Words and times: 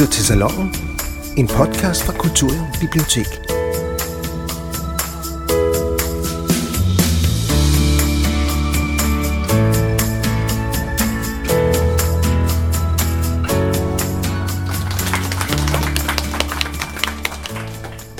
lytter 0.00 0.12
til 0.12 0.24
Salongen, 0.24 0.74
en 1.36 1.46
podcast 1.46 2.04
fra 2.04 2.12
Kultur 2.12 2.50
Bibliotek. 2.80 3.26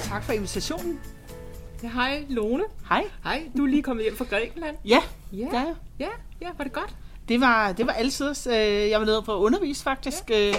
Tak 0.08 0.24
for 0.24 0.32
invitationen. 0.32 1.00
Ja, 1.82 1.88
hej 1.88 2.24
Lone. 2.28 2.62
Hej. 2.88 3.04
Hej, 3.24 3.42
du 3.56 3.64
er 3.64 3.68
lige 3.68 3.82
kommet 3.82 4.04
hjem 4.04 4.16
fra 4.16 4.24
Grækenland. 4.24 4.76
Ja, 4.84 5.02
Ja, 5.32 5.38
ja. 5.52 5.64
ja, 5.98 6.08
ja 6.40 6.48
var 6.58 6.64
det 6.64 6.72
godt? 6.72 6.96
Det 7.28 7.40
var, 7.40 7.72
det 7.72 7.86
var 7.86 7.92
altid. 7.92 8.30
Øh, 8.46 8.90
jeg 8.90 9.00
var 9.00 9.06
nede 9.06 9.22
for 9.24 9.34
at 9.34 9.38
undervise 9.38 9.82
faktisk. 9.82 10.30
Ja. 10.30 10.54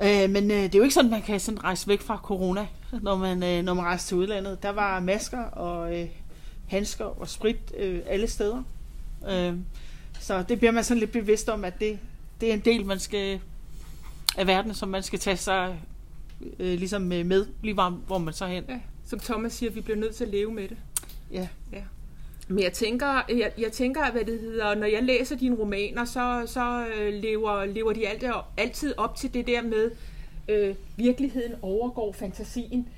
Øh, 0.00 0.22
øh, 0.22 0.30
men 0.30 0.50
øh, 0.50 0.56
det 0.56 0.74
er 0.74 0.78
jo 0.78 0.82
ikke 0.82 0.94
sådan, 0.94 1.10
man 1.10 1.22
kan 1.22 1.40
sådan 1.40 1.64
rejse 1.64 1.88
væk 1.88 2.00
fra 2.00 2.16
corona, 2.16 2.66
når 3.02 3.16
man, 3.16 3.42
øh, 3.42 3.64
når 3.64 3.74
man 3.74 3.84
rejser 3.84 4.08
til 4.08 4.16
udlandet. 4.16 4.62
Der 4.62 4.70
var 4.70 5.00
masker 5.00 5.42
og 5.42 6.00
øh, 6.00 6.08
handsker 6.66 7.04
og 7.04 7.28
sprit 7.28 7.72
øh, 7.78 8.00
alle 8.06 8.26
steder. 8.26 8.62
Øh, 9.28 9.54
så 10.20 10.42
det 10.42 10.58
bliver 10.58 10.72
man 10.72 10.84
sådan 10.84 10.98
lidt 11.00 11.12
bevidst 11.12 11.48
om, 11.48 11.64
at 11.64 11.80
det, 11.80 11.98
det 12.40 12.50
er 12.50 12.54
en 12.54 12.60
del 12.60 12.86
man 12.86 12.98
skal, 12.98 13.40
af 14.36 14.46
verden, 14.46 14.74
som 14.74 14.88
man 14.88 15.02
skal 15.02 15.18
tage 15.18 15.36
sig 15.36 15.80
øh, 16.58 16.78
ligesom 16.78 17.02
med, 17.02 17.24
med, 17.24 17.46
lige 17.62 17.74
hvor 17.74 18.18
man 18.18 18.34
så 18.34 18.46
hen. 18.46 18.64
Ja. 18.68 18.80
Som 19.06 19.18
Thomas 19.18 19.52
siger, 19.52 19.72
vi 19.72 19.80
bliver 19.80 19.98
nødt 19.98 20.14
til 20.14 20.24
at 20.24 20.30
leve 20.30 20.52
med 20.52 20.68
det. 20.68 20.76
Ja. 21.32 21.48
Ja. 21.72 21.82
Men 22.52 22.64
jeg 22.64 22.72
tænker, 22.72 23.24
jeg, 23.28 23.52
jeg 23.58 23.72
tænker, 23.72 24.10
hvad 24.12 24.24
det 24.24 24.40
hedder, 24.40 24.74
når 24.74 24.86
jeg 24.86 25.02
læser 25.02 25.36
dine 25.36 25.56
romaner, 25.56 26.04
så, 26.04 26.42
så 26.46 26.86
øh, 26.96 27.14
lever, 27.14 27.64
lever 27.64 27.92
de 27.92 28.08
alt, 28.08 28.24
altid 28.56 28.94
op 28.96 29.16
til 29.16 29.34
det 29.34 29.46
der 29.46 29.62
med, 29.62 29.90
øh, 30.48 30.74
virkeligheden 30.96 31.52
overgår 31.62 32.12
fantasien. 32.12 32.88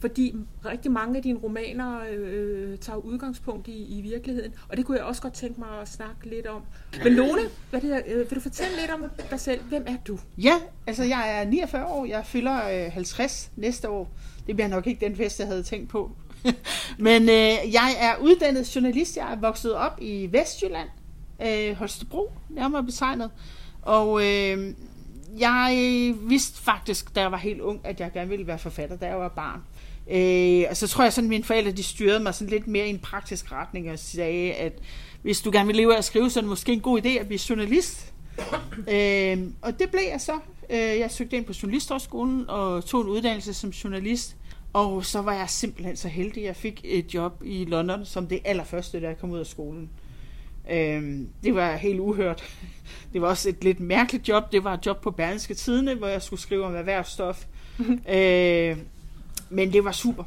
Fordi 0.00 0.34
rigtig 0.64 0.92
mange 0.92 1.16
af 1.16 1.22
dine 1.22 1.38
romaner 1.38 2.00
øh, 2.12 2.78
tager 2.78 2.96
udgangspunkt 2.96 3.68
i, 3.68 3.98
i 3.98 4.00
virkeligheden. 4.00 4.54
Og 4.68 4.76
det 4.76 4.86
kunne 4.86 4.98
jeg 4.98 5.06
også 5.06 5.22
godt 5.22 5.34
tænke 5.34 5.60
mig 5.60 5.80
at 5.82 5.88
snakke 5.88 6.26
lidt 6.30 6.46
om. 6.46 6.62
Men 7.04 7.12
Lone, 7.12 7.40
hvad 7.70 7.80
det, 7.80 8.02
øh, 8.06 8.18
vil 8.18 8.34
du 8.34 8.40
fortælle 8.40 8.72
lidt 8.80 8.90
om 8.90 9.04
dig 9.30 9.40
selv? 9.40 9.62
Hvem 9.62 9.84
er 9.86 9.96
du? 10.06 10.18
Ja, 10.38 10.54
altså 10.86 11.04
jeg 11.04 11.40
er 11.40 11.44
49 11.44 11.86
år, 11.86 12.04
jeg 12.04 12.26
fylder 12.26 12.84
øh, 12.86 12.92
50 12.92 13.50
næste 13.56 13.88
år. 13.88 14.10
Det 14.46 14.56
bliver 14.56 14.68
nok 14.68 14.86
ikke 14.86 15.06
den 15.06 15.16
fest, 15.16 15.38
jeg 15.38 15.46
havde 15.46 15.62
tænkt 15.62 15.88
på. 15.88 16.10
Men 16.98 17.22
øh, 17.22 17.72
jeg 17.72 17.96
er 17.98 18.16
uddannet 18.20 18.74
journalist, 18.74 19.16
jeg 19.16 19.32
er 19.32 19.36
vokset 19.36 19.74
op 19.74 19.98
i 20.00 20.28
Vestjylland, 20.32 20.88
øh, 21.46 21.76
Holstebro, 21.76 22.32
nærmere 22.48 22.84
betegnet. 22.84 23.30
Og 23.82 24.26
øh, 24.26 24.74
jeg 25.38 26.14
vidste 26.20 26.62
faktisk, 26.62 27.14
da 27.14 27.20
jeg 27.20 27.32
var 27.32 27.38
helt 27.38 27.60
ung, 27.60 27.80
at 27.84 28.00
jeg 28.00 28.12
gerne 28.12 28.30
ville 28.30 28.46
være 28.46 28.58
forfatter, 28.58 28.96
da 28.96 29.06
jeg 29.06 29.18
var 29.18 29.28
barn. 29.28 29.60
Øh, 30.10 30.66
og 30.70 30.76
så 30.76 30.88
tror 30.88 31.04
jeg 31.04 31.12
sådan, 31.12 31.26
at 31.26 31.28
mine 31.28 31.44
forældre 31.44 31.72
de 31.72 31.82
styrede 31.82 32.20
mig 32.20 32.34
sådan 32.34 32.50
lidt 32.50 32.66
mere 32.66 32.86
i 32.86 32.90
en 32.90 32.98
praktisk 32.98 33.52
retning 33.52 33.90
og 33.90 33.98
sagde, 33.98 34.52
at 34.52 34.72
hvis 35.22 35.40
du 35.40 35.50
gerne 35.52 35.66
vil 35.66 35.76
leve 35.76 35.94
af 35.94 35.98
at 35.98 36.04
skrive, 36.04 36.30
så 36.30 36.38
er 36.38 36.42
det 36.42 36.48
måske 36.48 36.72
en 36.72 36.80
god 36.80 37.00
idé 37.00 37.08
at 37.08 37.26
blive 37.26 37.40
journalist. 37.48 38.12
Øh, 38.88 39.38
og 39.62 39.78
det 39.78 39.90
blev 39.90 40.02
jeg 40.10 40.20
så. 40.20 40.38
Øh, 40.70 40.78
jeg 40.78 41.10
søgte 41.10 41.36
ind 41.36 41.44
på 41.44 41.52
Journalisthøjskolen 41.62 42.50
og 42.50 42.84
tog 42.84 43.00
en 43.00 43.08
uddannelse 43.08 43.54
som 43.54 43.70
journalist. 43.70 44.36
Og 44.74 45.04
så 45.04 45.22
var 45.22 45.32
jeg 45.32 45.50
simpelthen 45.50 45.96
så 45.96 46.08
heldig, 46.08 46.42
at 46.42 46.46
jeg 46.46 46.56
fik 46.56 46.80
et 46.84 47.14
job 47.14 47.42
i 47.44 47.64
London 47.64 48.04
som 48.04 48.26
det 48.26 48.40
allerførste, 48.44 49.00
da 49.00 49.06
jeg 49.06 49.18
kom 49.18 49.30
ud 49.30 49.38
af 49.38 49.46
skolen. 49.46 49.90
Øh, 50.70 51.20
det 51.44 51.54
var 51.54 51.76
helt 51.76 52.00
uhørt. 52.00 52.42
Det 53.12 53.22
var 53.22 53.28
også 53.28 53.48
et 53.48 53.64
lidt 53.64 53.80
mærkeligt 53.80 54.28
job. 54.28 54.52
Det 54.52 54.64
var 54.64 54.74
et 54.74 54.86
job 54.86 55.00
på 55.00 55.10
Berlingske 55.10 55.54
Tidene, 55.54 55.94
hvor 55.94 56.06
jeg 56.06 56.22
skulle 56.22 56.40
skrive 56.40 56.64
om 56.64 56.74
erhvervsstof. 56.74 57.44
øh, 58.16 58.78
men 59.50 59.72
det 59.72 59.84
var 59.84 59.92
super. 59.92 60.24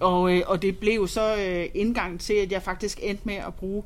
Og, 0.00 0.36
øh, 0.36 0.42
og 0.46 0.62
det 0.62 0.78
blev 0.78 1.08
så 1.08 1.36
øh, 1.36 1.66
indgang 1.74 2.20
til, 2.20 2.34
at 2.34 2.52
jeg 2.52 2.62
faktisk 2.62 2.98
endte 3.02 3.22
med 3.24 3.34
at 3.34 3.54
bruge 3.54 3.82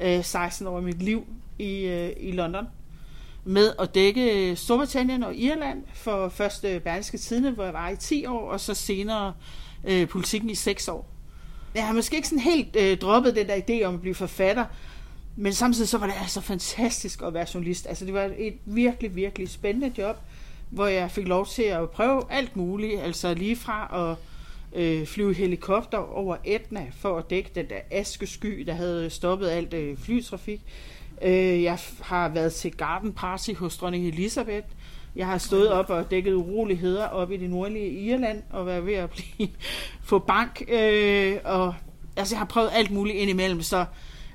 øh, 0.00 0.24
16 0.24 0.66
år 0.66 0.76
af 0.76 0.82
mit 0.82 1.02
liv 1.02 1.26
i, 1.58 1.84
øh, 1.84 2.12
i 2.16 2.32
London 2.32 2.66
med 3.44 3.72
at 3.78 3.94
dække 3.94 4.50
øh, 4.50 4.56
Storbritannien 4.56 5.22
og 5.22 5.36
Irland 5.36 5.82
for 5.94 6.28
første 6.28 6.80
Berlingske 6.80 7.18
Tidene, 7.18 7.50
hvor 7.50 7.64
jeg 7.64 7.72
var 7.72 7.88
i 7.88 7.96
10 7.96 8.26
år, 8.26 8.50
og 8.50 8.60
så 8.60 8.74
senere 8.74 9.34
øh, 9.84 10.08
politikken 10.08 10.50
i 10.50 10.54
6 10.54 10.88
år. 10.88 11.08
Jeg 11.74 11.86
har 11.86 11.94
måske 11.94 12.16
ikke 12.16 12.28
sådan 12.28 12.38
helt 12.38 12.76
øh, 12.76 12.98
droppet 12.98 13.36
den 13.36 13.46
der 13.46 13.56
idé 13.56 13.84
om 13.84 13.94
at 13.94 14.00
blive 14.00 14.14
forfatter, 14.14 14.64
men 15.36 15.52
samtidig 15.52 15.88
så 15.88 15.98
var 15.98 16.06
det 16.06 16.14
altså 16.20 16.40
fantastisk 16.40 17.22
at 17.22 17.34
være 17.34 17.46
journalist. 17.54 17.86
Altså 17.86 18.04
det 18.04 18.14
var 18.14 18.30
et 18.38 18.54
virkelig, 18.64 19.16
virkelig 19.16 19.48
spændende 19.48 19.92
job, 19.98 20.16
hvor 20.70 20.86
jeg 20.86 21.10
fik 21.10 21.28
lov 21.28 21.46
til 21.46 21.62
at 21.62 21.90
prøve 21.90 22.22
alt 22.30 22.56
muligt, 22.56 23.00
altså 23.00 23.34
lige 23.34 23.56
fra 23.56 24.10
at 24.10 24.16
øh, 24.80 25.06
flyve 25.06 25.34
helikopter 25.34 25.98
over 25.98 26.36
Etna 26.44 26.86
for 26.90 27.18
at 27.18 27.30
dække 27.30 27.50
den 27.54 27.68
der 27.68 27.80
askesky, 27.90 28.64
der 28.66 28.72
havde 28.72 29.10
stoppet 29.10 29.48
alt 29.48 29.74
øh, 29.74 29.96
flytrafik. 29.98 30.60
Øh, 31.22 31.62
jeg 31.62 31.78
har 32.00 32.28
været 32.28 32.52
til 32.52 32.72
garden 32.72 33.12
party 33.12 33.52
hos 33.52 33.76
dronning 33.76 34.06
Elisabeth. 34.06 34.66
Jeg 35.16 35.26
har 35.26 35.38
stået 35.38 35.68
op 35.68 35.90
og 35.90 36.10
dækket 36.10 36.34
uroligheder 36.34 37.06
op 37.06 37.32
i 37.32 37.36
det 37.36 37.50
nordlige 37.50 37.90
Irland 37.90 38.42
og 38.50 38.66
været 38.66 38.86
ved 38.86 38.94
at 38.94 39.10
blive, 39.16 39.48
få 40.02 40.18
bank. 40.18 40.62
Øh, 40.68 41.36
og, 41.44 41.74
altså, 42.16 42.34
jeg 42.34 42.40
har 42.40 42.46
prøvet 42.46 42.70
alt 42.72 42.90
muligt 42.90 43.16
indimellem, 43.16 43.62
så 43.62 43.84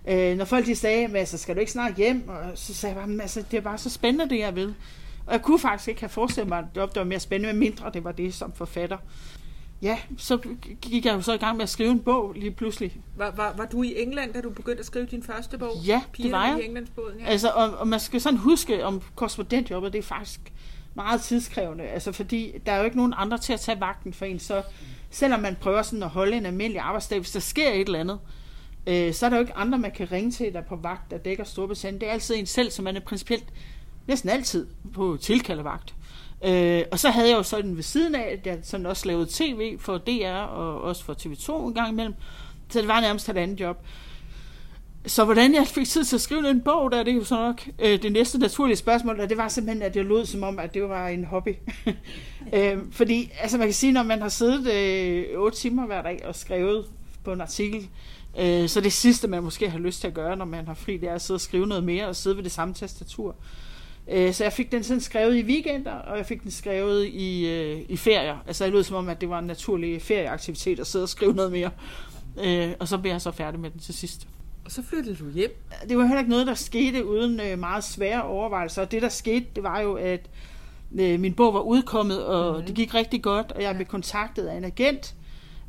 øh, 0.08 0.38
når 0.38 0.46
folk 0.46 0.66
de 0.66 0.76
sagde, 0.76 1.18
altså, 1.18 1.38
skal 1.38 1.56
du 1.56 1.60
ikke 1.60 1.72
snart 1.72 1.96
hjem? 1.96 2.30
Og 2.30 2.52
så 2.56 2.74
sagde 2.74 2.96
jeg 2.96 3.08
bare, 3.08 3.22
altså, 3.22 3.44
det 3.52 3.58
er 3.58 3.62
bare 3.62 3.78
så 3.78 3.90
spændende, 3.90 4.30
det 4.36 4.40
jeg 4.40 4.56
ved. 4.56 4.74
Og 5.26 5.34
jeg 5.34 5.42
kunne 5.42 5.60
faktisk 5.60 5.88
ikke 5.88 6.02
have 6.02 6.10
forestillet 6.10 6.50
mig, 6.50 6.60
at 6.60 6.66
det 6.76 6.96
var 6.96 7.04
mere 7.04 7.20
spændende, 7.20 7.60
mindre 7.60 7.92
det 7.94 8.04
var 8.04 8.12
det 8.12 8.34
som 8.34 8.54
forfatter. 8.54 8.98
Ja, 9.86 10.00
så 10.18 10.38
gik 10.82 11.06
jeg 11.06 11.14
jo 11.14 11.22
så 11.22 11.34
i 11.34 11.38
gang 11.38 11.58
med 11.58 11.64
at 11.64 11.70
skrive 11.70 11.92
en 11.92 12.00
bog 12.00 12.34
lige 12.34 12.52
pludselig. 12.52 12.98
Var, 13.18 13.32
var, 13.36 13.54
var 13.58 13.66
du 13.66 13.84
i 13.84 14.02
England, 14.02 14.34
da 14.34 14.42
du 14.42 14.50
begyndte 14.50 14.80
at 14.80 14.86
skrive 14.86 15.06
din 15.06 15.24
første 15.24 15.58
bog? 15.58 15.72
Ja, 15.88 16.02
det 16.06 16.12
Pigerne 16.12 16.32
var 16.32 16.48
jeg. 16.48 16.62
i 16.62 16.66
Englandsbåden, 16.66 17.20
ja. 17.20 17.26
Altså, 17.26 17.50
og, 17.50 17.78
og 17.78 17.88
man 17.88 18.00
skal 18.00 18.22
sådan 18.22 18.40
huske 18.40 18.86
om 18.86 19.02
korrespondentjobbet, 19.16 19.94
det 19.94 20.00
er 20.00 20.04
faktisk 20.04 20.40
meget 20.96 21.22
tidskrævende, 21.22 21.84
altså 21.84 22.12
fordi 22.12 22.52
der 22.66 22.72
er 22.72 22.78
jo 22.78 22.84
ikke 22.84 22.98
nogen 22.98 23.14
andre 23.18 23.38
til 23.38 23.54
at 23.54 23.60
tage 23.60 23.80
vagten 23.80 24.14
for 24.14 24.26
en, 24.26 24.40
så 24.40 24.64
selvom 25.10 25.40
man 25.40 25.56
prøver 25.62 25.82
sådan 25.82 26.04
at 26.04 26.10
holde 26.10 26.38
en 26.38 26.46
almindelig 26.46 26.82
arbejdsdag, 26.82 27.20
hvis 27.20 27.32
der 27.32 27.40
sker 27.40 27.72
et 27.72 27.86
eller 27.86 28.00
andet, 28.00 28.20
øh, 28.88 29.14
så 29.14 29.26
er 29.26 29.30
der 29.30 29.38
jo 29.38 29.42
ikke 29.42 29.56
andre, 29.56 29.78
man 29.80 29.92
kan 29.92 30.12
ringe 30.12 30.32
til, 30.32 30.54
der 30.54 30.60
er 30.60 30.64
på 30.64 30.76
vagt, 30.76 31.12
der 31.12 31.18
dækker 31.18 31.44
Storbritannien. 31.44 32.02
Det 32.02 32.10
er 32.10 32.14
altid 32.14 32.36
en 32.36 32.46
selv, 32.46 32.72
som 32.72 32.84
man 32.86 32.96
er 32.96 33.00
principielt 33.00 33.46
næsten 34.08 34.30
altid 34.30 34.68
på 34.94 35.18
tilkaldevagt. 35.22 35.96
Øh, 36.46 36.84
og 36.92 37.00
så 37.00 37.10
havde 37.10 37.30
jeg 37.30 37.38
jo 37.38 37.44
sådan 37.44 37.76
ved 37.76 37.84
siden 37.84 38.16
af, 38.16 38.38
at 38.40 38.48
jeg 38.48 38.58
sådan 38.64 38.86
også 38.86 39.08
lavede 39.08 39.28
tv 39.30 39.78
for 39.80 39.98
DR 39.98 40.32
og 40.32 40.82
også 40.82 41.04
for 41.04 41.14
TV2 41.14 41.68
en 41.68 41.74
gang 41.74 41.90
imellem. 41.90 42.14
Så 42.70 42.80
det 42.80 42.88
var 42.88 43.02
nærmest 43.02 43.30
et 43.30 43.38
andet 43.38 43.60
job. 43.60 43.86
Så 45.06 45.26
hvordan 45.26 45.54
jeg 45.54 45.68
fik 45.68 45.88
tid 45.88 46.04
til 46.04 46.16
at 46.16 46.22
skrive 46.22 46.50
en 46.50 46.62
bog, 46.62 46.92
der 46.92 46.98
er 46.98 47.04
det 47.04 47.16
jo 47.16 47.24
så 47.24 47.36
nok 47.36 47.62
øh, 47.80 48.02
det 48.02 48.12
næste 48.12 48.38
naturlige 48.38 48.78
spørgsmål, 48.78 49.20
og 49.20 49.30
det 49.30 49.38
var 49.38 49.48
simpelthen, 49.48 49.82
at 49.82 49.94
det 49.94 50.06
lød 50.06 50.26
som 50.26 50.44
om, 50.44 50.60
at 50.60 50.74
det 50.74 50.90
var 50.90 51.08
en 51.08 51.26
hobby. 51.26 51.56
øh, 52.56 52.78
fordi, 52.92 53.32
altså 53.40 53.58
man 53.58 53.68
kan 53.68 53.74
sige, 53.74 53.92
når 53.92 54.04
man 54.04 54.22
har 54.22 54.30
siddet 54.30 54.74
øh, 54.74 55.40
8 55.40 55.58
timer 55.58 55.86
hver 55.86 56.02
dag 56.02 56.22
og 56.26 56.36
skrevet 56.36 56.86
på 57.24 57.32
en 57.34 57.42
artikel, 57.42 57.90
øh, 58.40 58.70
så 58.70 58.82
det 58.82 58.94
sidste, 58.94 59.28
man 59.28 59.44
måske 59.44 59.70
har 59.70 59.80
lyst 59.80 60.02
til 60.02 60.08
at 60.08 60.14
gøre, 60.14 60.36
når 60.36 60.46
man 60.46 60.68
har 60.68 60.74
fri, 60.74 60.98
det 60.98 61.10
er 61.10 61.14
at 61.14 61.22
sidde 61.22 61.38
og 61.38 61.42
skrive 61.42 61.68
noget 61.68 61.84
mere 61.84 62.08
og 62.08 62.16
sidde 62.16 62.36
ved 62.38 62.44
det 62.44 62.52
samme 62.52 62.74
tastatur. 62.74 63.30
Øh, 63.30 63.65
så 64.08 64.44
jeg 64.44 64.54
fik 64.54 64.72
den 64.72 64.84
sådan 64.84 65.02
skrevet 65.02 65.36
i 65.36 65.44
weekender, 65.44 65.92
og 65.92 66.18
jeg 66.18 66.26
fik 66.26 66.44
den 66.44 66.52
skrevet 66.52 67.06
i, 67.06 67.48
øh, 67.48 67.82
i 67.90 67.98
ferier. 67.98 68.38
Altså 68.48 68.64
det 68.64 68.74
lød 68.74 68.84
som 68.84 68.96
om, 68.96 69.10
at 69.10 69.22
det 69.22 69.30
var 69.30 69.40
en 69.40 69.46
naturlig 69.46 70.02
ferieaktivitet 70.02 70.80
at 70.80 70.88
sidde 70.88 71.04
og 71.04 71.10
skrive 71.10 71.34
noget 71.34 71.52
mere. 71.52 71.70
Øh, 72.44 72.72
og 72.80 72.88
så 72.88 72.98
blev 72.98 73.12
jeg 73.12 73.22
så 73.22 73.32
færdig 73.32 73.60
med 73.60 73.70
den 73.70 73.80
til 73.80 73.94
sidst. 73.94 74.28
Og 74.66 74.72
så 74.72 74.84
flyttede 74.84 75.16
du 75.16 75.30
hjem. 75.30 75.64
Det 75.90 75.98
var 75.98 76.04
heller 76.04 76.20
ikke 76.20 76.30
noget, 76.30 76.48
der 76.48 76.54
skete 76.54 77.06
uden 77.06 77.40
øh, 77.40 77.60
meget 77.60 77.84
svære 77.84 78.24
overvejelser. 78.24 78.82
Og 78.82 78.92
det, 78.92 79.02
der 79.02 79.10
skete, 79.10 79.46
det 79.56 79.64
var 79.64 79.80
jo, 79.80 79.94
at 79.94 80.30
øh, 81.00 81.20
min 81.20 81.34
bog 81.34 81.54
var 81.54 81.60
udkommet, 81.60 82.26
og 82.26 82.52
mm-hmm. 82.52 82.68
det 82.68 82.76
gik 82.76 82.94
rigtig 82.94 83.22
godt, 83.24 83.52
og 83.52 83.62
jeg 83.62 83.76
blev 83.76 83.86
kontaktet 83.86 84.48
af 84.48 84.58
en 84.58 84.64
agent, 84.64 85.16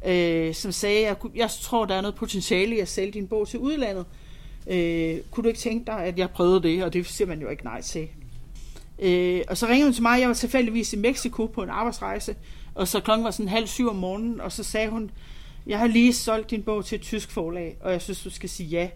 øh, 0.06 0.54
som 0.54 0.72
sagde, 0.72 1.06
at 1.08 1.16
jeg, 1.24 1.36
jeg 1.36 1.50
tror, 1.50 1.84
der 1.84 1.94
er 1.94 2.00
noget 2.00 2.14
potentiale 2.14 2.76
i 2.76 2.80
at 2.80 2.88
sælge 2.88 3.12
din 3.12 3.28
bog 3.28 3.48
til 3.48 3.58
udlandet. 3.58 4.06
Øh, 4.66 5.18
kunne 5.30 5.42
du 5.42 5.48
ikke 5.48 5.60
tænke 5.60 5.86
dig, 5.86 5.98
at 5.98 6.18
jeg 6.18 6.30
prøvede 6.30 6.62
det? 6.62 6.84
Og 6.84 6.92
det 6.92 7.06
siger 7.06 7.28
man 7.28 7.40
jo 7.40 7.48
ikke 7.48 7.64
nej 7.64 7.80
til. 7.80 8.08
Øh, 8.98 9.40
og 9.48 9.56
så 9.56 9.66
ringede 9.66 9.86
hun 9.86 9.92
til 9.92 10.02
mig, 10.02 10.20
jeg 10.20 10.28
var 10.28 10.34
tilfældigvis 10.34 10.92
i 10.92 10.96
Mexico 10.96 11.46
på 11.46 11.62
en 11.62 11.70
arbejdsrejse, 11.70 12.36
og 12.74 12.88
så 12.88 13.00
klokken 13.00 13.24
var 13.24 13.30
sådan 13.30 13.48
halv 13.48 13.66
syv 13.66 13.88
om 13.88 13.96
morgenen, 13.96 14.40
og 14.40 14.52
så 14.52 14.64
sagde 14.64 14.88
hun, 14.88 15.10
jeg 15.66 15.78
har 15.78 15.86
lige 15.86 16.12
solgt 16.12 16.50
din 16.50 16.62
bog 16.62 16.84
til 16.84 16.96
et 16.96 17.02
tysk 17.02 17.30
forlag, 17.30 17.76
og 17.80 17.92
jeg 17.92 18.02
synes, 18.02 18.22
du 18.22 18.30
skal 18.30 18.48
sige 18.48 18.68
ja. 18.68 18.88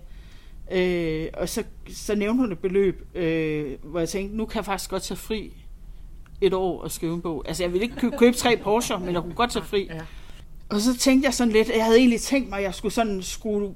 Øh, 0.73 1.29
og 1.33 1.49
så, 1.49 1.63
så 1.89 2.15
nævnte 2.15 2.41
hun 2.41 2.53
et 2.53 2.59
beløb, 2.59 3.17
øh, 3.17 3.79
hvor 3.83 3.99
jeg 3.99 4.09
tænkte, 4.09 4.37
nu 4.37 4.47
kan 4.47 4.57
jeg 4.57 4.65
faktisk 4.65 4.91
godt 4.91 5.03
tage 5.03 5.19
fri 5.19 5.53
et 6.41 6.55
år 6.55 6.83
og 6.83 6.91
skrive 6.91 7.15
en 7.15 7.21
bog. 7.21 7.45
Altså, 7.49 7.63
jeg 7.63 7.73
ville 7.73 7.85
ikke 7.85 7.97
købe, 7.97 8.17
købe 8.17 8.37
tre 8.37 8.57
Porsche, 8.57 8.99
men 8.99 9.15
jeg 9.15 9.23
kunne 9.23 9.35
godt 9.35 9.51
tage 9.51 9.65
fri. 9.65 9.89
Ja. 9.91 10.01
Og 10.69 10.81
så 10.81 10.97
tænkte 10.97 11.27
jeg 11.27 11.35
sådan 11.35 11.53
lidt, 11.53 11.69
jeg 11.69 11.85
havde 11.85 11.99
egentlig 11.99 12.21
tænkt 12.21 12.49
mig, 12.49 12.59
at 12.59 12.65
jeg 12.65 12.75
skulle 12.75 12.93
sådan 12.93 13.23
skrue, 13.23 13.75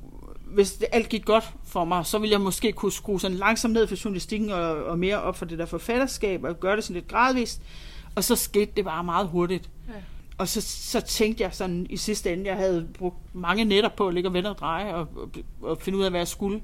hvis 0.54 0.72
det 0.72 0.88
alt 0.92 1.08
gik 1.08 1.24
godt 1.24 1.52
for 1.64 1.84
mig, 1.84 2.06
så 2.06 2.18
ville 2.18 2.32
jeg 2.32 2.40
måske 2.40 2.72
kunne 2.72 2.92
skrue 2.92 3.20
sådan 3.20 3.36
langsomt 3.36 3.74
ned 3.74 3.86
for 3.86 3.96
journalistikken 4.04 4.50
og, 4.50 4.84
og 4.84 4.98
mere 4.98 5.22
op 5.22 5.36
for 5.36 5.44
det 5.44 5.58
der 5.58 5.66
forfatterskab, 5.66 6.44
og 6.44 6.60
gøre 6.60 6.76
det 6.76 6.84
sådan 6.84 6.94
lidt 6.94 7.08
gradvist. 7.08 7.62
Og 8.14 8.24
så 8.24 8.36
skete 8.36 8.72
det 8.76 8.84
bare 8.84 9.04
meget 9.04 9.28
hurtigt. 9.28 9.70
Ja. 9.88 9.92
Og 10.38 10.48
så, 10.48 10.60
så 10.60 11.00
tænkte 11.00 11.42
jeg 11.42 11.54
sådan 11.54 11.86
i 11.90 11.96
sidste 11.96 12.32
ende, 12.32 12.46
jeg 12.46 12.56
havde 12.56 12.88
brugt 12.98 13.34
mange 13.34 13.64
nætter 13.64 13.90
på 13.96 14.08
at 14.08 14.14
ligge 14.14 14.28
og 14.28 14.34
vende 14.34 14.50
og 14.50 14.58
dreje 14.58 14.94
og, 14.94 15.08
og, 15.16 15.30
og 15.62 15.78
finde 15.80 15.98
ud 15.98 16.04
af, 16.04 16.10
hvad 16.10 16.20
jeg 16.20 16.28
skulle. 16.28 16.60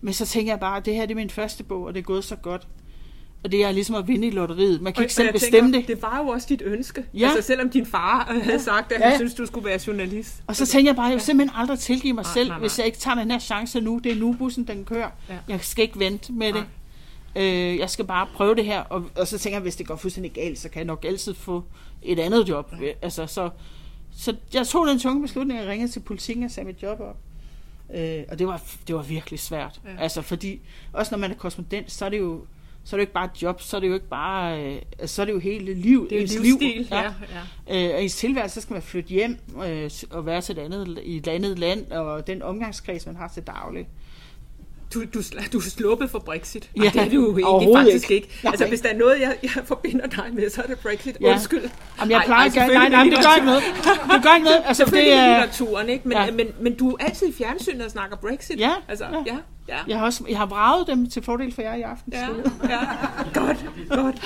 Men 0.00 0.14
så 0.14 0.26
tænkte 0.26 0.50
jeg 0.50 0.60
bare, 0.60 0.76
at 0.76 0.84
det 0.84 0.94
her 0.94 1.06
det 1.06 1.10
er 1.10 1.16
min 1.16 1.30
første 1.30 1.64
bog, 1.64 1.84
og 1.84 1.94
det 1.94 2.00
er 2.00 2.04
gået 2.04 2.24
så 2.24 2.36
godt. 2.36 2.66
Og 3.44 3.52
det 3.52 3.64
er 3.64 3.72
ligesom 3.72 3.94
at 3.96 4.08
vinde 4.08 4.26
i 4.26 4.30
lotteriet. 4.30 4.80
Man 4.82 4.92
kan 4.92 5.02
ikke 5.02 5.10
Og 5.10 5.14
selv 5.14 5.26
jeg 5.26 5.32
bestemme 5.34 5.72
tænker, 5.72 5.86
det. 5.86 5.96
Det 5.96 6.02
var 6.02 6.18
jo 6.18 6.28
også 6.28 6.46
dit 6.48 6.62
ønske. 6.64 7.04
Ja. 7.14 7.26
Altså 7.28 7.42
selvom 7.42 7.70
din 7.70 7.86
far 7.86 8.32
øh, 8.34 8.42
havde 8.42 8.60
sagt, 8.60 8.92
at 8.92 9.00
Ja. 9.00 9.08
han 9.08 9.18
synes, 9.18 9.34
du 9.34 9.46
skulle 9.46 9.66
være 9.66 9.80
journalist. 9.86 10.42
Og 10.46 10.56
så 10.56 10.66
tænkte 10.66 10.88
jeg 10.88 10.96
bare, 10.96 11.04
jeg 11.06 11.12
vil 11.14 11.20
simpelthen 11.20 11.60
aldrig 11.60 11.78
tilgive 11.78 12.12
mig 12.14 12.24
Nej, 12.24 12.32
selv, 12.34 12.48
nej, 12.48 12.56
nej. 12.58 12.60
hvis 12.60 12.78
jeg 12.78 12.86
ikke 12.86 12.98
tager 12.98 13.14
den 13.14 13.30
her 13.30 13.38
chance 13.38 13.80
nu. 13.80 14.00
Det 14.04 14.12
er 14.12 14.16
nu 14.16 14.32
bussen, 14.32 14.64
den 14.66 14.84
kører. 14.84 15.10
Ja. 15.28 15.34
Jeg 15.48 15.60
skal 15.62 15.82
ikke 15.82 15.98
vente 15.98 16.32
med 16.32 16.52
Nej. 16.52 16.62
det. 17.34 17.42
Øh, 17.42 17.78
jeg 17.78 17.90
skal 17.90 18.04
bare 18.04 18.26
prøve 18.34 18.54
det 18.54 18.64
her. 18.64 18.80
Og, 18.80 19.04
og 19.16 19.26
så 19.28 19.38
tænker 19.38 19.56
jeg, 19.56 19.62
hvis 19.62 19.76
det 19.76 19.86
går 19.86 19.96
fuldstændig 19.96 20.32
galt, 20.32 20.58
så 20.58 20.68
kan 20.68 20.78
jeg 20.78 20.86
nok 20.86 21.04
altid 21.04 21.34
få 21.34 21.64
et 22.02 22.18
andet 22.18 22.48
job. 22.48 22.72
Altså, 23.02 23.26
så, 23.26 23.50
så 24.16 24.36
jeg 24.54 24.66
tog 24.66 24.86
den 24.86 24.98
tunge 24.98 25.22
beslutning, 25.22 25.58
at 25.60 25.68
ringe 25.68 25.88
til 25.88 26.00
politikken 26.00 26.44
og 26.44 26.50
sagde 26.50 26.66
mit 26.66 26.82
job 26.82 27.00
op. 27.00 27.16
Øh, 27.94 28.22
og 28.28 28.38
det 28.38 28.46
var, 28.46 28.62
det 28.86 28.94
var 28.94 29.02
virkelig 29.02 29.40
svært. 29.40 29.80
Ja. 29.84 29.90
Ja. 29.90 29.96
Altså, 30.02 30.22
fordi 30.22 30.60
også 30.92 31.14
når 31.14 31.18
man 31.18 31.30
er 31.30 31.34
korrespondent, 31.34 31.92
så 31.92 32.04
er 32.04 32.08
det 32.08 32.18
jo 32.18 32.44
så 32.84 32.96
er 32.96 32.98
det 32.98 33.02
jo 33.02 33.06
ikke 33.06 33.12
bare 33.12 33.24
et 33.34 33.42
job, 33.42 33.60
så 33.60 33.76
er 33.76 33.80
det 33.80 33.88
jo 33.88 33.94
ikke 33.94 34.08
bare, 34.08 34.64
øh, 34.74 34.80
så 35.06 35.22
er 35.22 35.26
det 35.26 35.32
jo 35.32 35.38
hele 35.38 35.74
liv, 35.74 36.08
Det 36.10 36.12
er 36.12 36.20
en 36.20 36.22
ens 36.22 36.38
livsstil. 36.38 36.76
liv. 36.76 36.86
Ja, 36.90 37.02
Ja. 37.02 37.12
ja. 37.68 37.88
Øh, 37.88 37.94
og 37.94 38.00
i 38.00 38.02
ens 38.04 38.16
tilværelse, 38.16 38.54
så 38.54 38.60
skal 38.60 38.74
man 38.74 38.82
flytte 38.82 39.08
hjem 39.08 39.38
øh, 39.66 39.90
og 40.10 40.26
være 40.26 40.40
til 40.40 40.58
et 40.58 40.62
andet, 40.62 40.98
i 41.04 41.16
et 41.16 41.28
andet 41.28 41.58
land, 41.58 41.92
og 41.92 42.26
den 42.26 42.42
omgangskreds, 42.42 43.06
man 43.06 43.16
har 43.16 43.28
til 43.28 43.42
daglig. 43.42 43.88
Du, 44.94 45.00
du, 45.14 45.22
du 45.52 45.58
er 45.58 45.62
sluppet 45.62 46.10
for 46.10 46.18
Brexit. 46.18 46.70
Ja, 46.76 46.82
Ja, 46.82 46.88
det 46.90 47.00
er 47.00 47.08
du 47.08 47.14
jo 47.38 47.46
overhovedet 47.46 47.84
faktisk 47.84 48.10
ikke. 48.10 48.14
ikke. 48.24 48.34
ikke. 48.36 48.48
Altså, 48.48 48.66
hvis 48.66 48.80
der 48.80 48.88
er 48.88 48.96
noget, 48.96 49.20
jeg, 49.20 49.36
jeg 49.42 49.50
forbinder 49.64 50.06
dig 50.06 50.24
med, 50.32 50.50
så 50.50 50.62
er 50.62 50.66
det 50.66 50.78
Brexit. 50.78 51.16
Ja. 51.20 51.32
Undskyld. 51.32 51.70
Jamen, 51.98 52.10
jeg 52.10 52.18
Ej, 52.18 52.24
plejer 52.26 52.40
ej, 52.40 52.44
ikke, 52.64 52.74
nej, 52.74 52.88
nej, 52.88 53.04
men 53.04 53.12
det 53.12 53.20
gør 53.24 53.34
ikke 53.34 53.46
noget. 53.46 53.62
Det 54.14 54.22
gør 54.22 54.34
ikke 54.34 54.44
noget. 54.44 54.62
Altså, 54.66 54.84
det 54.84 55.12
er, 55.12 55.26
litteraturen, 55.28 55.88
ikke? 55.88 56.08
Men, 56.08 56.16
Ja. 56.16 56.24
ja. 56.24 56.30
men, 56.30 56.46
men 56.60 56.74
du 56.76 56.90
er 56.90 57.04
altid 57.04 57.28
i 57.28 57.32
fjernsynet 57.32 57.84
og 57.84 57.90
snakker 57.90 58.16
Brexit. 58.16 58.60
Ja, 58.60 58.72
Altså, 58.88 59.04
ja. 59.04 59.22
ja. 59.26 59.36
ja. 59.68 59.78
jeg 59.88 59.98
har, 59.98 60.04
også, 60.06 60.24
jeg 60.28 60.38
har 60.38 60.46
vraget 60.46 60.86
dem 60.86 61.10
til 61.10 61.22
fordel 61.22 61.54
for 61.54 61.62
jer 61.62 61.74
i 61.74 61.82
aften. 61.82 62.12
Ja, 62.12 62.26
ja. 62.68 62.80
Godt, 63.34 63.64
godt. 63.90 64.16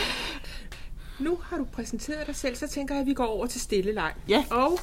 Nu 1.18 1.38
har 1.42 1.56
du 1.56 1.64
præsenteret 1.72 2.26
dig 2.26 2.36
selv, 2.36 2.56
så 2.56 2.68
tænker 2.68 2.94
jeg, 2.94 3.00
at 3.02 3.06
vi 3.06 3.14
går 3.14 3.26
over 3.26 3.46
til 3.46 3.60
stille 3.60 3.92
leg. 3.94 4.12
Ja. 4.28 4.44
Og 4.50 4.80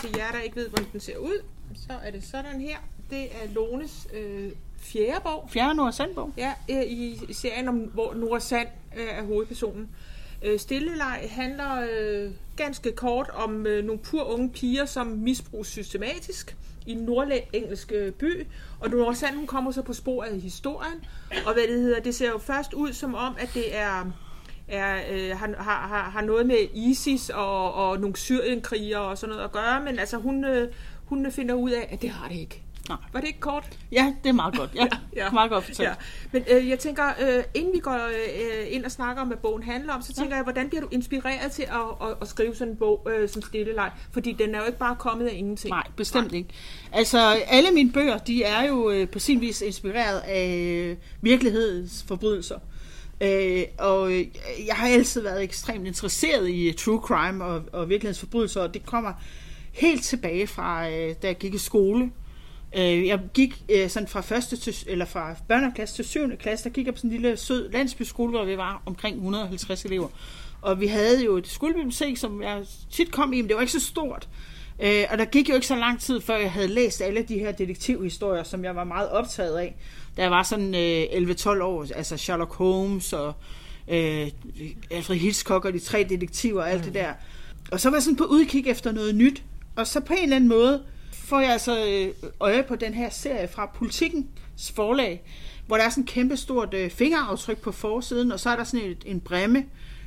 til 0.00 0.10
jer, 0.16 0.30
der 0.32 0.38
ikke 0.40 0.56
ved, 0.56 0.68
hvordan 0.68 0.86
den 0.92 1.00
ser 1.00 1.16
ud, 1.16 1.42
så 1.74 1.92
er 2.04 2.10
det 2.10 2.24
sådan 2.24 2.60
her. 2.60 2.76
Det 3.10 3.22
er 3.22 3.54
Lones 3.54 4.06
øh, 4.14 4.50
fjerde 4.80 5.20
bog. 5.22 5.48
Fjerde 5.52 5.74
Nord 5.74 5.92
Sandbog. 5.92 6.32
Ja, 6.36 6.52
i 6.68 7.18
serien 7.32 7.68
om, 7.68 7.76
hvor 7.76 8.14
Nora 8.14 8.40
Sand 8.40 8.68
øh, 8.96 9.06
er 9.10 9.22
hovedpersonen. 9.22 9.88
Øh, 10.42 10.58
Stilleleg 10.58 11.28
handler 11.30 11.86
øh, 11.92 12.30
ganske 12.56 12.92
kort 12.92 13.30
om 13.34 13.66
øh, 13.66 13.84
nogle 13.84 14.00
pur 14.00 14.24
unge 14.24 14.50
piger, 14.50 14.84
som 14.84 15.06
misbruges 15.06 15.68
systematisk 15.68 16.56
i 16.86 16.92
en 16.92 16.98
nordengelsk 16.98 17.92
by. 18.18 18.46
Og 18.80 18.90
Nora 18.90 19.14
Sand 19.14 19.36
hun 19.36 19.46
kommer 19.46 19.70
så 19.70 19.82
på 19.82 19.92
sporet 19.92 20.28
af 20.28 20.40
historien. 20.40 21.04
Og 21.46 21.52
hvad 21.52 21.62
det 21.62 21.80
hedder, 21.80 22.00
det 22.00 22.14
ser 22.14 22.28
jo 22.28 22.38
først 22.38 22.72
ud 22.72 22.92
som 22.92 23.14
om, 23.14 23.34
at 23.38 23.50
det 23.54 23.76
er 23.76 24.10
er, 24.70 25.00
øh, 25.10 25.38
har, 25.38 25.62
har, 25.62 26.10
har, 26.10 26.20
noget 26.20 26.46
med 26.46 26.56
ISIS 26.74 27.30
og, 27.30 27.74
og 27.74 28.00
nogle 28.00 28.16
syrienkrigere 28.16 29.00
og 29.00 29.18
sådan 29.18 29.30
noget 29.30 29.44
at 29.44 29.52
gøre, 29.52 29.80
men 29.84 29.98
altså 29.98 30.16
hun, 30.16 30.44
øh, 30.44 30.72
hun 31.04 31.32
finder 31.32 31.54
ud 31.54 31.70
af, 31.70 31.88
at 31.90 32.02
det 32.02 32.10
har 32.10 32.28
det 32.28 32.36
ikke. 32.36 32.62
Nej. 32.88 32.98
Var 33.12 33.20
det 33.20 33.26
ikke 33.26 33.40
kort? 33.40 33.78
Ja, 33.92 34.14
det 34.22 34.28
er 34.28 34.32
meget 34.32 34.56
godt. 34.56 34.70
Ja, 34.74 34.86
ja. 35.16 35.30
meget 35.30 35.50
godt 35.50 35.64
fortalt. 35.64 35.88
Ja. 35.88 35.94
Men 36.32 36.44
øh, 36.50 36.68
jeg 36.68 36.78
tænker, 36.78 37.04
øh, 37.20 37.44
inden 37.54 37.72
vi 37.74 37.78
går 37.78 38.08
øh, 38.08 38.66
ind 38.68 38.84
og 38.84 38.90
snakker 38.90 39.22
om, 39.22 39.28
hvad 39.28 39.36
bogen 39.36 39.62
handler 39.62 39.94
om, 39.94 40.02
så 40.02 40.14
tænker 40.14 40.30
ja. 40.30 40.36
jeg, 40.36 40.42
hvordan 40.42 40.68
bliver 40.68 40.82
du 40.82 40.88
inspireret 40.90 41.52
til 41.52 41.62
at, 41.62 42.08
at, 42.08 42.16
at 42.20 42.28
skrive 42.28 42.54
sådan 42.54 42.72
en 42.72 42.76
bog 42.76 43.08
øh, 43.10 43.28
som 43.28 43.42
Stilleleg? 43.42 43.90
Fordi 44.12 44.32
den 44.32 44.54
er 44.54 44.58
jo 44.58 44.66
ikke 44.66 44.78
bare 44.78 44.96
kommet 44.96 45.26
af 45.26 45.34
ingenting. 45.34 45.70
Nej, 45.70 45.86
bestemt 45.96 46.32
ikke. 46.32 46.48
Altså, 46.92 47.18
alle 47.46 47.70
mine 47.70 47.92
bøger, 47.92 48.18
de 48.18 48.42
er 48.42 48.62
jo 48.62 48.90
øh, 48.90 49.08
på 49.08 49.18
sin 49.18 49.40
vis 49.40 49.60
inspireret 49.60 50.18
af 50.18 50.56
øh, 50.56 50.96
virkelighedens 51.20 52.04
forbrydelser. 52.08 52.58
Øh, 53.20 53.62
og 53.78 54.12
øh, 54.12 54.26
jeg 54.66 54.74
har 54.74 54.88
altid 54.88 55.22
været 55.22 55.42
ekstremt 55.42 55.86
interesseret 55.86 56.48
i 56.48 56.68
øh, 56.68 56.74
true 56.74 57.00
crime 57.00 57.44
og, 57.44 57.62
og 57.72 57.88
virkelighedens 57.88 58.20
forbrydelser, 58.20 58.60
og 58.60 58.74
det 58.74 58.86
kommer 58.86 59.12
helt 59.72 60.04
tilbage 60.04 60.46
fra, 60.46 60.90
øh, 60.90 61.14
da 61.22 61.26
jeg 61.26 61.38
gik 61.38 61.54
i 61.54 61.58
skole. 61.58 62.10
Øh, 62.76 63.06
jeg 63.06 63.20
gik 63.34 63.62
øh, 63.68 63.90
sådan 63.90 64.08
fra 64.08 64.20
første 64.20 64.56
til, 64.56 64.74
eller 64.86 65.04
fra 65.04 65.36
børneklasse 65.48 65.94
til 65.94 66.04
7. 66.04 66.36
klasse, 66.36 66.64
der 66.64 66.70
gik 66.70 66.86
jeg 66.86 66.94
på 66.94 66.98
sådan 66.98 67.10
en 67.10 67.20
lille 67.20 67.36
sød 67.36 67.70
landsbyskole, 67.72 68.30
hvor 68.30 68.44
vi 68.44 68.56
var 68.56 68.82
omkring 68.86 69.16
150 69.16 69.84
elever. 69.84 70.08
Og 70.62 70.80
vi 70.80 70.86
havde 70.86 71.24
jo 71.24 71.36
et 71.36 71.48
skolebibliotek, 71.48 72.16
som 72.16 72.42
jeg 72.42 72.62
tit 72.90 73.12
kom 73.12 73.32
i, 73.32 73.40
men 73.40 73.48
det 73.48 73.54
var 73.54 73.60
ikke 73.60 73.72
så 73.72 73.80
stort. 73.80 74.28
Øh, 74.82 75.04
og 75.10 75.18
der 75.18 75.24
gik 75.24 75.48
jo 75.48 75.54
ikke 75.54 75.66
så 75.66 75.76
lang 75.76 76.00
tid, 76.00 76.20
før 76.20 76.36
jeg 76.36 76.52
havde 76.52 76.68
læst 76.68 77.02
alle 77.02 77.22
de 77.22 77.38
her 77.38 77.52
detektivhistorier, 77.52 78.42
som 78.42 78.64
jeg 78.64 78.76
var 78.76 78.84
meget 78.84 79.10
optaget 79.10 79.58
af. 79.58 79.76
Da 80.16 80.22
jeg 80.22 80.30
var 80.30 80.42
sådan 80.42 80.74
øh, 80.74 81.02
11-12 81.02 81.62
år, 81.62 81.86
altså 81.94 82.16
Sherlock 82.16 82.54
Holmes 82.54 83.12
og 83.12 83.32
øh, 83.88 84.30
Alfred 84.90 85.16
Hitchcock 85.16 85.64
og 85.64 85.72
de 85.72 85.78
tre 85.78 86.06
detektiver 86.08 86.62
og 86.62 86.70
alt 86.70 86.84
det 86.84 86.94
der. 86.94 87.12
Og 87.72 87.80
så 87.80 87.90
var 87.90 87.96
jeg 87.96 88.02
sådan 88.02 88.16
på 88.16 88.24
udkig 88.24 88.66
efter 88.66 88.92
noget 88.92 89.14
nyt. 89.14 89.42
Og 89.76 89.86
så 89.86 90.00
på 90.00 90.12
en 90.12 90.22
eller 90.22 90.36
anden 90.36 90.48
måde 90.48 90.82
får 91.30 91.40
jeg 91.40 91.52
altså 91.52 91.86
øh, 91.86 92.30
øje 92.40 92.62
på 92.62 92.76
den 92.76 92.94
her 92.94 93.10
serie 93.10 93.48
fra 93.48 93.66
Politikens 93.66 94.72
forlag, 94.74 95.22
hvor 95.66 95.76
der 95.76 95.84
er 95.84 95.90
sådan 95.90 96.04
et 96.04 96.10
kæmpe 96.10 96.36
stort 96.36 96.74
øh, 96.74 96.90
fingeraftryk 96.90 97.58
på 97.58 97.72
forsiden, 97.72 98.32
og 98.32 98.40
så 98.40 98.50
er 98.50 98.56
der 98.56 98.64
sådan 98.64 98.86
et, 98.86 99.02
en 99.06 99.20
bremme 99.20 99.64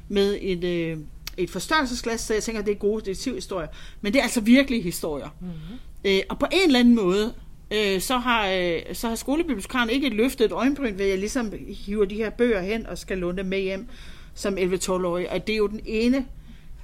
med 0.07 0.37
et, 0.41 0.63
øh, 0.63 0.97
et 1.37 1.49
forstørrelsesglas, 1.49 2.21
så 2.21 2.33
jeg 2.33 2.43
tænker, 2.43 2.61
det 2.61 2.71
er 2.71 2.75
gode 2.75 3.01
detektivhistorier. 3.01 3.67
Men 4.01 4.13
det 4.13 4.19
er 4.19 4.23
altså 4.23 4.41
virkelige 4.41 4.81
historier. 4.81 5.29
Mm-hmm. 5.39 5.77
Øh, 6.05 6.19
og 6.29 6.39
på 6.39 6.45
en 6.51 6.67
eller 6.67 6.79
anden 6.79 6.95
måde, 6.95 7.33
øh, 7.71 8.01
så, 8.01 8.17
har, 8.17 8.47
øh, 8.47 8.79
så 8.93 9.07
har 9.09 9.15
skolebibliotekaren 9.15 9.89
ikke 9.89 10.09
løftet 10.09 10.45
et 10.45 10.51
øjenbryn 10.51 10.97
ved, 10.97 11.05
at 11.05 11.11
jeg 11.11 11.19
ligesom 11.19 11.53
hiver 11.67 12.05
de 12.05 12.15
her 12.15 12.29
bøger 12.29 12.61
hen 12.61 12.87
og 12.87 12.97
skal 12.97 13.17
låne 13.17 13.37
dem 13.37 13.45
med 13.45 13.59
hjem 13.59 13.87
som 14.33 14.57
11-12-årig. 14.57 15.31
Og 15.31 15.47
det 15.47 15.53
er 15.53 15.57
jo 15.57 15.67
den 15.67 15.81
ene 15.85 16.25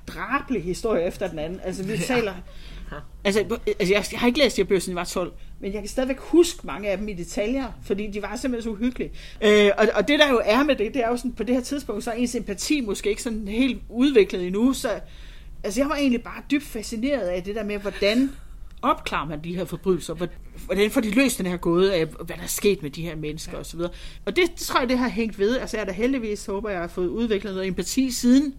drabelig 0.07 0.63
historie 0.63 1.07
efter 1.07 1.27
den 1.27 1.39
anden. 1.39 1.59
Altså, 1.63 1.83
vi 1.83 1.97
taler... 1.97 2.33
Altså, 3.23 3.59
altså 3.79 3.93
jeg, 3.93 4.05
jeg 4.11 4.19
har 4.19 4.27
ikke 4.27 4.39
læst 4.39 4.55
de 4.55 4.61
her 4.61 4.67
bøger, 4.67 4.79
siden 4.79 4.97
jeg 4.97 4.99
var 4.99 5.05
12, 5.05 5.33
men 5.59 5.73
jeg 5.73 5.81
kan 5.81 5.89
stadigvæk 5.89 6.19
huske 6.19 6.67
mange 6.67 6.89
af 6.89 6.97
dem 6.97 7.07
i 7.07 7.13
detaljer, 7.13 7.71
fordi 7.83 8.07
de 8.07 8.21
var 8.21 8.35
simpelthen 8.35 8.71
så 8.71 8.77
uhyggelige. 8.77 9.11
Øh, 9.41 9.71
og, 9.77 9.87
og 9.95 10.07
det 10.07 10.19
der 10.19 10.29
jo 10.29 10.41
er 10.45 10.63
med 10.63 10.75
det, 10.75 10.93
det 10.93 11.03
er 11.03 11.09
jo 11.09 11.17
sådan, 11.17 11.33
på 11.33 11.43
det 11.43 11.55
her 11.55 11.61
tidspunkt, 11.61 12.03
så 12.03 12.11
er 12.11 12.15
ens 12.15 12.35
empati 12.35 12.81
måske 12.81 13.09
ikke 13.09 13.23
sådan 13.23 13.47
helt 13.47 13.81
udviklet 13.89 14.45
endnu, 14.45 14.73
så 14.73 14.89
altså, 15.63 15.81
jeg 15.81 15.89
var 15.89 15.95
egentlig 15.95 16.23
bare 16.23 16.43
dybt 16.51 16.63
fascineret 16.63 17.27
af 17.27 17.43
det 17.43 17.55
der 17.55 17.63
med, 17.63 17.77
hvordan 17.77 18.31
opklarer 18.81 19.27
man 19.27 19.43
de 19.43 19.55
her 19.55 19.65
forbrydelser? 19.65 20.13
Hvor- 20.13 20.27
Hvordan 20.65 20.91
får 20.91 21.01
de 21.01 21.11
løst 21.11 21.37
den 21.37 21.45
her 21.45 21.57
gåde 21.57 21.93
af, 21.93 22.05
hvad 22.05 22.35
der 22.37 22.43
er 22.43 22.47
sket 22.47 22.81
med 22.83 22.89
de 22.89 23.01
her 23.01 23.15
mennesker 23.15 23.53
ja. 23.53 23.59
osv.? 23.59 23.79
Og 24.25 24.35
det 24.35 24.53
tror 24.57 24.79
jeg, 24.79 24.89
det 24.89 24.97
har 24.97 25.09
hængt 25.09 25.39
ved. 25.39 25.57
Altså 25.57 25.77
jeg 25.77 25.81
er 25.81 25.85
da 25.85 25.91
heldigvis, 25.91 26.45
håber 26.45 26.69
jeg 26.69 26.79
har 26.79 26.87
fået 26.87 27.07
udviklet 27.07 27.53
noget 27.53 27.67
empati 27.67 28.11
siden. 28.11 28.53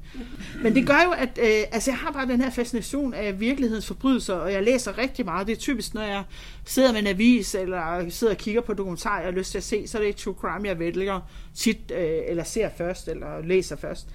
Men 0.62 0.74
det 0.74 0.86
gør 0.86 0.98
jo, 1.04 1.10
at 1.10 1.38
øh, 1.42 1.62
altså, 1.72 1.90
jeg 1.90 1.98
har 1.98 2.10
bare 2.12 2.26
den 2.26 2.40
her 2.40 2.50
fascination 2.50 3.14
af 3.14 3.40
virkelighedens 3.40 3.86
forbrydelser, 3.86 4.34
og 4.34 4.52
jeg 4.52 4.62
læser 4.62 4.98
rigtig 4.98 5.24
meget. 5.24 5.46
Det 5.46 5.52
er 5.52 5.56
typisk, 5.60 5.94
når 5.94 6.02
jeg 6.02 6.22
sidder 6.64 6.92
med 6.92 7.00
en 7.00 7.06
avis, 7.06 7.54
eller 7.54 8.10
sidder 8.10 8.32
og 8.32 8.38
kigger 8.38 8.60
på 8.60 8.74
dokumentar, 8.74 9.16
jeg 9.18 9.24
har 9.26 9.32
lyst 9.32 9.50
til 9.50 9.58
at 9.58 9.64
se, 9.64 9.86
så 9.88 9.98
er 9.98 10.02
det 10.02 10.16
true 10.16 10.34
crime, 10.40 10.68
jeg 10.68 10.78
vælger 10.78 11.20
tit, 11.54 11.92
øh, 11.94 12.18
eller 12.28 12.44
ser 12.44 12.68
først, 12.78 13.08
eller 13.08 13.42
læser 13.46 13.76
først. 13.76 14.08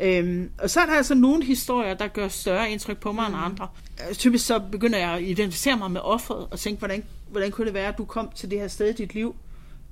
Øhm, 0.00 0.50
og 0.58 0.70
så 0.70 0.80
er 0.80 0.86
der 0.86 0.92
altså 0.92 1.14
nogle 1.14 1.44
historier, 1.44 1.94
der 1.94 2.06
gør 2.06 2.28
større 2.28 2.70
indtryk 2.70 2.98
på 2.98 3.12
mig 3.12 3.28
mm. 3.28 3.34
end 3.34 3.44
andre. 3.44 3.68
Øh, 4.08 4.14
Typisk 4.14 4.46
så 4.46 4.58
begynder 4.72 4.98
jeg 4.98 5.10
at 5.10 5.22
identificere 5.22 5.76
mig 5.76 5.90
med 5.90 6.00
offeret, 6.00 6.46
og 6.50 6.58
tænke, 6.58 6.78
hvordan, 6.78 7.04
hvordan 7.30 7.50
kunne 7.50 7.66
det 7.66 7.74
være, 7.74 7.88
at 7.88 7.98
du 7.98 8.04
kom 8.04 8.30
til 8.34 8.50
det 8.50 8.60
her 8.60 8.68
sted 8.68 8.88
i 8.88 8.92
dit 8.92 9.14
liv, 9.14 9.36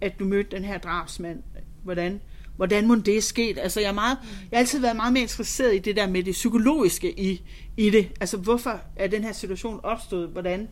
at 0.00 0.18
du 0.18 0.24
mødte 0.24 0.56
den 0.56 0.64
her 0.64 0.78
drabsmand? 0.78 1.42
Hvordan, 1.82 2.20
hvordan 2.56 2.86
må 2.86 2.94
det 2.94 3.24
sket? 3.24 3.58
Altså, 3.58 3.80
jeg, 3.80 3.88
er 3.88 3.92
meget, 3.92 4.18
jeg 4.50 4.56
har 4.56 4.58
altid 4.58 4.80
været 4.80 4.96
meget 4.96 5.12
mere 5.12 5.22
interesseret 5.22 5.74
i 5.74 5.78
det 5.78 5.96
der 5.96 6.08
med 6.08 6.22
det 6.22 6.32
psykologiske 6.32 7.20
i, 7.20 7.42
i 7.76 7.90
det. 7.90 8.08
Altså, 8.20 8.36
hvorfor 8.36 8.80
er 8.96 9.06
den 9.06 9.24
her 9.24 9.32
situation 9.32 9.80
opstået? 9.82 10.28
Hvordan, 10.28 10.68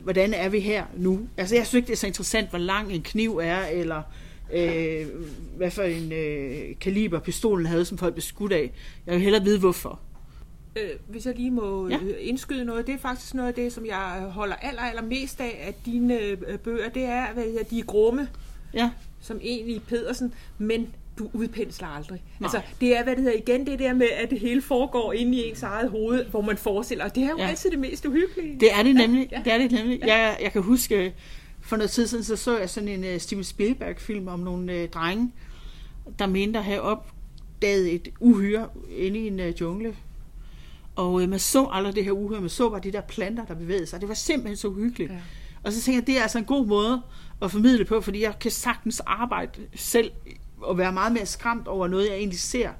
hvordan 0.00 0.34
er 0.34 0.48
vi 0.48 0.60
her 0.60 0.84
nu? 0.96 1.28
Altså, 1.36 1.54
jeg 1.54 1.66
synes 1.66 1.74
ikke, 1.74 1.86
det 1.86 1.92
er 1.92 1.96
så 1.96 2.06
interessant, 2.06 2.50
hvor 2.50 2.58
lang 2.58 2.92
en 2.92 3.02
kniv 3.02 3.38
er, 3.42 3.66
eller 3.66 4.02
øh, 4.52 5.06
hvad 5.56 5.70
for 5.70 5.82
en 5.82 6.12
øh, 6.12 6.74
kaliber 6.80 7.18
pistolen 7.20 7.66
havde, 7.66 7.84
som 7.84 7.98
folk 7.98 8.14
blev 8.14 8.22
skudt 8.22 8.52
af. 8.52 8.70
Jeg 9.06 9.14
vil 9.14 9.22
hellere 9.22 9.44
vide, 9.44 9.58
hvorfor. 9.58 10.00
Øh, 10.76 10.82
hvis 11.08 11.26
jeg 11.26 11.34
lige 11.36 11.50
må 11.50 11.88
Ja. 11.88 11.94
ja. 12.06 12.14
indskyde 12.20 12.64
noget, 12.64 12.86
det 12.86 12.94
er 12.94 12.98
faktisk 12.98 13.34
noget 13.34 13.48
af 13.48 13.54
det, 13.54 13.72
som 13.72 13.86
jeg 13.86 14.26
holder 14.30 14.54
aller, 14.54 14.82
aller 14.82 15.02
mest 15.02 15.40
af 15.40 15.62
af 15.66 15.74
dine 15.86 16.20
øh, 16.20 16.58
bøger, 16.58 16.88
det 16.88 17.04
er, 17.04 17.26
hedder, 17.34 17.62
de 17.62 17.78
er 17.78 17.84
grumme, 17.84 18.28
Ja, 18.74 18.90
som 19.20 19.38
egentlig 19.42 19.82
Pedersen, 19.88 20.32
men 20.58 20.88
du 21.18 21.30
udpensler 21.32 21.88
aldrig. 21.88 22.22
Nej. 22.40 22.46
Altså, 22.46 22.60
det 22.80 22.96
er, 22.96 23.02
hvad 23.04 23.16
det 23.16 23.22
hedder 23.24 23.38
igen, 23.38 23.66
det 23.66 23.78
der 23.78 23.94
med, 23.94 24.06
at 24.22 24.30
det 24.30 24.40
hele 24.40 24.62
foregår 24.62 25.12
inde 25.12 25.38
i 25.38 25.48
ens 25.48 25.62
eget 25.62 25.90
hoved, 25.90 26.24
hvor 26.26 26.40
man 26.40 26.56
forestiller, 26.56 27.04
og 27.04 27.14
det 27.14 27.22
er 27.22 27.28
jo 27.30 27.36
Ja. 27.38 27.42
ja. 27.44 27.48
altid 27.50 27.70
det 27.70 27.78
mest 27.78 28.06
uhyggelige. 28.06 28.60
det 28.60 28.68
er 28.78 28.82
det 28.82 28.94
nemlig. 28.94 29.28
Ja, 29.32 29.36
ja. 29.38 29.42
Det 29.44 29.52
er 29.52 29.58
det 29.58 29.72
nemlig. 29.72 30.00
Jeg, 30.06 30.36
jeg 30.42 30.52
kan 30.52 30.62
huske, 30.62 31.14
for 31.66 31.76
noget 31.76 31.90
tid 31.90 32.06
siden, 32.06 32.24
så 32.24 32.36
så 32.36 32.58
jeg 32.58 32.70
sådan 32.70 32.88
en 32.88 33.14
uh, 33.14 33.20
Steven 33.20 33.44
Spielberg-film 33.44 34.28
om 34.28 34.40
nogle 34.40 34.82
uh, 34.82 34.88
drenge, 34.88 35.32
der 36.18 36.26
mente 36.26 36.58
at 36.58 36.64
have 36.64 36.80
op, 36.80 37.12
opdaget 37.56 37.94
et 37.94 38.08
uhyre 38.20 38.68
inde 38.90 39.18
i 39.18 39.26
en 39.26 39.40
uh, 39.40 39.60
jungle. 39.60 39.96
Og 40.96 41.22
øh, 41.22 41.28
man 41.28 41.38
så 41.38 41.68
aldrig 41.72 41.94
det 41.94 42.04
her 42.04 42.12
uhyre, 42.12 42.40
man 42.40 42.50
så 42.50 42.70
bare 42.70 42.80
de 42.80 42.92
der 42.92 43.00
planter, 43.00 43.44
der 43.44 43.54
bevægede 43.54 43.86
sig. 43.86 44.00
Det 44.00 44.08
var 44.08 44.14
simpelthen 44.14 44.56
så 44.56 44.70
hyggeligt. 44.70 45.12
Ja. 45.12 45.18
Og 45.62 45.72
så 45.72 45.82
tænker 45.82 46.00
jeg, 46.00 46.06
det 46.06 46.18
er 46.18 46.22
altså 46.22 46.38
en 46.38 46.44
god 46.44 46.66
måde 46.66 47.02
at 47.42 47.50
formidle 47.50 47.84
på, 47.84 48.00
fordi 48.00 48.22
jeg 48.22 48.38
kan 48.38 48.50
sagtens 48.50 49.00
arbejde 49.00 49.60
selv 49.74 50.10
og 50.60 50.78
være 50.78 50.92
meget 50.92 51.12
mere 51.12 51.26
skræmt 51.26 51.68
over 51.68 51.88
noget, 51.88 52.08
jeg 52.08 52.16
egentlig 52.16 52.40
ser. 52.40 52.70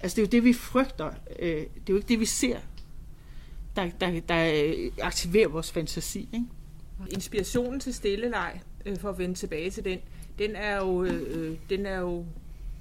Altså 0.00 0.16
det 0.16 0.22
er 0.22 0.26
jo 0.26 0.30
det, 0.30 0.44
vi 0.44 0.52
frygter. 0.52 1.10
Det 1.40 1.62
er 1.62 1.90
jo 1.90 1.96
ikke 1.96 2.08
det, 2.08 2.20
vi 2.20 2.24
ser, 2.24 2.56
der, 3.76 3.90
der, 4.00 4.20
der 4.20 4.90
aktiverer 5.02 5.48
vores 5.48 5.72
fantasi. 5.72 6.28
Ikke? 6.32 6.46
Inspirationen 7.10 7.80
til 7.80 7.94
stilleleg, 7.94 8.60
øh, 8.86 8.98
for 8.98 9.08
at 9.08 9.18
vende 9.18 9.34
tilbage 9.34 9.70
til 9.70 9.84
den, 9.84 9.98
den 10.38 10.56
er 10.56 10.76
jo, 10.76 11.04
øh, 11.04 11.56
den 11.70 11.86
er 11.86 11.98
jo 11.98 12.24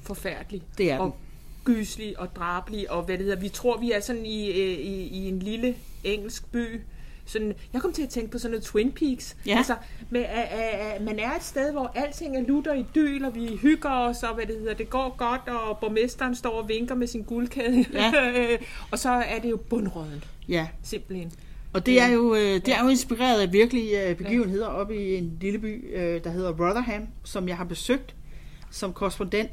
forfærdelig. 0.01 0.61
Det 0.77 0.91
er 0.91 0.95
den. 0.95 1.01
Og 1.01 1.17
gyselig 1.63 2.19
og 2.19 2.35
drabelig, 2.35 2.91
og 2.91 3.03
hvad 3.03 3.17
det 3.17 3.25
hedder. 3.25 3.39
Vi 3.39 3.49
tror, 3.49 3.77
vi 3.77 3.91
er 3.91 3.99
sådan 3.99 4.25
i, 4.25 4.49
øh, 4.49 4.79
i, 4.79 5.07
i 5.07 5.27
en 5.27 5.39
lille 5.39 5.75
engelsk 6.03 6.51
by, 6.51 6.81
sådan, 7.29 7.53
jeg 7.73 7.81
kom 7.81 7.93
til 7.93 8.03
at 8.03 8.09
tænke 8.09 8.31
på 8.31 8.37
sådan 8.37 8.51
noget 8.51 8.63
Twin 8.63 8.91
Peaks. 8.91 9.37
Ja. 9.45 9.57
Altså, 9.57 9.75
med, 10.09 10.21
at, 10.21 10.47
at, 10.51 11.01
man 11.01 11.19
er 11.19 11.35
et 11.35 11.43
sted, 11.43 11.71
hvor 11.71 11.91
alting 11.95 12.37
er 12.37 12.41
lutter 12.41 12.73
i 12.73 12.85
dyl, 12.95 13.25
og 13.25 13.35
vi 13.35 13.55
hygger 13.61 13.89
os, 13.89 14.23
og 14.23 14.35
hvad 14.35 14.45
det 14.45 14.55
hedder, 14.55 14.73
det 14.73 14.89
går 14.89 15.15
godt, 15.17 15.47
og 15.47 15.77
borgmesteren 15.77 16.35
står 16.35 16.61
og 16.61 16.69
vinker 16.69 16.95
med 16.95 17.07
sin 17.07 17.23
guldkæde. 17.23 17.85
Ja. 17.93 18.11
og 18.91 18.99
så 18.99 19.09
er 19.09 19.39
det 19.39 19.49
jo 19.49 19.57
bundrådent. 19.57 20.27
Ja. 20.47 20.67
Simpelthen. 20.83 21.31
Og 21.73 21.85
det 21.85 22.01
er 22.01 22.07
jo, 22.07 22.35
øh, 22.35 22.41
det 22.41 22.67
er 22.67 22.83
jo 22.83 22.89
inspireret 22.89 23.41
af 23.41 23.53
virkelige 23.53 24.09
øh, 24.09 24.15
begivenheder 24.15 24.67
oppe 24.67 24.95
i 24.95 25.15
en 25.15 25.37
lille 25.41 25.59
by, 25.59 25.95
øh, 25.95 26.23
der 26.23 26.29
hedder 26.29 26.51
Rotherham, 26.51 27.07
som 27.23 27.47
jeg 27.47 27.57
har 27.57 27.63
besøgt 27.63 28.15
som 28.71 28.93
korrespondent. 28.93 29.49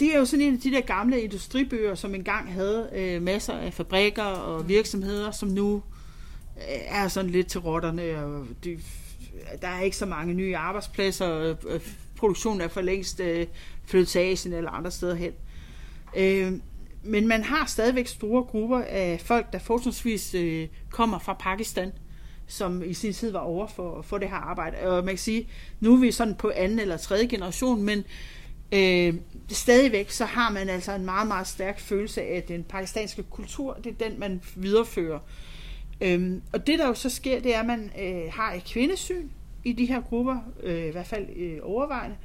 Det 0.00 0.14
er 0.14 0.18
jo 0.18 0.24
sådan 0.24 0.46
en 0.46 0.54
af 0.54 0.60
de 0.60 0.70
der 0.70 0.80
gamle 0.80 1.20
industribyer, 1.20 1.94
som 1.94 2.14
engang 2.14 2.52
havde 2.52 2.88
øh, 2.94 3.22
masser 3.22 3.52
af 3.52 3.74
fabrikker 3.74 4.22
og 4.22 4.68
virksomheder, 4.68 5.30
som 5.30 5.48
nu 5.48 5.82
øh, 6.56 6.62
er 6.86 7.08
sådan 7.08 7.30
lidt 7.30 7.46
til 7.46 7.60
rotterne, 7.60 8.24
og 8.24 8.46
de, 8.64 8.78
der 9.62 9.68
er 9.68 9.80
ikke 9.80 9.96
så 9.96 10.06
mange 10.06 10.34
nye 10.34 10.56
arbejdspladser, 10.56 11.26
og 11.26 11.56
øh, 11.68 11.80
produktionen 12.16 12.60
er 12.60 12.68
for 12.68 12.80
længst 12.80 13.20
øh, 13.20 13.46
flyttet 13.86 14.08
til 14.08 14.18
Asien 14.18 14.54
eller 14.54 14.70
andre 14.70 14.90
steder 14.90 15.14
hen. 15.14 15.32
Øh, 16.16 16.52
men 17.06 17.28
man 17.28 17.44
har 17.44 17.66
stadigvæk 17.66 18.06
store 18.06 18.42
grupper 18.42 18.82
af 18.88 19.20
folk, 19.20 19.52
der 19.52 19.58
fortrinsvis 19.58 20.34
øh, 20.34 20.68
kommer 20.90 21.18
fra 21.18 21.32
Pakistan, 21.32 21.92
som 22.46 22.82
i 22.82 22.94
sin 22.94 23.12
tid 23.12 23.30
var 23.30 23.40
over 23.40 23.66
for, 23.66 24.02
for 24.02 24.18
det 24.18 24.28
her 24.28 24.36
arbejde. 24.36 24.76
Og 24.88 25.04
man 25.04 25.14
kan 25.14 25.18
sige, 25.18 25.48
nu 25.80 25.92
er 25.92 25.96
vi 25.96 26.12
sådan 26.12 26.34
på 26.34 26.52
anden 26.54 26.78
eller 26.78 26.96
tredje 26.96 27.26
generation, 27.26 27.82
men 27.82 28.04
øh, 28.72 29.14
stadigvæk 29.48 30.10
så 30.10 30.24
har 30.24 30.50
man 30.50 30.68
altså 30.68 30.92
en 30.92 31.04
meget, 31.04 31.28
meget 31.28 31.46
stærk 31.46 31.80
følelse 31.80 32.22
af, 32.22 32.36
at 32.36 32.48
den 32.48 32.64
pakistanske 32.64 33.22
kultur, 33.22 33.78
det 33.84 33.92
er 34.00 34.08
den, 34.08 34.20
man 34.20 34.40
viderefører. 34.56 35.18
Øhm, 36.00 36.42
og 36.52 36.66
det, 36.66 36.78
der 36.78 36.86
jo 36.86 36.94
så 36.94 37.10
sker, 37.10 37.40
det 37.40 37.54
er, 37.54 37.60
at 37.60 37.66
man 37.66 37.92
øh, 38.00 38.32
har 38.32 38.52
et 38.52 38.64
kvindesyn 38.64 39.28
i 39.64 39.72
de 39.72 39.86
her 39.86 40.00
grupper, 40.00 40.38
øh, 40.62 40.86
i 40.86 40.90
hvert 40.90 41.06
fald 41.06 41.26
øh, 41.36 41.58
overvejende, 41.62 42.16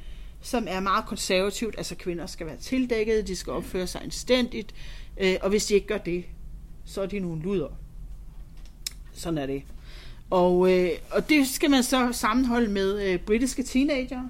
som 0.42 0.66
er 0.70 0.80
meget 0.80 1.06
konservativt. 1.06 1.76
Altså 1.78 1.96
kvinder 1.96 2.26
skal 2.26 2.48
være 2.48 2.58
tildækket, 2.58 3.28
de 3.28 3.36
skal 3.36 3.54
opføre 3.54 3.88
sig 3.88 4.02
anstændigt, 4.04 4.74
øh, 5.18 5.36
og 5.42 5.50
hvis 5.50 5.66
de 5.66 5.74
ikke 5.74 5.88
gør 5.88 5.98
det, 5.98 6.26
så 6.86 7.02
er 7.02 7.06
de 7.06 7.20
nogle 7.20 7.42
luder. 7.42 7.70
Sådan 9.14 9.38
er 9.38 9.46
det. 9.46 9.64
Og, 10.30 10.72
øh, 10.72 10.90
og 11.12 11.30
det 11.30 11.48
skal 11.48 11.70
man 11.70 11.84
så 11.84 12.10
sammenholde 12.12 12.68
med 12.68 13.12
øh, 13.12 13.20
britiske 13.20 13.64
teenager, 13.64 14.24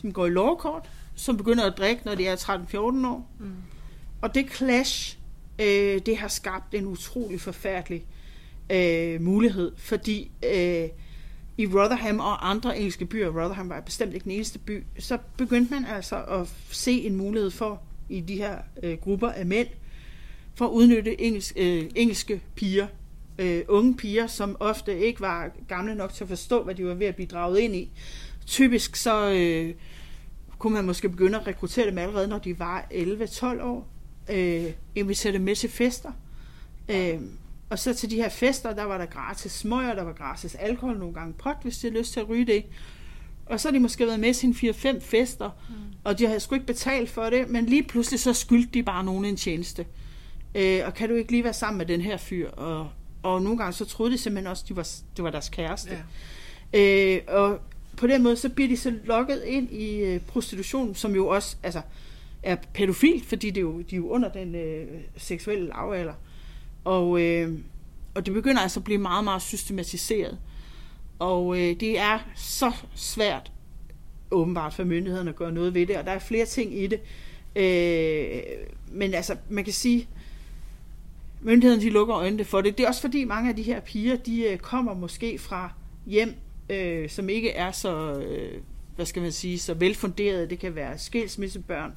som 0.00 0.12
går 0.12 0.26
i 0.26 0.30
lovkort, 0.30 0.90
som 1.14 1.36
begynder 1.36 1.64
at 1.64 1.78
drikke, 1.78 2.02
når 2.04 2.14
de 2.14 2.26
er 2.26 2.36
13-14 2.36 2.78
år. 2.78 3.30
Mm. 3.40 3.52
Og 4.22 4.34
det 4.34 4.52
clash, 4.52 5.18
øh, 5.58 6.00
det 6.06 6.16
har 6.16 6.28
skabt 6.28 6.74
en 6.74 6.86
utrolig 6.86 7.40
forfærdelig 7.40 8.06
øh, 8.70 9.20
mulighed, 9.20 9.72
fordi 9.76 10.30
øh, 10.54 10.88
i 11.56 11.66
Rotherham 11.66 12.20
og 12.20 12.50
andre 12.50 12.76
engelske 12.76 13.04
byer, 13.04 13.28
Rotherham 13.28 13.68
var 13.68 13.80
bestemt 13.80 14.14
ikke 14.14 14.24
den 14.24 14.32
eneste 14.32 14.58
by, 14.58 14.84
så 14.98 15.18
begyndte 15.36 15.74
man 15.74 15.84
altså 15.84 16.16
at 16.24 16.48
se 16.70 16.92
en 16.92 17.16
mulighed 17.16 17.50
for, 17.50 17.82
i 18.08 18.20
de 18.20 18.36
her 18.36 18.58
øh, 18.82 18.98
grupper 18.98 19.28
af 19.28 19.46
mænd, 19.46 19.68
for 20.54 20.66
at 20.66 20.70
udnytte 20.70 21.20
engelsk, 21.20 21.52
øh, 21.56 21.90
engelske 21.94 22.40
piger, 22.54 22.86
øh, 23.38 23.62
unge 23.68 23.96
piger, 23.96 24.26
som 24.26 24.56
ofte 24.60 24.98
ikke 24.98 25.20
var 25.20 25.50
gamle 25.68 25.94
nok 25.94 26.12
til 26.12 26.24
at 26.24 26.28
forstå, 26.28 26.62
hvad 26.62 26.74
de 26.74 26.84
var 26.84 26.94
ved 26.94 27.06
at 27.06 27.14
blive 27.14 27.26
draget 27.26 27.58
ind 27.58 27.76
i. 27.76 27.90
Typisk 28.46 28.96
så 28.96 29.30
øh, 29.30 29.74
kunne 30.58 30.72
man 30.72 30.84
måske 30.84 31.08
begynde 31.08 31.40
at 31.40 31.46
rekruttere 31.46 31.86
dem 31.86 31.98
allerede, 31.98 32.28
når 32.28 32.38
de 32.38 32.58
var 32.58 32.86
11-12 32.90 33.62
år, 33.62 33.88
øh, 34.30 34.64
invitere 34.94 35.32
dem 35.32 35.40
med 35.40 35.56
til 35.56 35.70
fester, 35.70 36.12
øh, 36.88 37.20
og 37.70 37.78
så 37.78 37.94
til 37.94 38.10
de 38.10 38.16
her 38.16 38.28
fester, 38.28 38.74
der 38.74 38.84
var 38.84 38.98
der 38.98 39.06
gratis 39.06 39.52
smøger, 39.52 39.94
der 39.94 40.02
var 40.02 40.12
gratis 40.12 40.54
alkohol, 40.54 40.98
nogle 40.98 41.14
gange 41.14 41.32
pot, 41.32 41.56
hvis 41.62 41.78
de 41.78 41.90
har 41.90 41.98
lyst 41.98 42.12
til 42.12 42.20
at 42.20 42.28
ryge 42.28 42.46
det. 42.46 42.64
Og 43.46 43.60
så 43.60 43.68
har 43.68 43.72
de 43.72 43.80
måske 43.80 44.06
været 44.06 44.20
med 44.20 44.32
sine 44.32 44.54
4-5 44.54 45.00
fester, 45.00 45.50
mm. 45.68 45.74
og 46.04 46.18
de 46.18 46.26
havde 46.26 46.40
sgu 46.40 46.54
ikke 46.54 46.66
betalt 46.66 47.10
for 47.10 47.30
det, 47.30 47.48
men 47.48 47.66
lige 47.66 47.82
pludselig 47.82 48.20
så 48.20 48.32
skyldte 48.32 48.70
de 48.74 48.82
bare 48.82 49.04
nogen 49.04 49.24
en 49.24 49.36
tjeneste. 49.36 49.86
Øh, 50.54 50.80
og 50.86 50.94
kan 50.94 51.08
du 51.08 51.14
ikke 51.14 51.30
lige 51.30 51.44
være 51.44 51.52
sammen 51.52 51.78
med 51.78 51.86
den 51.86 52.00
her 52.00 52.16
fyr? 52.16 52.50
Og, 52.50 52.88
og 53.22 53.42
nogle 53.42 53.58
gange 53.58 53.72
så 53.72 53.84
troede 53.84 54.12
de 54.12 54.18
simpelthen 54.18 54.50
også, 54.50 54.64
at 54.64 54.68
de 54.68 54.76
var, 54.76 54.88
det 55.16 55.24
var 55.24 55.30
deres 55.30 55.48
kæreste. 55.48 55.98
Ja. 56.72 57.16
Øh, 57.16 57.20
og 57.28 57.60
på 57.96 58.06
den 58.06 58.22
måde 58.22 58.36
så 58.36 58.48
bliver 58.48 58.68
de 58.68 58.76
så 58.76 58.94
lukket 59.04 59.42
ind 59.46 59.70
i 59.70 59.96
øh, 59.96 60.20
prostitution, 60.20 60.94
som 60.94 61.14
jo 61.14 61.28
også 61.28 61.56
altså, 61.62 61.80
er 62.42 62.56
pædofil, 62.74 63.24
fordi 63.24 63.50
det 63.50 63.56
er 63.56 63.62
jo, 63.62 63.80
de 63.80 63.94
er 63.94 63.96
jo 63.96 64.08
under 64.08 64.28
den 64.28 64.54
øh, 64.54 64.86
seksuelle 65.16 65.66
lavalder. 65.66 66.14
Og, 66.84 67.20
øh, 67.20 67.58
og 68.14 68.26
det 68.26 68.34
begynder 68.34 68.60
altså 68.60 68.80
at 68.80 68.84
blive 68.84 68.98
meget, 68.98 69.24
meget 69.24 69.42
systematiseret. 69.42 70.38
Og 71.18 71.60
øh, 71.60 71.80
det 71.80 71.98
er 71.98 72.18
så 72.34 72.72
svært, 72.94 73.52
åbenbart 74.30 74.74
for 74.74 74.84
myndighederne 74.84 75.30
at 75.30 75.36
gøre 75.36 75.52
noget 75.52 75.74
ved 75.74 75.86
det, 75.86 75.96
og 75.96 76.04
der 76.04 76.12
er 76.12 76.18
flere 76.18 76.46
ting 76.46 76.78
i 76.78 76.86
det. 76.86 77.00
Øh, 77.56 78.42
men 78.92 79.14
altså, 79.14 79.36
man 79.48 79.64
kan 79.64 79.72
sige, 79.72 80.08
myndighederne 81.42 81.82
de 81.82 81.90
lukker 81.90 82.16
øjnene 82.16 82.44
for 82.44 82.60
det. 82.60 82.78
Det 82.78 82.84
er 82.84 82.88
også 82.88 83.00
fordi 83.00 83.24
mange 83.24 83.50
af 83.50 83.56
de 83.56 83.62
her 83.62 83.80
piger, 83.80 84.16
de 84.16 84.42
øh, 84.42 84.58
kommer 84.58 84.94
måske 84.94 85.38
fra 85.38 85.72
hjem, 86.06 86.34
øh, 86.70 87.08
som 87.08 87.28
ikke 87.28 87.50
er 87.50 87.72
så, 87.72 88.12
øh, 88.12 88.60
hvad 88.96 89.06
skal 89.06 89.22
man 89.22 89.32
sige, 89.32 89.58
så 89.58 89.74
velfunderet. 89.74 90.50
Det 90.50 90.58
kan 90.58 90.74
være 90.74 90.98
skilsmissebørn, 90.98 91.92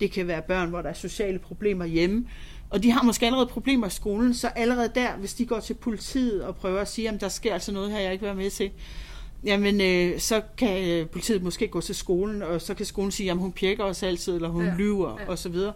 det 0.00 0.12
kan 0.12 0.26
være 0.26 0.42
børn, 0.42 0.68
hvor 0.68 0.82
der 0.82 0.88
er 0.88 0.94
sociale 0.94 1.38
problemer 1.38 1.84
hjemme, 1.84 2.26
og 2.70 2.82
de 2.82 2.90
har 2.90 3.02
måske 3.02 3.26
allerede 3.26 3.46
problemer 3.46 3.86
i 3.86 3.90
skolen, 3.90 4.34
så 4.34 4.48
allerede 4.48 4.90
der, 4.94 5.16
hvis 5.16 5.34
de 5.34 5.46
går 5.46 5.60
til 5.60 5.74
politiet 5.74 6.44
og 6.44 6.56
prøver 6.56 6.80
at 6.80 6.88
sige, 6.88 7.08
at 7.08 7.20
der 7.20 7.28
sker 7.28 7.52
altså 7.52 7.72
noget 7.72 7.90
her, 7.90 7.98
jeg 7.98 8.12
ikke 8.12 8.22
vil 8.22 8.26
være 8.26 8.42
med 8.42 8.50
til, 8.50 8.70
jamen 9.44 9.80
øh, 9.80 10.20
så 10.20 10.42
kan 10.56 10.88
øh, 10.88 11.08
politiet 11.08 11.42
måske 11.42 11.68
gå 11.68 11.80
til 11.80 11.94
skolen, 11.94 12.42
og 12.42 12.60
så 12.60 12.74
kan 12.74 12.86
skolen 12.86 13.10
sige, 13.10 13.30
at 13.30 13.36
hun 13.36 13.52
pjekker 13.52 13.84
os 13.84 14.02
altid, 14.02 14.34
eller 14.34 14.48
hun 14.48 14.64
ja. 14.64 14.74
lyver, 14.78 15.18
ja. 15.20 15.32
osv. 15.32 15.54
Ja. 15.54 15.70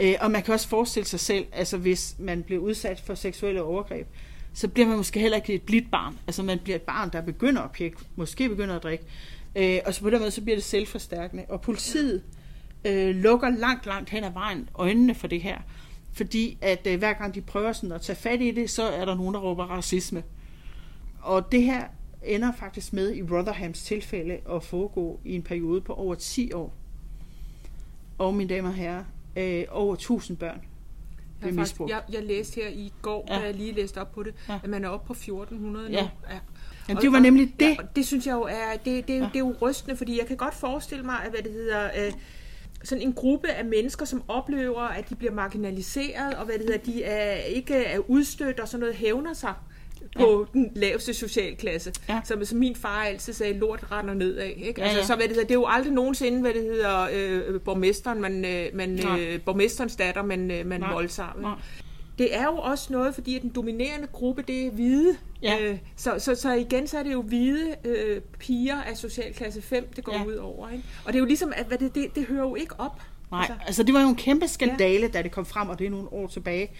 Øh, 0.00 0.14
og 0.20 0.30
man 0.30 0.42
kan 0.42 0.54
også 0.54 0.68
forestille 0.68 1.06
sig 1.06 1.20
selv, 1.20 1.46
altså 1.52 1.76
hvis 1.76 2.16
man 2.18 2.42
bliver 2.42 2.60
udsat 2.60 3.02
for 3.06 3.14
seksuelle 3.14 3.62
overgreb, 3.62 4.06
så 4.54 4.68
bliver 4.68 4.88
man 4.88 4.96
måske 4.96 5.20
heller 5.20 5.36
ikke 5.36 5.54
et 5.54 5.62
blidt 5.62 5.90
barn. 5.90 6.18
Altså 6.26 6.42
man 6.42 6.58
bliver 6.58 6.76
et 6.76 6.82
barn, 6.82 7.10
der 7.12 7.20
begynder 7.20 7.62
at 7.62 7.70
pjekke, 7.70 7.96
måske 8.16 8.48
begynder 8.48 8.76
at 8.76 8.82
drikke. 8.82 9.04
Øh, 9.56 9.78
og 9.86 9.94
så 9.94 10.00
på 10.00 10.10
den 10.10 10.18
måde, 10.18 10.30
så 10.30 10.40
bliver 10.40 10.56
det 10.56 10.64
selvforstærkende. 10.64 11.44
Og 11.48 11.60
politiet 11.60 12.22
øh, 12.84 13.14
lukker 13.14 13.50
langt, 13.50 13.86
langt 13.86 14.10
hen 14.10 14.24
ad 14.24 14.32
vejen 14.32 14.68
øjnene 14.74 15.14
for 15.14 15.26
det 15.26 15.42
her. 15.42 15.58
Fordi 16.18 16.58
at 16.60 16.86
øh, 16.86 16.98
hver 16.98 17.12
gang 17.12 17.34
de 17.34 17.40
prøver 17.40 17.72
sådan 17.72 17.92
at 17.92 18.00
tage 18.00 18.16
fat 18.16 18.40
i 18.40 18.50
det, 18.50 18.70
så 18.70 18.82
er 18.82 19.04
der 19.04 19.14
nogen, 19.14 19.34
der 19.34 19.40
råber 19.40 19.64
racisme. 19.64 20.22
Og 21.20 21.52
det 21.52 21.62
her 21.62 21.84
ender 22.22 22.52
faktisk 22.52 22.92
med 22.92 23.14
i 23.14 23.22
Rotherhams 23.22 23.82
tilfælde 23.82 24.38
at 24.50 24.62
foregå 24.62 25.20
i 25.24 25.34
en 25.34 25.42
periode 25.42 25.80
på 25.80 25.92
over 25.94 26.14
10 26.14 26.52
år. 26.52 26.74
Og 28.18 28.34
mine 28.34 28.54
damer 28.54 28.68
og 28.68 28.74
herrer, 28.74 29.04
øh, 29.36 29.64
over 29.70 29.94
1000 29.94 30.36
børn 30.36 30.60
jeg, 31.42 31.54
faktisk, 31.54 31.80
jeg, 31.88 32.02
jeg 32.12 32.22
læste 32.22 32.60
her 32.60 32.68
i 32.68 32.92
går, 33.02 33.26
ja. 33.28 33.34
da 33.34 33.44
jeg 33.44 33.54
lige 33.54 33.72
læste 33.72 34.00
op 34.00 34.12
på 34.12 34.22
det, 34.22 34.34
ja. 34.48 34.60
at 34.64 34.70
man 34.70 34.84
er 34.84 34.88
oppe 34.88 35.06
på 35.06 35.12
1400 35.12 35.88
nu. 35.88 35.92
Ja. 35.92 36.08
Ja. 36.30 36.38
Jamen, 36.88 37.02
det 37.02 37.12
var 37.12 37.18
nemlig 37.18 37.54
det. 37.60 37.68
Ja, 37.68 37.76
det 37.96 38.06
synes 38.06 38.26
jeg 38.26 38.32
jo 38.32 38.42
er, 38.42 38.76
det, 38.84 39.08
det, 39.08 39.14
ja. 39.14 39.20
det 39.20 39.34
er 39.34 39.38
jo 39.38 39.54
rystende, 39.62 39.96
fordi 39.96 40.18
jeg 40.18 40.26
kan 40.26 40.36
godt 40.36 40.54
forestille 40.54 41.04
mig, 41.04 41.16
at 41.24 41.30
hvad 41.30 41.42
det 41.42 41.52
hedder, 41.52 41.90
øh, 42.06 42.12
sådan 42.84 43.02
en 43.02 43.12
gruppe 43.12 43.48
af 43.48 43.64
mennesker, 43.64 44.04
som 44.04 44.22
oplever, 44.28 44.80
at 44.80 45.10
de 45.10 45.14
bliver 45.14 45.32
marginaliseret, 45.32 46.34
og 46.34 46.44
hvad 46.44 46.54
det 46.54 46.62
hedder, 46.62 46.78
de 46.78 47.04
er, 47.04 47.34
ikke 47.34 47.74
er 47.74 47.98
udstødt, 47.98 48.60
og 48.60 48.68
sådan 48.68 48.80
noget 48.80 48.94
hævner 48.94 49.32
sig 49.32 49.54
på 50.16 50.46
ja. 50.54 50.58
den 50.60 50.72
laveste 50.74 51.14
socialklasse. 51.14 51.92
Ja. 52.08 52.20
Som, 52.24 52.44
som 52.44 52.58
min 52.58 52.76
far 52.76 53.04
altid 53.04 53.32
sagde, 53.32 53.58
lort 53.58 53.92
render 53.92 54.14
nedad. 54.14 54.46
Ikke? 54.56 54.82
Altså, 54.82 54.98
ja. 54.98 55.04
Så 55.04 55.16
hvad 55.16 55.28
det, 55.28 55.36
hedder, 55.36 55.48
det 55.48 55.54
er 55.54 55.58
jo 55.58 55.66
aldrig 55.68 55.92
nogensinde, 55.92 56.40
hvad 56.40 56.54
det 56.54 56.62
hedder, 56.62 57.08
øh, 57.12 57.60
borgmesteren, 57.60 58.20
man, 58.20 58.44
øh, 58.44 58.66
man, 58.74 59.18
øh, 59.18 59.40
borgmesterens 59.40 59.96
datter, 59.96 60.22
man, 60.22 60.50
øh, 60.50 60.66
man 60.66 60.84
voldtager. 60.92 61.60
Det 62.18 62.36
er 62.36 62.44
jo 62.44 62.56
også 62.56 62.92
noget, 62.92 63.14
fordi 63.14 63.36
at 63.36 63.42
den 63.42 63.50
dominerende 63.50 64.06
gruppe, 64.06 64.42
det 64.42 64.66
er 64.66 64.70
hvide. 64.70 65.16
Ja. 65.42 65.58
Øh, 65.60 65.78
så, 65.96 66.18
så, 66.18 66.34
så 66.34 66.52
igen, 66.52 66.86
så 66.86 66.98
er 66.98 67.02
det 67.02 67.12
jo 67.12 67.22
hvide 67.22 67.74
øh, 67.84 68.20
piger 68.38 68.82
af 68.82 68.96
socialklasse 68.96 69.62
5, 69.62 69.88
det 69.96 70.04
går 70.04 70.12
ja. 70.12 70.24
ud 70.24 70.34
over. 70.34 70.70
Ikke? 70.70 70.84
Og 71.04 71.12
det 71.12 71.18
er 71.18 71.20
jo 71.20 71.26
ligesom, 71.26 71.52
at 71.56 71.66
hvad 71.66 71.78
det, 71.78 71.94
det, 71.94 72.14
det 72.14 72.26
hører 72.26 72.42
jo 72.42 72.54
ikke 72.54 72.80
op. 72.80 73.00
Nej, 73.30 73.40
altså, 73.40 73.54
altså 73.66 73.82
det 73.82 73.94
var 73.94 74.02
jo 74.02 74.08
en 74.08 74.16
kæmpe 74.16 74.48
skandale, 74.48 75.06
ja. 75.06 75.08
da 75.08 75.22
det 75.22 75.30
kom 75.30 75.46
frem, 75.46 75.68
og 75.68 75.78
det 75.78 75.86
er 75.86 75.90
nogle 75.90 76.12
år 76.12 76.26
tilbage. 76.26 76.70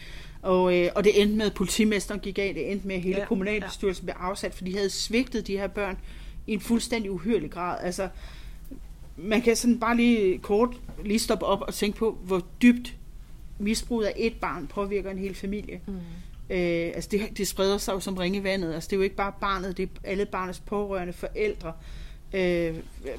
Og, 0.43 0.77
øh, 0.77 0.91
og 0.95 1.05
det 1.05 1.23
endte 1.23 1.37
med, 1.37 1.47
at 1.47 1.55
politimesteren 1.55 2.21
gik 2.21 2.39
af, 2.39 2.55
det 2.55 2.73
endte 2.73 2.87
med, 2.87 2.97
at 2.97 3.03
hele 3.03 3.19
ja. 3.19 3.25
kommunalbestyrelsen 3.25 4.07
blev 4.07 4.17
afsat, 4.19 4.55
for 4.55 4.65
de 4.65 4.77
havde 4.77 4.91
svigtet 4.91 5.47
de 5.47 5.59
her 5.59 5.67
børn 5.67 5.99
i 6.47 6.53
en 6.53 6.61
fuldstændig 6.61 7.11
uhyrlig 7.11 7.51
grad. 7.51 7.77
Altså, 7.81 8.09
man 9.17 9.43
kan 9.43 9.57
sådan 9.57 9.81
bare 9.81 9.97
lige 9.97 10.39
kort 10.39 10.77
lige 11.05 11.19
stoppe 11.19 11.47
op 11.47 11.61
og 11.61 11.75
tænke 11.75 11.99
på, 11.99 12.19
hvor 12.23 12.43
dybt 12.63 12.98
misbruget 13.59 14.07
af 14.07 14.13
et 14.17 14.35
barn 14.35 14.67
påvirker 14.67 15.11
en 15.11 15.19
hel 15.19 15.35
familie. 15.35 15.81
Mm. 15.87 15.95
Øh, 16.51 16.93
altså 16.95 17.09
det, 17.11 17.39
det 17.39 17.49
spreder 17.49 17.79
sig 17.79 17.93
jo 17.93 18.01
som 18.01 18.17
ringe 18.17 18.39
i 18.39 18.45
vandet. 18.45 18.75
Altså 18.75 18.87
det 18.87 18.93
er 18.93 18.97
jo 18.97 19.03
ikke 19.03 19.17
bare 19.17 19.33
barnet, 19.41 19.77
det 19.77 19.83
er 19.83 20.11
alle 20.11 20.27
barnets 20.27 20.61
pårørende, 20.61 21.13
forældre, 21.13 21.73
øh, 22.33 22.75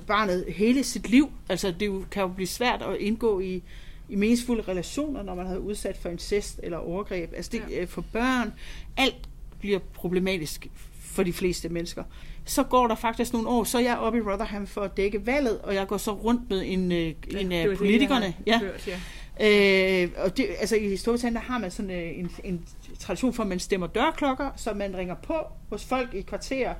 barnet 0.08 0.46
hele 0.48 0.84
sit 0.84 1.10
liv. 1.10 1.32
Altså 1.50 1.74
det 1.80 1.86
jo, 1.86 2.04
kan 2.12 2.22
jo 2.22 2.28
blive 2.28 2.48
svært 2.48 2.82
at 2.82 2.96
indgå 2.98 3.40
i, 3.40 3.64
i 4.10 4.16
meningsfulde 4.16 4.64
relationer, 4.68 5.24
når 5.24 5.36
man 5.36 5.48
har 5.48 5.58
udsat 5.58 5.98
for 5.98 6.10
incest 6.10 6.60
eller 6.64 6.78
overgreb. 6.78 7.34
Altså 7.36 7.52
det, 7.52 7.62
ja. 7.70 7.84
for 7.84 8.06
børn, 8.14 8.54
alt 8.98 9.30
bliver 9.60 9.80
problematisk 9.94 10.68
for 11.00 11.24
de 11.24 11.34
fleste 11.34 11.70
mennesker. 11.70 12.04
Så 12.46 12.64
går 12.64 12.88
der 12.88 12.96
faktisk 12.96 13.34
nogle 13.34 13.48
år, 13.48 13.64
så 13.64 13.78
er 13.78 13.82
jeg 13.82 13.98
oppe 13.98 14.20
i 14.20 14.22
Rotherham 14.22 14.68
for 14.68 14.82
at 14.82 14.98
dække 14.98 15.26
valget, 15.26 15.60
og 15.60 15.76
jeg 15.76 15.88
går 15.88 15.98
så 15.98 16.12
rundt 16.12 16.50
med 16.50 16.64
en, 16.66 16.92
øh, 16.92 17.14
en 17.28 17.52
af 17.52 17.78
politikerne. 17.78 18.26
Det, 18.26 18.36
ja. 18.48 18.60
Hørt, 18.60 18.88
ja. 18.88 19.00
Øh, 19.42 20.10
og 20.18 20.38
det, 20.38 20.48
altså 20.60 20.76
i 20.76 20.98
Storbritannien 20.98 21.42
har 21.42 21.58
man 21.58 21.72
sådan 21.72 21.92
øh, 21.92 22.20
en, 22.20 22.32
en 22.44 22.66
tradition 23.00 23.34
for, 23.34 23.44
at 23.44 23.50
man 23.50 23.60
stemmer 23.60 23.88
dørklokker, 23.88 24.50
så 24.56 24.74
man 24.74 24.98
ringer 24.98 25.16
på 25.16 25.34
hos 25.70 25.86
folk 25.86 26.14
i 26.14 26.22
kvarterer, 26.22 26.74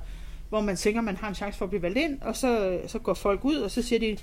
hvor 0.48 0.60
man 0.60 0.76
tænker, 0.76 1.00
man 1.00 1.16
har 1.16 1.28
en 1.28 1.34
chance 1.34 1.58
for 1.58 1.64
at 1.64 1.70
blive 1.70 1.82
valgt 1.82 1.98
ind, 1.98 2.22
og 2.22 2.36
så, 2.36 2.80
så 2.86 2.98
går 2.98 3.14
folk 3.14 3.44
ud, 3.44 3.56
og 3.56 3.70
så 3.70 3.82
siger 3.82 3.98
de, 3.98 4.16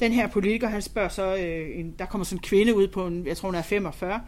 den 0.00 0.12
her 0.12 0.28
politiker, 0.28 0.68
han 0.68 0.82
spørger 0.82 1.08
så, 1.08 1.36
øh, 1.36 1.78
en, 1.78 1.94
der 1.98 2.06
kommer 2.06 2.24
sådan 2.24 2.38
en 2.38 2.42
kvinde 2.42 2.76
ud 2.76 2.88
på, 2.88 3.06
en, 3.06 3.26
jeg 3.26 3.36
tror 3.36 3.48
hun 3.48 3.54
er 3.54 3.62
45, 3.62 4.20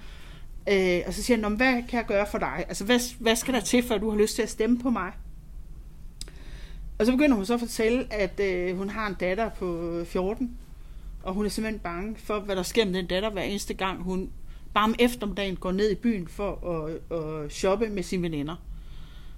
øh, 0.68 1.00
og 1.06 1.14
så 1.14 1.22
siger 1.22 1.42
han, 1.42 1.56
hvad 1.56 1.72
kan 1.72 1.98
jeg 1.98 2.06
gøre 2.06 2.26
for 2.26 2.38
dig? 2.38 2.64
Altså, 2.68 2.84
hvad, 2.84 3.00
hvad 3.20 3.36
skal 3.36 3.54
der 3.54 3.60
til, 3.60 3.82
for 3.82 3.94
at 3.94 4.00
du 4.00 4.10
har 4.10 4.18
lyst 4.18 4.34
til 4.34 4.42
at 4.42 4.50
stemme 4.50 4.78
på 4.78 4.90
mig? 4.90 5.12
Og 6.98 7.06
så 7.06 7.12
begynder 7.12 7.36
hun 7.36 7.46
så 7.46 7.54
at 7.54 7.60
fortælle, 7.60 8.12
at 8.12 8.40
øh, 8.40 8.76
hun 8.76 8.90
har 8.90 9.06
en 9.06 9.14
datter 9.20 9.48
på 9.48 10.00
14, 10.04 10.58
og 11.22 11.34
hun 11.34 11.44
er 11.44 11.48
simpelthen 11.48 11.80
bange 11.80 12.16
for, 12.16 12.40
hvad 12.40 12.56
der 12.56 12.62
sker 12.62 12.84
med 12.84 12.94
den 12.94 13.06
datter 13.06 13.30
hver 13.30 13.42
eneste 13.42 13.74
gang, 13.74 14.02
hun 14.02 14.30
bare 14.74 14.84
om 14.84 14.94
eftermiddagen 14.98 15.56
går 15.56 15.72
ned 15.72 15.90
i 15.90 15.94
byen 15.94 16.28
for 16.28 16.68
at, 16.70 17.18
at 17.18 17.52
shoppe 17.52 17.88
med 17.88 18.02
sine 18.02 18.22
veninder. 18.22 18.56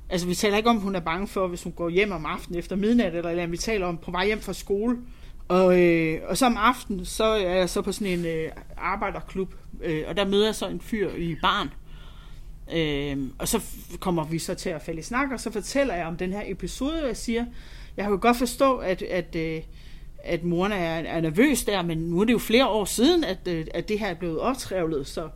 Altså, 0.09 0.27
vi 0.27 0.35
taler 0.35 0.57
ikke 0.57 0.71
om, 0.71 0.77
at 0.77 0.83
hun 0.83 0.95
er 0.95 1.01
bange 1.01 1.27
for, 1.27 1.47
hvis 1.47 1.63
hun 1.63 1.73
går 1.73 1.89
hjem 1.89 2.13
om 2.13 2.27
aftenen 2.27 2.59
efter 2.59 2.77
midnat, 2.77 3.15
eller, 3.15 3.31
eller 3.31 3.47
vi 3.47 3.57
taler 3.57 3.87
om 3.87 3.99
på 3.99 4.11
vej 4.11 4.27
hjem 4.27 4.41
fra 4.41 4.53
skole. 4.53 4.99
Og, 5.49 5.81
øh, 5.81 6.21
og 6.29 6.37
så 6.37 6.47
om 6.47 6.57
aftenen, 6.57 7.05
så 7.05 7.25
er 7.25 7.55
jeg 7.55 7.71
så 7.71 7.83
på 7.83 7.93
sådan 7.93 8.19
en 8.19 8.27
øh, 8.27 8.51
arbejderklub, 8.77 9.55
øh, 9.83 10.05
og 10.09 10.17
der 10.17 10.27
møder 10.27 10.45
jeg 10.45 10.55
så 10.55 10.69
en 10.69 10.81
fyr 10.81 11.11
i 11.11 11.37
barn. 11.43 11.71
Øh, 12.75 13.31
og 13.39 13.49
så 13.49 13.63
kommer 14.01 14.25
vi 14.25 14.39
så 14.39 14.55
til 14.55 14.71
at 14.71 14.83
falde 14.83 15.01
i 15.01 15.03
snak, 15.03 15.31
og 15.33 15.41
så 15.41 15.51
fortæller 15.51 15.95
jeg 15.95 16.07
om 16.07 16.17
den 16.17 16.33
her 16.33 16.43
episode, 16.47 17.03
og 17.03 17.09
jeg 17.09 17.17
siger, 17.17 17.45
jeg 17.97 18.05
kan 18.05 18.19
godt 18.19 18.37
forstå, 18.37 18.77
at, 18.77 19.03
at, 19.03 19.37
øh, 19.37 19.63
at 20.25 20.45
moren 20.45 20.73
er, 20.73 20.77
er 20.77 21.21
nervøs 21.21 21.65
der, 21.65 21.83
men 21.83 21.99
nu 21.99 22.21
er 22.21 22.25
det 22.25 22.33
jo 22.33 22.39
flere 22.39 22.69
år 22.69 22.85
siden, 22.85 23.25
at, 23.25 23.39
øh, 23.49 23.67
at 23.75 23.89
det 23.89 23.99
her 23.99 24.07
er 24.07 24.15
blevet 24.15 24.41
optrævlet, 24.41 25.07
så, 25.07 25.29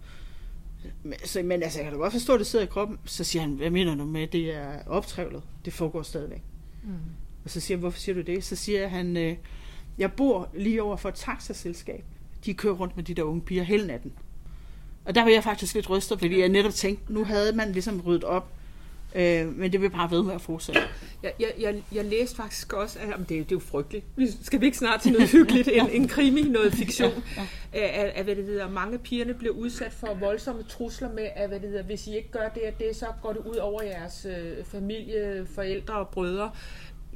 så 1.25 1.42
men 1.42 1.62
altså, 1.62 1.78
jeg 1.78 1.85
kan 1.85 1.92
da 1.92 1.99
godt 1.99 2.12
forstå, 2.12 2.35
at 2.35 2.38
det 2.38 2.47
sidder 2.47 2.64
i 2.64 2.68
kroppen. 2.68 2.99
Så 3.04 3.25
siger 3.25 3.42
han, 3.42 3.50
hvad 3.50 3.71
mener 3.71 3.95
du 3.95 4.04
med, 4.04 4.26
det 4.26 4.54
er 4.54 4.73
optrævlet? 4.87 5.42
Det 5.64 5.73
foregår 5.73 6.02
stadigvæk. 6.02 6.42
Mm. 6.85 6.90
Og 7.45 7.50
så 7.50 7.61
siger 7.61 7.76
jeg, 7.76 7.80
hvorfor 7.80 7.99
siger 7.99 8.14
du 8.14 8.21
det? 8.21 8.44
Så 8.44 8.57
siger 8.57 8.88
han, 8.88 9.16
øh, 9.16 9.37
jeg 9.98 10.12
bor 10.12 10.48
lige 10.55 10.83
over 10.83 10.96
for 10.96 11.09
et 11.09 11.14
taxaselskab. 11.14 12.05
De 12.44 12.55
kører 12.55 12.74
rundt 12.74 12.96
med 12.96 13.05
de 13.05 13.14
der 13.14 13.22
unge 13.22 13.40
piger 13.40 13.62
hele 13.62 13.87
natten. 13.87 14.12
Og 15.05 15.14
der 15.14 15.22
var 15.22 15.31
jeg 15.31 15.44
faktisk 15.44 15.74
lidt 15.74 15.90
rystet, 15.90 16.18
fordi 16.18 16.40
jeg 16.40 16.48
netop 16.48 16.72
tænkte, 16.72 17.12
nu 17.12 17.24
havde 17.24 17.53
man 17.53 17.72
ligesom 17.72 18.01
ryddet 18.01 18.24
op 18.24 18.53
Øh, 19.14 19.57
men 19.57 19.73
det 19.73 19.83
vil 19.83 19.90
bare 19.90 20.11
ved 20.11 20.23
med 20.23 20.35
at 20.35 20.40
fortsætte. 20.40 20.81
Jeg, 21.23 21.33
jeg, 21.40 21.53
jeg, 21.61 21.83
jeg 21.92 22.05
læste 22.05 22.37
faktisk 22.37 22.73
også, 22.73 22.99
at 22.99 23.18
det, 23.18 23.29
det 23.29 23.38
er 23.38 23.47
jo 23.53 23.59
frygteligt. 23.59 24.05
Skal 24.42 24.61
vi 24.61 24.66
ikke 24.66 24.79
snart 24.79 25.01
til 25.01 25.12
noget 25.12 25.29
hyggeligt, 25.37 25.68
en, 25.73 25.90
en 25.90 26.09
krimi, 26.09 26.42
noget 26.42 26.73
fiktion, 26.73 27.12
ja, 27.37 27.42
ja. 27.75 28.03
At, 28.03 28.12
at, 28.14 28.25
hvad 28.25 28.37
det 28.37 28.44
hedder, 28.44 28.71
mange 28.71 28.99
pigerne 28.99 29.35
bliver 29.35 29.55
udsat 29.55 29.92
for 29.92 30.14
voldsomme 30.14 30.62
trusler 30.62 31.12
med, 31.12 31.29
at 31.37 31.49
hvad 31.49 31.61
det 31.61 31.68
hedder, 31.68 31.85
hvis 31.85 32.07
I 32.07 32.16
ikke 32.16 32.31
gør 32.31 32.49
det 32.49 32.62
og 32.62 32.79
det, 32.79 32.97
så 32.97 33.07
går 33.23 33.33
det 33.33 33.40
ud 33.40 33.57
over 33.57 33.83
jeres 33.83 34.27
øh, 34.31 34.64
familie, 34.64 35.47
forældre 35.55 35.94
og 35.94 36.09
brødre 36.09 36.51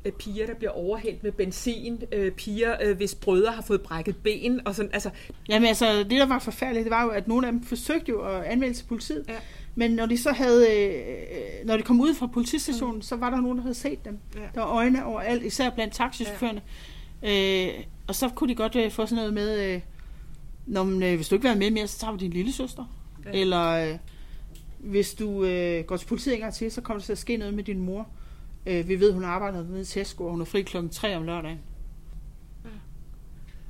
øh, 0.04 0.12
piger, 0.12 0.46
der 0.46 0.54
bliver 0.54 0.70
overhældt 0.70 1.22
med 1.22 1.32
benzin, 1.32 2.02
øh, 2.12 2.32
piger, 2.32 2.76
øh, 2.82 2.96
hvis 2.96 3.14
brødre 3.14 3.52
har 3.52 3.62
fået 3.62 3.82
brækket 3.82 4.16
ben, 4.22 4.66
og 4.66 4.74
sådan, 4.74 4.90
altså... 4.92 5.10
Jamen 5.48 5.68
altså, 5.68 5.98
det 5.98 6.10
der 6.10 6.26
var 6.26 6.38
forfærdeligt, 6.38 6.84
det 6.84 6.90
var 6.90 7.04
jo, 7.04 7.08
at 7.08 7.28
nogle 7.28 7.46
af 7.46 7.52
dem 7.52 7.62
forsøgte 7.64 8.10
jo 8.10 8.22
at 8.22 8.42
anmelde 8.44 8.74
til 8.74 8.84
politiet, 8.84 9.24
ja. 9.28 9.34
Men 9.74 9.90
når 9.90 10.06
de 10.06 10.18
så 10.18 10.32
havde, 10.32 10.66
øh, 10.76 11.66
når 11.66 11.76
de 11.76 11.82
kom 11.82 12.00
ud 12.00 12.14
fra 12.14 12.26
politistationen, 12.26 12.96
mm. 12.96 13.02
så 13.02 13.16
var 13.16 13.30
der 13.30 13.40
nogen, 13.40 13.58
der 13.58 13.62
havde 13.62 13.74
set 13.74 14.04
dem. 14.04 14.18
Ja. 14.34 14.40
Der 14.54 14.60
var 14.60 14.66
øjne 14.66 15.04
overalt, 15.04 15.42
især 15.42 15.70
blandt 15.70 15.94
taxichaufførerne. 15.94 16.62
Ja. 17.22 17.66
Øh, 17.66 17.84
og 18.06 18.14
så 18.14 18.28
kunne 18.28 18.50
de 18.50 18.54
godt 18.54 18.76
øh, 18.76 18.90
få 18.90 19.06
sådan 19.06 19.16
noget 19.16 19.34
med, 19.34 19.74
øh, 19.74 19.80
når 20.66 20.84
man, 20.84 21.02
øh, 21.02 21.16
hvis 21.16 21.28
du 21.28 21.34
ikke 21.34 21.42
vil 21.42 21.48
være 21.48 21.58
med 21.58 21.70
mere, 21.70 21.86
så 21.86 21.98
tager 21.98 22.12
vi 22.12 22.18
din 22.18 22.30
lille 22.30 22.52
søster. 22.52 22.84
Ja. 23.24 23.30
Eller 23.40 23.68
øh, 23.68 23.98
hvis 24.78 25.14
du 25.14 25.44
øh, 25.44 25.84
går 25.84 25.96
til 25.96 26.06
politiet 26.06 26.34
en 26.34 26.40
gang 26.40 26.54
til, 26.54 26.72
så 26.72 26.80
kommer 26.80 26.98
der 26.98 27.04
til 27.04 27.12
at 27.12 27.18
ske 27.18 27.36
noget 27.36 27.54
med 27.54 27.64
din 27.64 27.80
mor. 27.80 28.06
Øh, 28.66 28.88
vi 28.88 29.00
ved, 29.00 29.12
hun 29.12 29.24
arbejder 29.24 29.64
nede 29.64 29.80
i 29.80 29.84
Tesco, 29.84 30.24
og 30.24 30.30
hun 30.30 30.40
er 30.40 30.44
fri 30.44 30.62
klokken 30.62 30.90
3 30.90 31.16
om 31.16 31.22
lørdagen. 31.22 31.58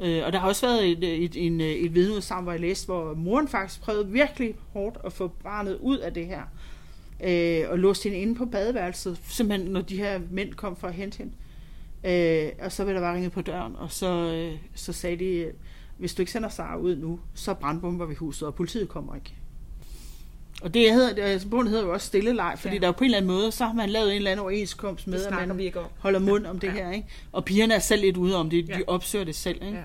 Øh, 0.03 0.27
og 0.27 0.33
der 0.33 0.39
har 0.39 0.49
også 0.49 0.67
været 0.67 0.91
et, 0.91 1.25
et, 1.25 1.47
en, 1.47 1.61
et 1.61 1.95
vidneudsagn, 1.95 2.43
hvor 2.43 2.53
jeg 2.53 2.61
læste, 2.61 2.87
hvor 2.87 3.15
moren 3.15 3.49
faktisk 3.49 3.81
prøvede 3.81 4.09
virkelig 4.09 4.55
hårdt 4.73 4.99
at 5.05 5.13
få 5.13 5.29
barnet 5.29 5.79
ud 5.81 5.99
af 5.99 6.15
det 6.15 6.27
her. 6.27 6.43
Øh, 7.25 7.71
og 7.71 7.79
låste 7.79 8.09
hende 8.09 8.19
inde 8.19 8.35
på 8.35 8.45
badeværelset, 8.45 9.21
simpelthen 9.29 9.71
når 9.71 9.81
de 9.81 9.97
her 9.97 10.21
mænd 10.31 10.55
kom 10.55 10.77
for 10.77 10.89
at 10.89 10.95
hente 10.95 11.19
hende. 11.19 11.33
Øh, 12.05 12.53
og 12.65 12.73
så 12.73 12.85
blev 12.85 12.95
der 12.95 13.01
bare 13.01 13.15
ringet 13.15 13.33
på 13.33 13.43
døren, 13.43 13.77
og 13.77 13.93
så, 13.93 14.07
øh, 14.07 14.59
så 14.75 14.93
sagde 14.93 15.17
de, 15.17 15.53
hvis 15.99 16.15
du 16.15 16.23
ikke 16.23 16.33
sender 16.33 16.49
Sara 16.49 16.77
ud 16.77 16.97
nu, 16.97 17.21
så 17.35 17.55
brandbomber 17.55 18.07
vi 18.07 18.15
huset, 18.15 18.49
og 18.49 18.55
politiet 18.55 18.89
kommer 18.89 19.15
ikke. 19.15 19.35
Og 20.63 20.75
det 20.75 20.93
hedder, 20.95 21.25
altså, 21.25 21.49
bogen 21.49 21.67
hedder 21.67 21.85
jo 21.85 21.93
også 21.93 22.07
stilleleg, 22.07 22.55
fordi 22.59 22.75
ja. 22.75 22.81
der 22.81 22.89
er 22.89 22.93
på 22.93 22.99
en 22.99 23.05
eller 23.05 23.17
anden 23.17 23.31
måde, 23.31 23.53
så 23.53 23.65
har 23.65 23.73
man 23.73 23.91
lavet 23.91 24.11
en 24.11 24.17
eller 24.17 24.31
anden 24.31 24.43
overenskomst 24.43 25.07
med, 25.07 25.25
at 25.25 25.49
man 25.49 25.73
holder 25.99 26.19
mund 26.19 26.47
om 26.47 26.59
det 26.59 26.69
ja. 26.69 26.73
her. 26.73 26.91
Ikke? 26.91 27.09
Og 27.33 27.45
pigerne 27.45 27.75
er 27.75 27.79
selv 27.79 28.03
lidt 28.03 28.17
ude 28.17 28.37
om 28.37 28.51
det, 28.51 28.67
de 28.67 28.73
ja. 28.77 28.81
opsøger 28.87 29.25
det 29.25 29.35
selv. 29.35 29.63
Ikke? 29.63 29.79
Ja. 29.79 29.85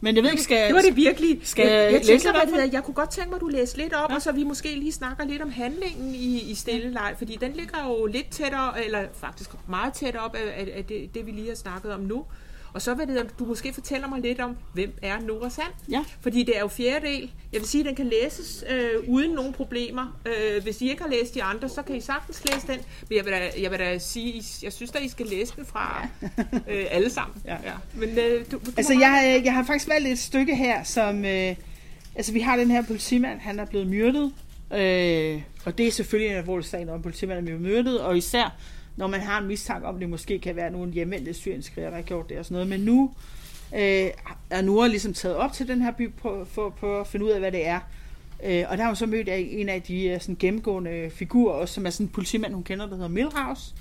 Men 0.00 0.16
jeg 0.16 0.24
ved 0.24 0.30
ikke, 0.30 0.42
skal... 0.42 0.66
Det 0.66 0.74
var 0.74 0.80
det 0.80 0.96
virkelig. 0.96 1.40
Skal 1.42 1.66
jeg, 1.66 1.92
jeg, 1.92 2.02
tænker, 2.02 2.32
hvad 2.32 2.40
det 2.40 2.50
hedder, 2.54 2.68
jeg 2.72 2.84
kunne 2.84 2.94
godt 2.94 3.10
tænke 3.10 3.30
mig, 3.30 3.36
at 3.36 3.40
du 3.40 3.48
læser 3.48 3.78
lidt 3.78 3.94
op, 3.94 4.10
ja. 4.10 4.14
og 4.14 4.22
så 4.22 4.32
vi 4.32 4.44
måske 4.44 4.74
lige 4.74 4.92
snakker 4.92 5.24
lidt 5.24 5.42
om 5.42 5.50
handlingen 5.50 6.14
i, 6.14 6.50
i 6.50 6.54
stilleleg, 6.54 7.14
fordi 7.18 7.38
den 7.40 7.52
ligger 7.52 7.84
jo 7.88 8.06
lidt 8.06 8.30
tættere, 8.30 8.84
eller 8.84 9.04
faktisk 9.14 9.50
meget 9.68 9.92
tættere 9.92 10.22
op 10.22 10.34
af, 10.34 10.68
af 10.76 10.84
det, 10.84 11.14
det, 11.14 11.26
vi 11.26 11.30
lige 11.30 11.48
har 11.48 11.54
snakket 11.54 11.92
om 11.92 12.00
nu. 12.00 12.24
Og 12.72 12.82
så 12.82 12.94
vil 12.94 13.08
det, 13.08 13.38
du 13.38 13.44
måske 13.44 13.72
fortæller 13.72 14.08
mig 14.08 14.20
lidt 14.20 14.40
om, 14.40 14.56
hvem 14.72 14.92
er 15.02 15.20
Nora 15.20 15.50
Sand? 15.50 15.72
Ja. 15.90 16.04
Fordi 16.20 16.42
det 16.42 16.56
er 16.56 16.60
jo 16.60 16.68
fjerde 16.68 17.06
del. 17.06 17.30
Jeg 17.52 17.60
vil 17.60 17.68
sige, 17.68 17.80
at 17.80 17.86
den 17.86 17.94
kan 17.94 18.06
læses 18.06 18.64
øh, 18.70 19.08
uden 19.08 19.30
nogen 19.30 19.52
problemer. 19.52 20.20
Øh, 20.26 20.62
hvis 20.62 20.82
I 20.82 20.90
ikke 20.90 21.02
har 21.02 21.10
læst 21.10 21.34
de 21.34 21.42
andre, 21.42 21.68
så 21.68 21.82
kan 21.82 21.96
I 21.96 22.00
sagtens 22.00 22.44
læse 22.44 22.66
den. 22.66 22.78
Men 23.08 23.16
jeg 23.16 23.24
vil 23.24 23.32
da, 23.32 23.50
jeg 23.62 23.70
vil 23.70 23.78
da 23.78 23.98
sige, 23.98 24.42
jeg 24.62 24.72
synes 24.72 24.90
at 24.94 25.02
I 25.02 25.08
skal 25.08 25.26
læse 25.26 25.52
den 25.56 25.66
fra 25.66 26.08
øh, 26.70 26.86
alle 26.90 27.10
sammen. 27.10 27.42
Ja. 27.44 27.56
Ja. 27.64 27.72
Men, 27.94 28.08
øh, 28.18 28.44
du, 28.52 28.56
du 28.66 28.70
altså, 28.76 28.92
jeg, 28.92 29.36
øh, 29.38 29.44
jeg 29.44 29.54
har 29.54 29.64
faktisk 29.64 29.88
valgt 29.88 30.08
et 30.08 30.18
stykke 30.18 30.56
her, 30.56 30.82
som... 30.82 31.24
Øh, 31.24 31.54
altså, 32.14 32.32
vi 32.32 32.40
har 32.40 32.56
den 32.56 32.70
her 32.70 32.82
politimand, 32.82 33.40
han 33.40 33.58
er 33.58 33.64
blevet 33.64 33.86
myrdet. 33.86 34.32
Øh, 34.72 35.42
og 35.64 35.78
det 35.78 35.86
er 35.86 35.90
selvfølgelig 35.90 36.30
en 36.30 36.36
alvorlig 36.38 36.66
sag, 36.66 36.84
når 36.84 36.94
en 36.94 37.02
politimand 37.02 37.38
er 37.38 37.42
blevet 37.42 37.60
myrdet. 37.60 38.00
Og 38.00 38.16
især 38.18 38.56
når 38.98 39.06
man 39.06 39.20
har 39.20 39.40
en 39.40 39.46
mistanke 39.46 39.86
om, 39.86 39.98
det 39.98 40.08
måske 40.08 40.38
kan 40.38 40.56
være 40.56 40.70
nogle 40.70 40.92
hjemvendte 40.92 41.34
syriske 41.34 41.80
der 41.80 41.90
har 41.90 42.02
gjort 42.02 42.28
det 42.28 42.38
og 42.38 42.44
sådan 42.44 42.54
noget. 42.54 42.68
Men 42.68 42.80
nu 42.80 43.10
øh, 43.74 44.10
er 44.50 44.62
Nora 44.62 44.86
ligesom 44.86 45.14
taget 45.14 45.36
op 45.36 45.52
til 45.52 45.68
den 45.68 45.82
her 45.82 45.92
by 45.92 46.12
på, 46.12 46.44
for, 46.44 46.70
på 46.70 47.00
at 47.00 47.06
finde 47.06 47.26
ud 47.26 47.30
af, 47.30 47.40
hvad 47.40 47.52
det 47.52 47.66
er. 47.66 47.80
Øh, 48.44 48.64
og 48.68 48.76
der 48.76 48.82
har 48.82 48.90
hun 48.90 48.96
så 48.96 49.06
mødt 49.06 49.28
en 49.30 49.68
af 49.68 49.82
de 49.82 50.04
øh, 50.04 50.20
sådan, 50.20 50.36
gennemgående 50.38 51.10
figurer, 51.10 51.54
også, 51.54 51.74
som 51.74 51.86
er 51.86 51.90
sådan 51.90 52.06
en 52.06 52.12
politimand, 52.12 52.54
hun 52.54 52.62
kender, 52.62 52.86
der 52.86 52.94
hedder 52.94 53.08
Milhouse. 53.08 53.74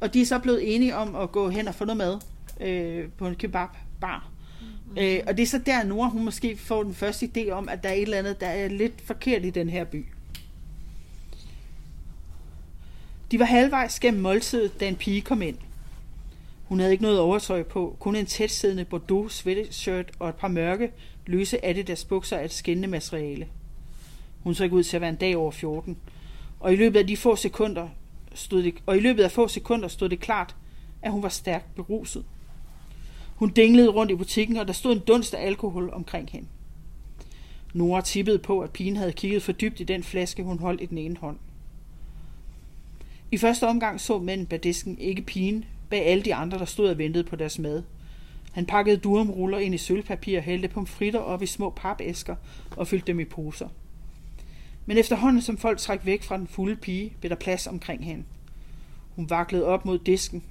Og 0.00 0.14
de 0.14 0.20
er 0.20 0.26
så 0.26 0.38
blevet 0.38 0.74
enige 0.74 0.96
om 0.96 1.16
at 1.16 1.32
gå 1.32 1.48
hen 1.48 1.68
og 1.68 1.74
få 1.74 1.84
noget 1.84 1.96
mad 1.96 2.18
øh, 2.60 3.08
på 3.18 3.26
en 3.26 3.34
kebab-bar. 3.34 4.28
Mm-hmm. 4.60 4.98
Øh, 4.98 5.20
og 5.26 5.36
det 5.36 5.42
er 5.42 5.46
så 5.46 5.58
der, 5.58 5.84
Nora 5.84 6.08
hun 6.08 6.24
måske 6.24 6.56
får 6.56 6.82
den 6.82 6.94
første 6.94 7.30
idé 7.36 7.50
om, 7.50 7.68
at 7.68 7.82
der 7.82 7.88
er 7.88 7.94
et 7.94 8.02
eller 8.02 8.18
andet, 8.18 8.40
der 8.40 8.46
er 8.46 8.68
lidt 8.68 9.00
forkert 9.04 9.44
i 9.44 9.50
den 9.50 9.68
her 9.68 9.84
by. 9.84 10.06
De 13.32 13.38
var 13.38 13.44
halvvejs 13.44 14.00
gennem 14.00 14.22
måltidet, 14.22 14.80
da 14.80 14.88
en 14.88 14.96
pige 14.96 15.20
kom 15.20 15.42
ind. 15.42 15.56
Hun 16.64 16.78
havde 16.78 16.92
ikke 16.92 17.02
noget 17.02 17.20
overtøj 17.20 17.62
på, 17.62 17.96
kun 18.00 18.16
en 18.16 18.26
tætsiddende 18.26 18.84
bordeaux 18.84 19.32
sweatshirt 19.32 20.10
og 20.18 20.28
et 20.28 20.34
par 20.34 20.48
mørke, 20.48 20.92
løse 21.26 21.64
Adidas 21.64 22.04
bukser 22.04 22.36
af 22.36 22.44
et 22.44 22.52
skinnende 22.52 22.88
materiale. 22.88 23.48
Hun 24.42 24.54
så 24.54 24.64
ikke 24.64 24.76
ud 24.76 24.82
til 24.82 24.96
at 24.96 25.00
være 25.00 25.10
en 25.10 25.16
dag 25.16 25.36
over 25.36 25.50
14. 25.50 25.96
Og 26.60 26.72
i 26.72 26.76
løbet 26.76 26.98
af 26.98 27.06
de 27.06 27.16
få 27.16 27.36
sekunder 27.36 27.88
stod 28.34 28.62
det, 28.62 28.74
og 28.86 28.96
i 28.96 29.00
løbet 29.00 29.22
af 29.22 29.30
få 29.30 29.48
sekunder 29.48 29.88
stod 29.88 30.08
det 30.08 30.20
klart, 30.20 30.56
at 31.02 31.12
hun 31.12 31.22
var 31.22 31.28
stærkt 31.28 31.74
beruset. 31.74 32.24
Hun 33.36 33.50
dinglede 33.50 33.88
rundt 33.88 34.12
i 34.12 34.14
butikken, 34.14 34.56
og 34.56 34.66
der 34.66 34.72
stod 34.72 34.92
en 34.92 35.02
dunst 35.06 35.34
af 35.34 35.46
alkohol 35.46 35.90
omkring 35.92 36.30
hende. 36.30 36.48
Nora 37.74 38.00
tippede 38.00 38.38
på, 38.38 38.60
at 38.60 38.70
pigen 38.70 38.96
havde 38.96 39.12
kigget 39.12 39.42
for 39.42 39.52
dybt 39.52 39.80
i 39.80 39.84
den 39.84 40.02
flaske, 40.02 40.42
hun 40.42 40.58
holdt 40.58 40.82
i 40.82 40.86
den 40.86 40.98
ene 40.98 41.16
hånd. 41.16 41.38
I 43.32 43.38
første 43.38 43.68
omgang 43.68 44.00
så 44.00 44.18
manden 44.18 44.46
bag 44.46 44.62
disken 44.62 44.98
ikke 44.98 45.22
pigen 45.22 45.64
bag 45.90 46.06
alle 46.06 46.24
de 46.24 46.34
andre, 46.34 46.58
der 46.58 46.64
stod 46.64 46.88
og 46.88 46.98
ventede 46.98 47.24
på 47.24 47.36
deres 47.36 47.58
mad. 47.58 47.82
Han 48.52 48.66
pakkede 48.66 48.96
durumruller 48.96 49.58
ind 49.58 49.74
i 49.74 49.78
sølvpapir 49.78 50.38
og 50.38 50.44
hældte 50.44 50.68
pomfritter 50.68 51.20
op 51.20 51.42
i 51.42 51.46
små 51.46 51.70
papæsker 51.70 52.36
og 52.76 52.88
fyldte 52.88 53.06
dem 53.06 53.20
i 53.20 53.24
poser. 53.24 53.68
Men 54.86 54.98
efterhånden 54.98 55.42
som 55.42 55.58
folk 55.58 55.78
trak 55.78 56.06
væk 56.06 56.22
fra 56.22 56.36
den 56.36 56.46
fulde 56.46 56.76
pige, 56.76 57.12
blev 57.20 57.30
der 57.30 57.36
plads 57.36 57.66
omkring 57.66 58.04
hende. 58.04 58.24
Hun 59.16 59.30
vaklede 59.30 59.66
op 59.66 59.84
mod 59.84 59.98
disken. 59.98 60.42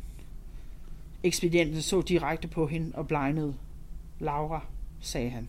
Ekspedienten 1.24 1.82
så 1.82 2.02
direkte 2.02 2.48
på 2.48 2.68
hende 2.68 2.92
og 2.94 3.08
blegnede. 3.08 3.56
Laura, 4.20 4.66
sagde 5.02 5.30
han. 5.30 5.48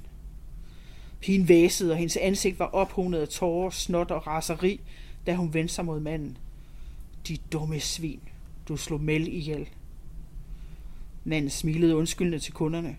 Pigen 1.21 1.49
væsede, 1.49 1.93
og 1.93 1.97
hendes 1.97 2.17
ansigt 2.17 2.59
var 2.59 2.67
ophonet 2.67 3.19
af 3.19 3.29
tårer, 3.29 3.71
snot 3.71 4.11
og 4.11 4.27
raseri, 4.27 4.81
da 5.27 5.35
hun 5.35 5.55
vendte 5.55 5.75
sig 5.75 5.85
mod 5.85 6.01
manden. 6.01 6.39
De 7.29 7.39
dumme 7.53 7.81
svin, 7.81 8.21
du 8.69 8.77
slog 8.77 9.01
Mel 9.01 9.29
ihjel. 9.29 9.69
Manden 11.25 11.51
smilede 11.51 11.97
undskyldende 11.97 12.39
til 12.39 12.53
kunderne. 12.53 12.97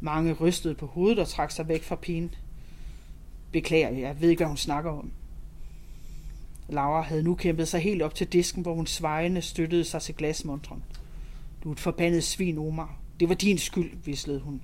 Mange 0.00 0.32
rystede 0.32 0.74
på 0.74 0.86
hovedet 0.86 1.18
og 1.18 1.28
trak 1.28 1.50
sig 1.50 1.68
væk 1.68 1.82
fra 1.82 1.96
pigen. 1.96 2.34
Beklager, 3.52 3.90
jeg 3.90 4.20
ved 4.20 4.30
ikke, 4.30 4.40
hvad 4.40 4.48
hun 4.48 4.56
snakker 4.56 4.90
om. 4.90 5.12
Laura 6.68 7.02
havde 7.02 7.22
nu 7.22 7.34
kæmpet 7.34 7.68
sig 7.68 7.80
helt 7.80 8.02
op 8.02 8.14
til 8.14 8.26
disken, 8.26 8.62
hvor 8.62 8.74
hun 8.74 8.86
svejende 8.86 9.42
støttede 9.42 9.84
sig 9.84 10.02
til 10.02 10.14
glasmontren. 10.14 10.82
Du 11.64 11.68
er 11.68 11.72
et 11.72 11.80
forbandet 11.80 12.24
svin, 12.24 12.58
Omar. 12.58 12.98
Det 13.20 13.28
var 13.28 13.34
din 13.34 13.58
skyld, 13.58 13.90
vislede 14.04 14.40
hun. 14.40 14.60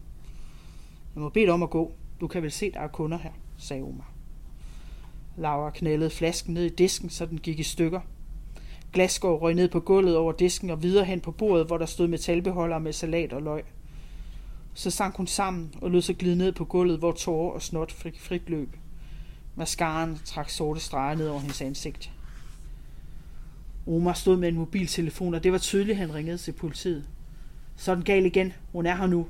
Jeg 1.14 1.22
må 1.22 1.28
bede 1.28 1.44
dig 1.44 1.54
om 1.54 1.62
at 1.62 1.70
gå. 1.70 1.92
Du 2.20 2.26
kan 2.26 2.42
vel 2.42 2.52
se, 2.52 2.72
der 2.72 2.80
er 2.80 2.88
kunder 2.88 3.18
her, 3.18 3.30
sagde 3.58 3.82
Omar. 3.82 4.12
Laura 5.36 5.70
knaldede 5.70 6.10
flasken 6.10 6.54
ned 6.54 6.64
i 6.64 6.74
disken, 6.74 7.10
så 7.10 7.26
den 7.26 7.38
gik 7.38 7.58
i 7.58 7.62
stykker. 7.62 8.00
Glasgow 8.92 9.36
røg 9.36 9.54
ned 9.54 9.68
på 9.68 9.80
gulvet 9.80 10.16
over 10.16 10.32
disken 10.32 10.70
og 10.70 10.82
videre 10.82 11.04
hen 11.04 11.20
på 11.20 11.30
bordet, 11.30 11.66
hvor 11.66 11.78
der 11.78 11.86
stod 11.86 12.08
metalbeholdere 12.08 12.80
med 12.80 12.92
salat 12.92 13.32
og 13.32 13.42
løg. 13.42 13.64
Så 14.74 14.90
sank 14.90 15.16
hun 15.16 15.26
sammen 15.26 15.74
og 15.80 15.90
lod 15.90 16.02
sig 16.02 16.16
glide 16.16 16.36
ned 16.36 16.52
på 16.52 16.64
gulvet, 16.64 16.98
hvor 16.98 17.12
tårer 17.12 17.52
og 17.52 17.62
snot 17.62 17.92
fik 17.92 18.20
frit 18.20 18.50
løb. 18.50 18.76
Mascaren 19.56 20.18
trak 20.24 20.50
sorte 20.50 20.80
streger 20.80 21.14
ned 21.14 21.28
over 21.28 21.40
hendes 21.40 21.60
ansigt. 21.60 22.12
Omar 23.86 24.12
stod 24.12 24.36
med 24.36 24.48
en 24.48 24.54
mobiltelefon, 24.54 25.34
og 25.34 25.44
det 25.44 25.52
var 25.52 25.58
tydeligt, 25.58 25.94
at 25.94 26.06
han 26.06 26.14
ringede 26.14 26.38
til 26.38 26.52
politiet. 26.52 27.04
Så 27.76 27.90
er 27.90 27.94
den 27.94 28.04
gal 28.04 28.26
igen. 28.26 28.52
Hun 28.72 28.86
er 28.86 28.96
her 28.96 29.06
nu. 29.06 29.26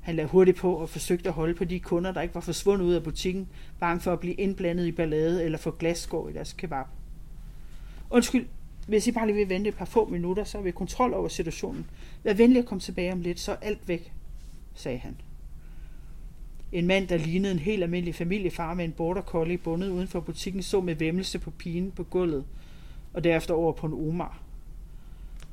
Han 0.00 0.16
lagde 0.16 0.28
hurtigt 0.28 0.56
på 0.56 0.74
og 0.74 0.88
forsøgte 0.88 1.28
at 1.28 1.34
holde 1.34 1.54
på 1.54 1.64
de 1.64 1.80
kunder, 1.80 2.12
der 2.12 2.20
ikke 2.20 2.34
var 2.34 2.40
forsvundet 2.40 2.84
ud 2.84 2.94
af 2.94 3.02
butikken, 3.02 3.48
bange 3.80 4.00
for 4.00 4.12
at 4.12 4.20
blive 4.20 4.34
indblandet 4.34 4.86
i 4.86 4.92
ballade 4.92 5.44
eller 5.44 5.58
få 5.58 5.70
glasskår 5.70 6.28
i 6.28 6.32
deres 6.32 6.52
kebab. 6.52 6.86
Undskyld, 8.12 8.46
hvis 8.86 9.06
I 9.06 9.12
bare 9.12 9.26
lige 9.26 9.36
vil 9.36 9.48
vente 9.48 9.68
et 9.68 9.74
par 9.74 9.84
få 9.84 10.08
minutter, 10.08 10.44
så 10.44 10.58
har 10.58 10.62
vi 10.62 10.70
kontrol 10.70 11.14
over 11.14 11.28
situationen. 11.28 11.86
Vær 12.22 12.34
venlig 12.34 12.58
at 12.58 12.66
komme 12.66 12.80
tilbage 12.80 13.12
om 13.12 13.20
lidt, 13.20 13.40
så 13.40 13.52
alt 13.52 13.88
væk, 13.88 14.12
sagde 14.74 14.98
han. 14.98 15.16
En 16.72 16.86
mand, 16.86 17.08
der 17.08 17.16
lignede 17.16 17.52
en 17.52 17.58
helt 17.58 17.82
almindelig 17.82 18.14
familiefar 18.14 18.74
med 18.74 18.84
en 18.84 18.92
border 18.92 19.22
collie 19.22 19.58
bundet 19.58 19.88
uden 19.88 20.08
for 20.08 20.20
butikken, 20.20 20.62
så 20.62 20.80
med 20.80 20.94
vemmelse 20.94 21.38
på 21.38 21.50
pigen 21.50 21.90
på 21.90 22.02
gulvet, 22.02 22.44
og 23.12 23.24
derefter 23.24 23.54
over 23.54 23.72
på 23.72 23.86
en 23.86 23.92
Omar. 23.92 24.42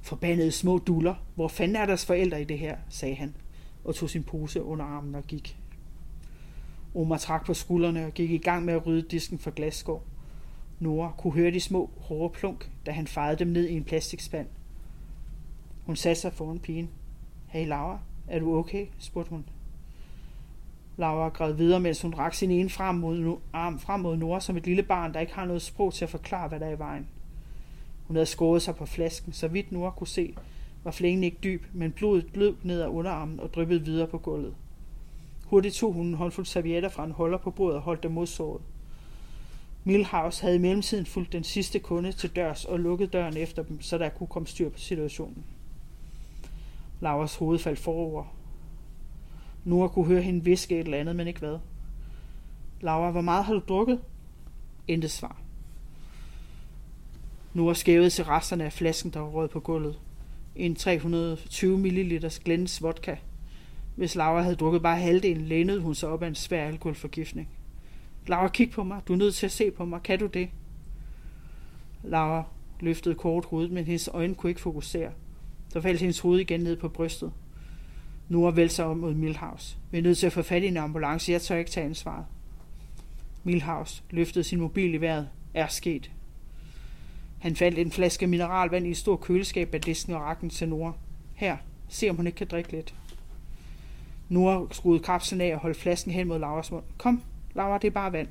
Forbandede 0.01 0.51
små 0.51 0.77
duller. 0.77 1.15
Hvor 1.35 1.47
fanden 1.47 1.75
er 1.75 1.85
deres 1.85 2.05
forældre 2.05 2.41
i 2.41 2.45
det 2.45 2.59
her, 2.59 2.77
sagde 2.89 3.15
han, 3.15 3.35
og 3.83 3.95
tog 3.95 4.09
sin 4.09 4.23
pose 4.23 4.63
under 4.63 4.85
armen 4.85 5.15
og 5.15 5.23
gik. 5.23 5.57
Omar 6.95 7.17
trak 7.17 7.45
på 7.45 7.53
skuldrene 7.53 8.05
og 8.05 8.13
gik 8.13 8.31
i 8.31 8.37
gang 8.37 8.65
med 8.65 8.73
at 8.73 8.85
rydde 8.85 9.01
disken 9.01 9.39
for 9.39 9.51
glasskår. 9.51 10.08
Nora 10.79 11.13
kunne 11.17 11.33
høre 11.33 11.51
de 11.51 11.59
små 11.59 11.89
hårde 11.97 12.33
plunk, 12.33 12.71
da 12.85 12.91
han 12.91 13.07
fejede 13.07 13.39
dem 13.39 13.47
ned 13.47 13.67
i 13.67 13.73
en 13.77 13.83
plastikspand. 13.83 14.47
Hun 15.85 15.95
satte 15.95 16.21
sig 16.21 16.33
foran 16.33 16.59
pigen. 16.59 16.89
Hey 17.47 17.67
Laura, 17.67 17.99
er 18.27 18.39
du 18.39 18.57
okay? 18.57 18.85
spurgte 18.99 19.29
hun. 19.29 19.45
Laura 20.97 21.29
græd 21.29 21.53
videre, 21.53 21.79
mens 21.79 22.01
hun 22.01 22.13
rakte 22.13 22.37
sin 22.37 22.51
ene 22.51 22.69
frem 22.69 22.95
mod, 22.95 23.37
arm 23.53 23.79
frem 23.79 23.99
mod 23.99 24.17
Nora 24.17 24.39
som 24.39 24.57
et 24.57 24.65
lille 24.65 24.83
barn, 24.83 25.13
der 25.13 25.19
ikke 25.19 25.33
har 25.33 25.45
noget 25.45 25.61
sprog 25.61 25.93
til 25.93 26.05
at 26.05 26.09
forklare, 26.09 26.47
hvad 26.47 26.59
der 26.59 26.65
er 26.65 26.75
i 26.75 26.79
vejen. 26.79 27.07
Hun 28.07 28.15
havde 28.15 28.25
skåret 28.25 28.61
sig 28.61 28.75
på 28.75 28.85
flasken, 28.85 29.33
så 29.33 29.47
vidt 29.47 29.71
Nora 29.71 29.91
kunne 29.91 30.07
se, 30.07 30.35
var 30.83 30.91
flængen 30.91 31.23
ikke 31.23 31.37
dyb, 31.43 31.63
men 31.73 31.91
blodet 31.91 32.25
løb 32.33 32.63
ned 32.63 32.81
ad 32.81 32.87
underarmen 32.87 33.39
og 33.39 33.53
dryppede 33.53 33.85
videre 33.85 34.07
på 34.07 34.17
gulvet. 34.17 34.53
Hurtigt 35.45 35.75
tog 35.75 35.93
hun 35.93 36.07
en 36.07 36.13
håndfuld 36.13 36.45
servietter 36.45 36.89
fra 36.89 37.05
en 37.05 37.11
holder 37.11 37.37
på 37.37 37.51
bordet 37.51 37.75
og 37.75 37.81
holdt 37.81 38.03
dem 38.03 38.11
mod 38.11 38.27
såret. 38.27 38.61
Milhouse 39.83 40.41
havde 40.41 40.55
i 40.55 40.59
mellemtiden 40.59 41.05
fulgt 41.05 41.33
den 41.33 41.43
sidste 41.43 41.79
kunde 41.79 42.11
til 42.11 42.35
dørs 42.35 42.65
og 42.65 42.79
lukket 42.79 43.13
døren 43.13 43.37
efter 43.37 43.63
dem, 43.63 43.81
så 43.81 43.97
der 43.97 44.09
kunne 44.09 44.27
komme 44.27 44.47
styr 44.47 44.69
på 44.69 44.79
situationen. 44.79 45.43
Lauras 47.01 47.35
hoved 47.35 47.59
faldt 47.59 47.79
forover. 47.79 48.35
Nora 49.65 49.87
kunne 49.87 50.05
høre 50.05 50.21
hende 50.21 50.43
viske 50.43 50.79
et 50.79 50.85
eller 50.85 50.97
andet, 50.97 51.15
men 51.15 51.27
ikke 51.27 51.39
hvad. 51.39 51.57
Laura, 52.81 53.11
hvor 53.11 53.21
meget 53.21 53.45
har 53.45 53.53
du 53.53 53.61
drukket? 53.67 53.99
Intet 54.87 55.11
svar. 55.11 55.41
Nora 57.53 57.73
skævede 57.73 58.09
til 58.09 58.25
resterne 58.25 58.65
af 58.65 58.73
flasken, 58.73 59.11
der 59.11 59.19
var 59.19 59.29
rød 59.29 59.47
på 59.47 59.59
gulvet. 59.59 59.99
En 60.55 60.75
320 60.75 61.77
ml 61.77 62.29
Glens 62.45 62.81
vodka. 62.81 63.15
Hvis 63.95 64.15
Laura 64.15 64.41
havde 64.41 64.55
drukket 64.55 64.81
bare 64.81 64.99
halvdelen, 64.99 65.45
lænede 65.45 65.79
hun 65.79 65.95
sig 65.95 66.09
op 66.09 66.23
af 66.23 66.27
en 66.27 66.35
svær 66.35 66.67
alkoholforgiftning. 66.67 67.49
Laura, 68.29 68.47
kig 68.47 68.71
på 68.71 68.83
mig. 68.83 69.01
Du 69.07 69.13
er 69.13 69.17
nødt 69.17 69.35
til 69.35 69.45
at 69.45 69.51
se 69.51 69.71
på 69.71 69.85
mig. 69.85 70.01
Kan 70.03 70.19
du 70.19 70.25
det? 70.25 70.49
Laura 72.03 72.43
løftede 72.79 73.15
kort 73.15 73.45
hovedet, 73.45 73.71
men 73.71 73.85
hendes 73.85 74.09
øjne 74.13 74.35
kunne 74.35 74.49
ikke 74.49 74.61
fokusere. 74.61 75.11
Så 75.69 75.81
faldt 75.81 75.99
hendes 75.99 76.19
hoved 76.19 76.39
igen 76.39 76.59
ned 76.59 76.77
på 76.77 76.89
brystet. 76.89 77.31
Nora 78.29 78.51
vælte 78.51 78.75
sig 78.75 78.85
om 78.85 78.97
mod 78.97 79.13
Milhouse. 79.13 79.77
Vi 79.91 79.97
er 79.97 80.01
nødt 80.01 80.17
til 80.17 80.25
at 80.25 80.33
få 80.33 80.41
fat 80.41 80.63
i 80.63 80.67
en 80.67 80.77
ambulance. 80.77 81.31
Jeg 81.31 81.41
tør 81.41 81.55
ikke 81.55 81.71
tage 81.71 81.85
ansvaret. 81.85 82.25
Milhouse 83.43 84.03
løftede 84.09 84.43
sin 84.43 84.59
mobil 84.59 84.93
i 84.93 85.01
vejret. 85.01 85.29
Er 85.53 85.67
sket. 85.67 86.11
Han 87.39 87.55
fandt 87.55 87.77
en 87.77 87.91
flaske 87.91 88.27
mineralvand 88.27 88.87
i 88.87 88.91
et 88.91 88.97
stort 88.97 89.19
køleskab 89.21 89.73
af 89.73 89.81
disken 89.81 90.13
og 90.13 90.21
rakte 90.21 90.49
til 90.49 90.69
Nora. 90.69 90.93
Her, 91.35 91.57
se 91.87 92.09
om 92.09 92.15
hun 92.15 92.27
ikke 92.27 92.37
kan 92.37 92.47
drikke 92.47 92.71
lidt. 92.71 92.95
Nora 94.29 94.67
skruede 94.71 95.03
kapslen 95.03 95.41
af 95.41 95.53
og 95.53 95.59
holdt 95.59 95.77
flasken 95.77 96.11
hen 96.11 96.27
mod 96.27 96.39
Lauras 96.39 96.71
mund. 96.71 96.83
Kom, 96.97 97.21
Laura, 97.55 97.77
det 97.77 97.87
er 97.87 97.91
bare 97.91 98.13
vand. 98.13 98.27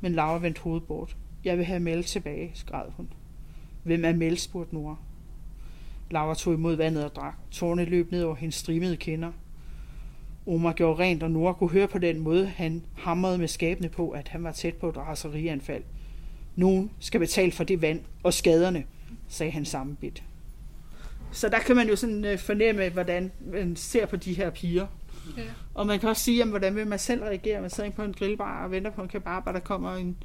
Men 0.00 0.12
Laura 0.12 0.38
vendte 0.38 0.60
hovedet 0.60 0.88
bort. 0.88 1.16
Jeg 1.44 1.58
vil 1.58 1.64
have 1.64 1.80
Mel 1.80 2.04
tilbage, 2.04 2.50
skræd 2.54 2.90
hun. 2.96 3.08
Hvem 3.82 4.04
er 4.04 4.12
Mel, 4.12 4.38
spurgte 4.38 4.74
Nora. 4.74 4.96
Laura 6.10 6.34
tog 6.34 6.54
imod 6.54 6.76
vandet 6.76 7.04
og 7.04 7.14
drak. 7.14 7.34
Tårne 7.50 7.84
løb 7.84 8.10
ned 8.10 8.22
over 8.22 8.34
hendes 8.34 8.54
strimede 8.54 8.96
kinder. 8.96 9.32
Omar 10.46 10.72
gjorde 10.72 11.02
rent, 11.02 11.22
og 11.22 11.30
Nora 11.30 11.52
kunne 11.52 11.70
høre 11.70 11.88
på 11.88 11.98
den 11.98 12.20
måde, 12.20 12.46
han 12.46 12.82
hamrede 12.96 13.38
med 13.38 13.48
skabene 13.48 13.88
på, 13.88 14.10
at 14.10 14.28
han 14.28 14.44
var 14.44 14.52
tæt 14.52 14.74
på 14.74 14.88
et 14.88 14.96
raserianfald. 14.96 15.82
Nogen 16.56 16.90
skal 17.00 17.20
betale 17.20 17.52
for 17.52 17.64
det 17.64 17.82
vand 17.82 18.00
og 18.22 18.34
skaderne, 18.34 18.84
sagde 19.28 19.52
han 19.52 19.64
sammenbidt. 19.64 20.24
Så 21.32 21.48
der 21.48 21.58
kan 21.58 21.76
man 21.76 21.88
jo 21.88 21.96
sådan 21.96 22.24
øh, 22.24 22.38
fornemme, 22.38 22.88
hvordan 22.88 23.32
man 23.40 23.76
ser 23.76 24.06
på 24.06 24.16
de 24.16 24.34
her 24.34 24.50
piger. 24.50 24.86
Ja. 25.36 25.42
Og 25.74 25.86
man 25.86 26.00
kan 26.00 26.08
også 26.08 26.22
sige, 26.22 26.36
jamen, 26.36 26.50
hvordan 26.50 26.76
vil 26.76 26.86
man 26.86 26.98
selv 26.98 27.22
reagere? 27.22 27.60
Man 27.60 27.70
sidder 27.70 27.90
på 27.90 28.02
en 28.02 28.12
grillbar 28.12 28.64
og 28.64 28.70
venter 28.70 28.90
på 28.90 29.02
en 29.02 29.08
kebab, 29.08 29.42
og 29.46 29.54
der 29.54 29.60
kommer 29.60 29.94
en, 29.94 30.16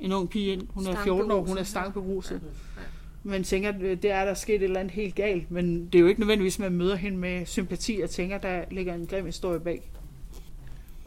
en 0.00 0.12
ung 0.12 0.30
pige 0.30 0.52
ind. 0.52 0.68
Hun 0.70 0.86
er 0.86 1.02
14 1.04 1.30
år, 1.30 1.44
hun 1.44 1.58
er 1.58 1.62
stangberuset. 1.62 2.40
Ja. 2.76 2.82
Man 3.22 3.44
tænker, 3.44 3.68
at 3.68 3.80
det 3.80 4.10
er 4.10 4.24
der 4.24 4.34
sket 4.34 4.54
et 4.54 4.62
eller 4.62 4.80
andet 4.80 4.94
helt 4.94 5.14
galt, 5.14 5.50
men 5.50 5.86
det 5.86 5.94
er 5.94 6.00
jo 6.00 6.06
ikke 6.06 6.20
nødvendigvis, 6.20 6.56
at 6.56 6.60
man 6.60 6.72
møder 6.72 6.96
hende 6.96 7.18
med 7.18 7.46
sympati 7.46 8.00
og 8.00 8.10
tænker, 8.10 8.38
der 8.38 8.64
ligger 8.70 8.94
en 8.94 9.06
grim 9.06 9.26
historie 9.26 9.60
bag. 9.60 9.90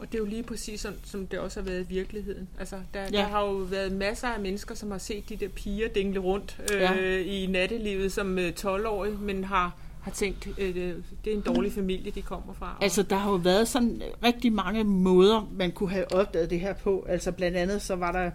Og 0.00 0.06
det 0.06 0.14
er 0.14 0.18
jo 0.18 0.24
lige 0.24 0.42
præcis 0.42 0.80
som, 0.80 0.94
som 1.04 1.26
det 1.26 1.38
også 1.38 1.60
har 1.60 1.68
været 1.68 1.80
i 1.80 1.86
virkeligheden. 1.88 2.48
Altså, 2.58 2.76
der, 2.94 3.00
ja. 3.02 3.08
der 3.08 3.22
har 3.22 3.44
jo 3.44 3.52
været 3.52 3.92
masser 3.92 4.28
af 4.28 4.40
mennesker, 4.40 4.74
som 4.74 4.90
har 4.90 4.98
set 4.98 5.28
de 5.28 5.36
der 5.36 5.48
piger 5.48 5.88
dingle 5.88 6.20
rundt 6.20 6.60
øh, 6.72 6.80
ja. 6.80 7.18
i 7.18 7.46
nattelivet 7.46 8.12
som 8.12 8.38
12-årige, 8.38 9.12
øh, 9.12 9.22
men 9.22 9.44
har 9.44 9.76
har 10.02 10.10
tænkt, 10.10 10.48
øh, 10.58 10.74
det 10.74 11.32
er 11.32 11.32
en 11.32 11.40
dårlig 11.40 11.72
familie, 11.72 12.10
de 12.10 12.22
kommer 12.22 12.54
fra. 12.54 12.78
Altså, 12.80 13.02
der 13.02 13.16
har 13.16 13.30
jo 13.30 13.36
været 13.36 13.68
sådan 13.68 14.02
rigtig 14.24 14.52
mange 14.52 14.84
måder, 14.84 15.48
man 15.52 15.72
kunne 15.72 15.90
have 15.90 16.12
opdaget 16.14 16.50
det 16.50 16.60
her 16.60 16.74
på. 16.74 17.06
Altså, 17.08 17.32
blandt 17.32 17.56
andet 17.56 17.82
så 17.82 17.96
var 17.96 18.12
der 18.12 18.30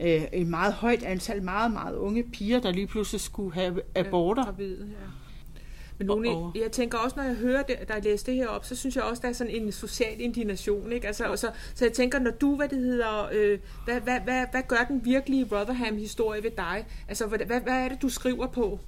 øh, 0.00 0.22
en 0.32 0.50
meget 0.50 0.72
højt 0.72 1.02
antal 1.02 1.42
meget, 1.42 1.70
meget 1.72 1.96
unge 1.96 2.22
piger, 2.22 2.60
der 2.60 2.72
lige 2.72 2.86
pludselig 2.86 3.20
skulle 3.20 3.54
have 3.54 3.80
aborter. 3.94 4.42
Ja, 4.42 4.50
gravide, 4.50 4.88
ja. 4.90 5.06
Men 5.98 6.10
og. 6.10 6.52
jeg 6.62 6.72
tænker 6.72 6.98
også, 6.98 7.16
når 7.16 7.24
jeg 7.24 7.34
hører 7.34 7.62
det, 7.62 7.76
der 7.88 8.00
læser 8.00 8.26
det 8.26 8.34
her 8.34 8.48
op, 8.48 8.64
så 8.64 8.76
synes 8.76 8.96
jeg 8.96 9.04
også, 9.04 9.22
der 9.22 9.28
er 9.28 9.32
sådan 9.32 9.54
en 9.54 9.72
social 9.72 10.20
indignation. 10.20 10.92
Ikke? 10.92 11.06
Altså, 11.06 11.36
så, 11.36 11.50
så 11.74 11.84
jeg 11.84 11.92
tænker, 11.92 12.18
når 12.18 12.30
du, 12.30 12.56
hvad 12.56 12.68
det 12.68 12.78
hedder, 12.78 13.28
øh, 13.32 13.58
hvad, 13.84 14.00
hvad, 14.00 14.20
hvad, 14.20 14.44
hvad 14.50 14.62
gør 14.68 14.84
den 14.88 15.04
virkelige 15.04 15.48
Rotherham-historie 15.52 16.42
ved 16.42 16.50
dig? 16.56 16.86
Altså, 17.08 17.26
hvad, 17.26 17.38
hvad, 17.38 17.60
hvad 17.60 17.84
er 17.84 17.88
det, 17.88 18.02
du 18.02 18.08
skriver 18.08 18.46
på? 18.46 18.80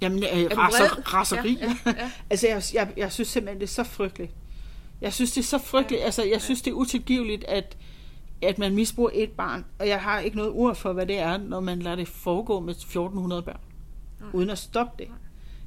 Jamen, 0.00 0.22
øh, 0.22 0.58
raser, 0.58 1.14
raseri. 1.14 1.58
Ja, 1.60 1.76
ja, 1.86 1.92
ja. 1.98 2.10
altså, 2.30 2.48
jeg, 2.48 2.62
jeg, 2.74 2.88
jeg 2.96 3.12
synes 3.12 3.28
simpelthen, 3.28 3.60
det 3.60 3.66
er 3.66 3.70
så 3.70 3.84
frygteligt. 3.84 4.32
Jeg 5.00 5.12
synes, 5.12 5.32
det 5.32 5.40
er 5.40 5.44
så 5.44 5.58
frygteligt. 5.58 6.02
Altså, 6.02 6.24
jeg 6.24 6.42
synes, 6.42 6.62
det 6.62 6.70
er 6.70 6.74
utilgiveligt, 6.74 7.44
at, 7.44 7.76
at 8.42 8.58
man 8.58 8.74
misbruger 8.74 9.10
et 9.14 9.30
barn. 9.30 9.64
Og 9.78 9.88
jeg 9.88 10.00
har 10.00 10.18
ikke 10.18 10.36
noget 10.36 10.52
ord 10.52 10.74
for, 10.74 10.92
hvad 10.92 11.06
det 11.06 11.18
er, 11.18 11.36
når 11.36 11.60
man 11.60 11.78
lader 11.78 11.96
det 11.96 12.08
foregå 12.08 12.60
med 12.60 12.74
1400 12.74 13.42
børn. 13.42 13.60
Uden 14.32 14.50
at 14.50 14.58
stoppe 14.58 14.92
det. 15.02 15.08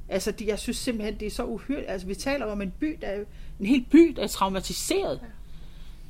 Altså, 0.08 0.30
de, 0.30 0.46
jeg 0.46 0.58
synes 0.58 0.76
simpelthen, 0.76 1.20
det 1.20 1.26
er 1.26 1.30
så 1.30 1.44
uhyrligt. 1.44 1.90
Altså, 1.90 2.06
vi 2.06 2.14
taler 2.14 2.46
om 2.46 2.62
en 2.62 2.72
by, 2.80 2.98
der 3.00 3.06
er, 3.06 3.24
en 3.60 3.66
hel 3.66 3.84
by, 3.90 4.12
der 4.16 4.22
er 4.22 4.26
traumatiseret. 4.26 5.20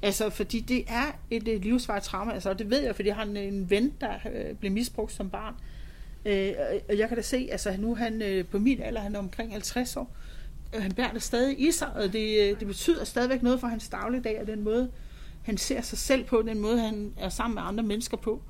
Altså, 0.02 0.30
fordi 0.30 0.60
det 0.60 0.84
er 0.88 1.04
et, 1.30 1.48
et 1.48 1.60
livsvarigt 1.64 2.04
trauma. 2.04 2.32
Altså, 2.32 2.50
og 2.50 2.58
det 2.58 2.70
ved 2.70 2.82
jeg, 2.82 2.96
fordi 2.96 3.08
jeg 3.08 3.16
har 3.16 3.22
en, 3.22 3.37
en 3.37 3.70
ven, 3.70 3.92
der 4.00 4.12
øh, 4.32 4.56
blev 4.56 4.72
misbrugt 4.72 5.12
som 5.12 5.30
barn. 5.30 5.54
Øh, 6.24 6.52
og- 6.88 6.98
jeg 6.98 7.08
kan 7.08 7.16
da 7.16 7.22
se, 7.22 7.48
altså 7.52 7.76
nu 7.78 7.90
er 7.92 7.96
han 7.96 8.22
øh, 8.22 8.44
på 8.44 8.58
min 8.58 8.82
alder, 8.82 9.00
han 9.00 9.14
er 9.14 9.18
omkring 9.18 9.52
50 9.52 9.96
år, 9.96 10.16
og 10.74 10.82
han 10.82 10.92
bærer 10.92 11.12
det 11.12 11.22
stadig 11.22 11.60
i 11.68 11.72
sig, 11.72 11.88
og 11.94 12.12
det, 12.12 12.40
øh, 12.50 12.58
det 12.60 12.66
betyder 12.66 13.04
stadigvæk 13.04 13.42
noget 13.42 13.60
for 13.60 13.66
hans 13.66 13.88
dagligdag, 13.88 14.40
og 14.40 14.46
den 14.46 14.62
måde, 14.64 14.90
han 15.42 15.56
ser 15.58 15.80
sig 15.80 15.98
selv 15.98 16.24
på, 16.24 16.42
den 16.46 16.60
måde, 16.60 16.78
han 16.80 17.12
er 17.18 17.28
sammen 17.28 17.54
med 17.54 17.62
andre 17.62 17.82
mennesker 17.84 18.16
på. 18.16 18.42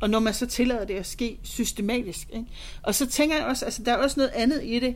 Og 0.00 0.10
når 0.10 0.18
man 0.18 0.34
så 0.34 0.46
tillader 0.46 0.84
det 0.84 0.94
at 0.94 1.06
ske 1.06 1.38
systematisk. 1.42 2.28
Ikke? 2.32 2.46
Og 2.82 2.94
så 2.94 3.06
tænker 3.06 3.36
jeg 3.36 3.44
også, 3.46 3.64
altså 3.64 3.82
der 3.82 3.92
er 3.92 3.96
også 3.96 4.20
noget 4.20 4.32
andet 4.34 4.60
i 4.64 4.78
det, 4.78 4.94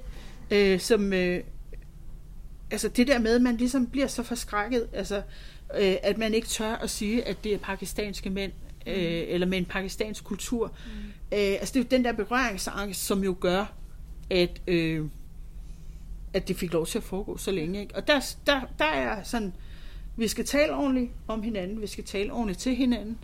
øh, 0.51 0.81
som, 0.81 1.13
øh, 1.13 1.43
altså 2.71 2.89
det 2.89 3.07
der 3.07 3.19
med, 3.19 3.35
at 3.35 3.43
man 3.43 3.57
ligesom 3.57 3.87
bliver 3.87 4.07
så 4.07 4.23
forskrækket, 4.23 4.89
altså 4.93 5.17
øh, 5.79 5.95
at 6.03 6.19
man 6.19 6.35
ikke 6.35 6.47
tør 6.49 6.75
at 6.75 6.91
sige, 6.91 7.29
at 7.29 7.45
det 7.45 7.55
er 7.55 7.59
pakistanske 7.59 8.31
mænd, 8.31 8.53
øh, 8.87 8.95
eller 9.29 9.47
med 9.47 9.59
en 9.59 9.65
pakistansk 9.65 10.25
kultur. 10.25 10.67
Mm. 10.87 11.10
Øh, 11.33 11.39
altså 11.39 11.75
det 11.75 11.81
er 11.81 11.85
jo 11.85 11.89
den 11.91 12.05
der 12.05 12.13
berøringsangst, 12.13 13.07
som 13.07 13.25
jo 13.25 13.37
gør, 13.41 13.73
at, 14.31 14.61
øh, 14.67 15.07
at 16.35 16.49
det 16.49 16.57
fik 16.57 16.73
lov 16.73 16.87
til 16.87 16.99
at 16.99 17.05
foregå 17.05 17.37
så 17.37 17.51
længe. 17.51 17.81
Ikke? 17.81 17.95
Og 17.95 18.07
der, 18.07 18.35
der, 18.47 18.61
der 18.79 18.85
er 18.85 19.23
sådan, 19.23 19.53
vi 20.17 20.29
skal 20.29 20.45
tale 20.45 20.75
ordentligt 20.75 21.11
om 21.29 21.43
hinanden, 21.43 21.81
vi 21.81 21.87
skal 21.87 22.05
tale 22.05 22.33
ordentligt 22.33 22.59
til 22.59 22.75
hinanden, 22.75 23.19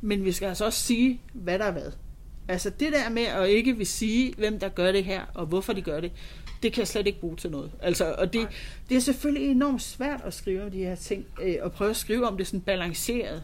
men 0.00 0.24
vi 0.24 0.32
skal 0.32 0.48
altså 0.48 0.64
også 0.64 0.78
sige, 0.78 1.20
hvad 1.32 1.58
der 1.58 1.64
er 1.64 1.72
hvad. 1.72 1.92
Altså 2.48 2.70
det 2.70 2.92
der 2.92 3.10
med 3.10 3.22
at 3.22 3.48
ikke 3.48 3.76
vil 3.76 3.86
sige, 3.86 4.34
hvem 4.34 4.58
der 4.58 4.68
gør 4.68 4.92
det 4.92 5.04
her, 5.04 5.22
og 5.34 5.46
hvorfor 5.46 5.72
de 5.72 5.82
gør 5.82 6.00
det, 6.00 6.12
det 6.62 6.72
kan 6.72 6.80
jeg 6.80 6.88
slet 6.88 7.06
ikke 7.06 7.20
bruge 7.20 7.36
til 7.36 7.50
noget. 7.50 7.70
Altså, 7.80 8.14
og 8.18 8.32
det, 8.32 8.48
det 8.88 8.96
er 8.96 9.00
selvfølgelig 9.00 9.50
enormt 9.50 9.82
svært 9.82 10.20
at 10.24 10.34
skrive 10.34 10.64
om 10.64 10.70
de 10.70 10.78
her 10.78 10.94
ting, 10.94 11.26
øh, 11.42 11.56
og 11.60 11.72
prøve 11.72 11.90
at 11.90 11.96
skrive 11.96 12.28
om 12.28 12.36
det 12.36 12.46
sådan 12.46 12.60
balanceret, 12.60 13.42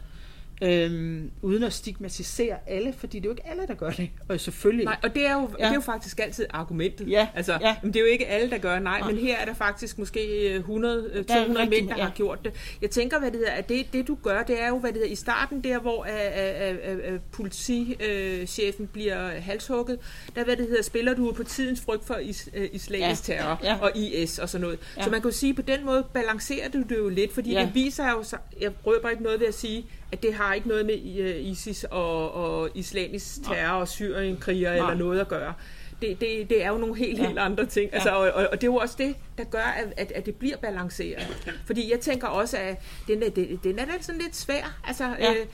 øhm, 0.61 1.31
uden 1.41 1.63
at 1.63 1.73
stigmatisere 1.73 2.55
alle, 2.67 2.93
fordi 2.97 3.19
det 3.19 3.25
er 3.25 3.29
jo 3.29 3.31
ikke 3.31 3.47
alle, 3.47 3.67
der 3.67 3.73
gør 3.73 3.89
det. 3.89 4.09
Og 4.29 4.39
selvfølgelig... 4.39 4.85
Nej, 4.85 4.97
og 5.03 5.15
det 5.15 5.25
er, 5.27 5.33
jo, 5.33 5.39
ja. 5.39 5.45
Ja. 5.59 5.65
det 5.65 5.69
er 5.71 5.75
jo 5.75 5.81
faktisk 5.81 6.19
altid 6.19 6.45
argumentet. 6.49 7.09
Ja, 7.09 7.27
Altså, 7.35 7.57
ja. 7.61 7.75
Men 7.83 7.93
det 7.93 7.99
er 7.99 8.03
jo 8.03 8.11
ikke 8.11 8.27
alle, 8.27 8.49
der 8.49 8.57
gør 8.57 8.79
nej, 8.79 8.99
Nej. 8.99 9.11
men 9.11 9.19
her 9.21 9.37
er 9.37 9.45
der 9.45 9.53
faktisk 9.53 9.97
måske 9.99 10.49
øh, 10.53 10.55
100, 10.55 11.09
øh, 11.13 11.27
Der 11.27 11.35
200 11.35 11.61
rigtig- 11.65 11.69
mænd, 11.83 11.89
der 11.89 11.97
ja. 11.97 12.03
har 12.03 12.11
gjort 12.15 12.39
det. 12.45 12.53
Jeg 12.81 12.89
tænker, 12.89 13.19
hvad 13.19 13.31
det 13.31 13.37
hedder, 13.37 13.51
at 13.51 13.69
det, 13.69 13.93
det 13.93 14.07
du 14.07 14.17
gør, 14.23 14.43
det 14.43 14.61
er 14.61 14.67
jo, 14.67 14.79
hvad 14.79 14.89
det 14.89 14.97
hedder, 14.97 15.11
i 15.11 15.15
starten 15.15 15.61
der, 15.63 15.79
hvor 15.79 16.03
øh, 16.09 16.69
øh, 16.91 16.97
øh, 17.07 17.13
øh, 17.13 17.19
politichefen 17.31 18.87
bliver 18.87 19.27
halshugget, 19.29 19.99
der, 20.35 20.43
hvad 20.43 20.55
det 20.57 20.67
hedder, 20.67 20.83
spiller 20.83 21.13
du 21.13 21.31
på 21.31 21.43
tidens 21.43 21.81
frygt 21.81 22.05
for 22.05 22.15
is, 22.15 22.49
øh, 22.53 22.69
islamisk 22.71 23.29
Ja, 23.29 23.35
terror 23.35 23.59
ja. 23.63 23.77
og 23.81 23.91
IS 23.97 24.39
og 24.39 24.49
sådan 24.49 24.61
noget. 24.61 24.79
Ja. 24.97 25.03
Så 25.03 25.09
man 25.09 25.21
kan 25.21 25.31
jo 25.31 25.35
sige, 25.37 25.53
på 25.53 25.61
den 25.61 25.85
måde 25.85 26.05
balancerer 26.13 26.69
du 26.69 26.81
det 26.89 26.97
jo 26.97 27.09
lidt, 27.09 27.33
fordi 27.33 27.51
Ja. 27.51 27.61
det 27.61 27.75
viser 27.75 28.09
jo, 28.11 28.23
jeg 28.61 28.71
røber 28.85 29.09
ikke 29.09 29.23
noget 29.23 29.39
ved 29.39 29.47
at 29.47 29.53
sige, 29.53 29.85
det 30.23 30.33
har 30.33 30.53
ikke 30.53 30.67
noget 30.67 30.85
med 30.85 31.17
øh, 31.19 31.45
ISIS 31.45 31.83
og, 31.83 32.33
og 32.33 32.69
islamisk 32.75 33.43
terror 33.43 33.79
og 33.79 33.87
Syrien-kriger 33.87 34.71
eller 34.71 34.83
Nej. 34.83 34.95
noget 34.95 35.19
at 35.19 35.27
gøre. 35.27 35.53
Det, 36.01 36.21
det, 36.21 36.49
det 36.49 36.63
er 36.63 36.69
jo 36.69 36.77
nogle 36.77 36.95
helt, 36.97 37.19
Ja. 37.19 37.25
helt 37.27 37.39
andre 37.39 37.65
ting. 37.65 37.93
Altså, 37.93 38.09
og, 38.09 38.19
og, 38.19 38.47
og 38.51 38.61
det 38.61 38.63
er 38.63 38.71
jo 38.71 38.75
også 38.75 38.95
det, 38.97 39.15
der 39.37 39.43
gør, 39.43 39.59
at, 39.77 39.93
at, 39.97 40.11
at 40.11 40.25
det 40.25 40.35
bliver 40.35 40.57
balanceret. 40.57 41.27
Fordi 41.65 41.91
jeg 41.91 41.99
tænker 41.99 42.27
også, 42.27 42.57
at 42.57 42.81
den 43.07 43.23
er, 43.23 43.29
den, 43.29 43.59
den 43.63 43.79
er 43.79 43.85
da 43.85 43.91
sådan 44.01 44.21
lidt 44.21 44.35
svær. 44.35 44.79
Altså, 44.87 45.03
Ja. 45.19 45.31
øh, 45.31 45.45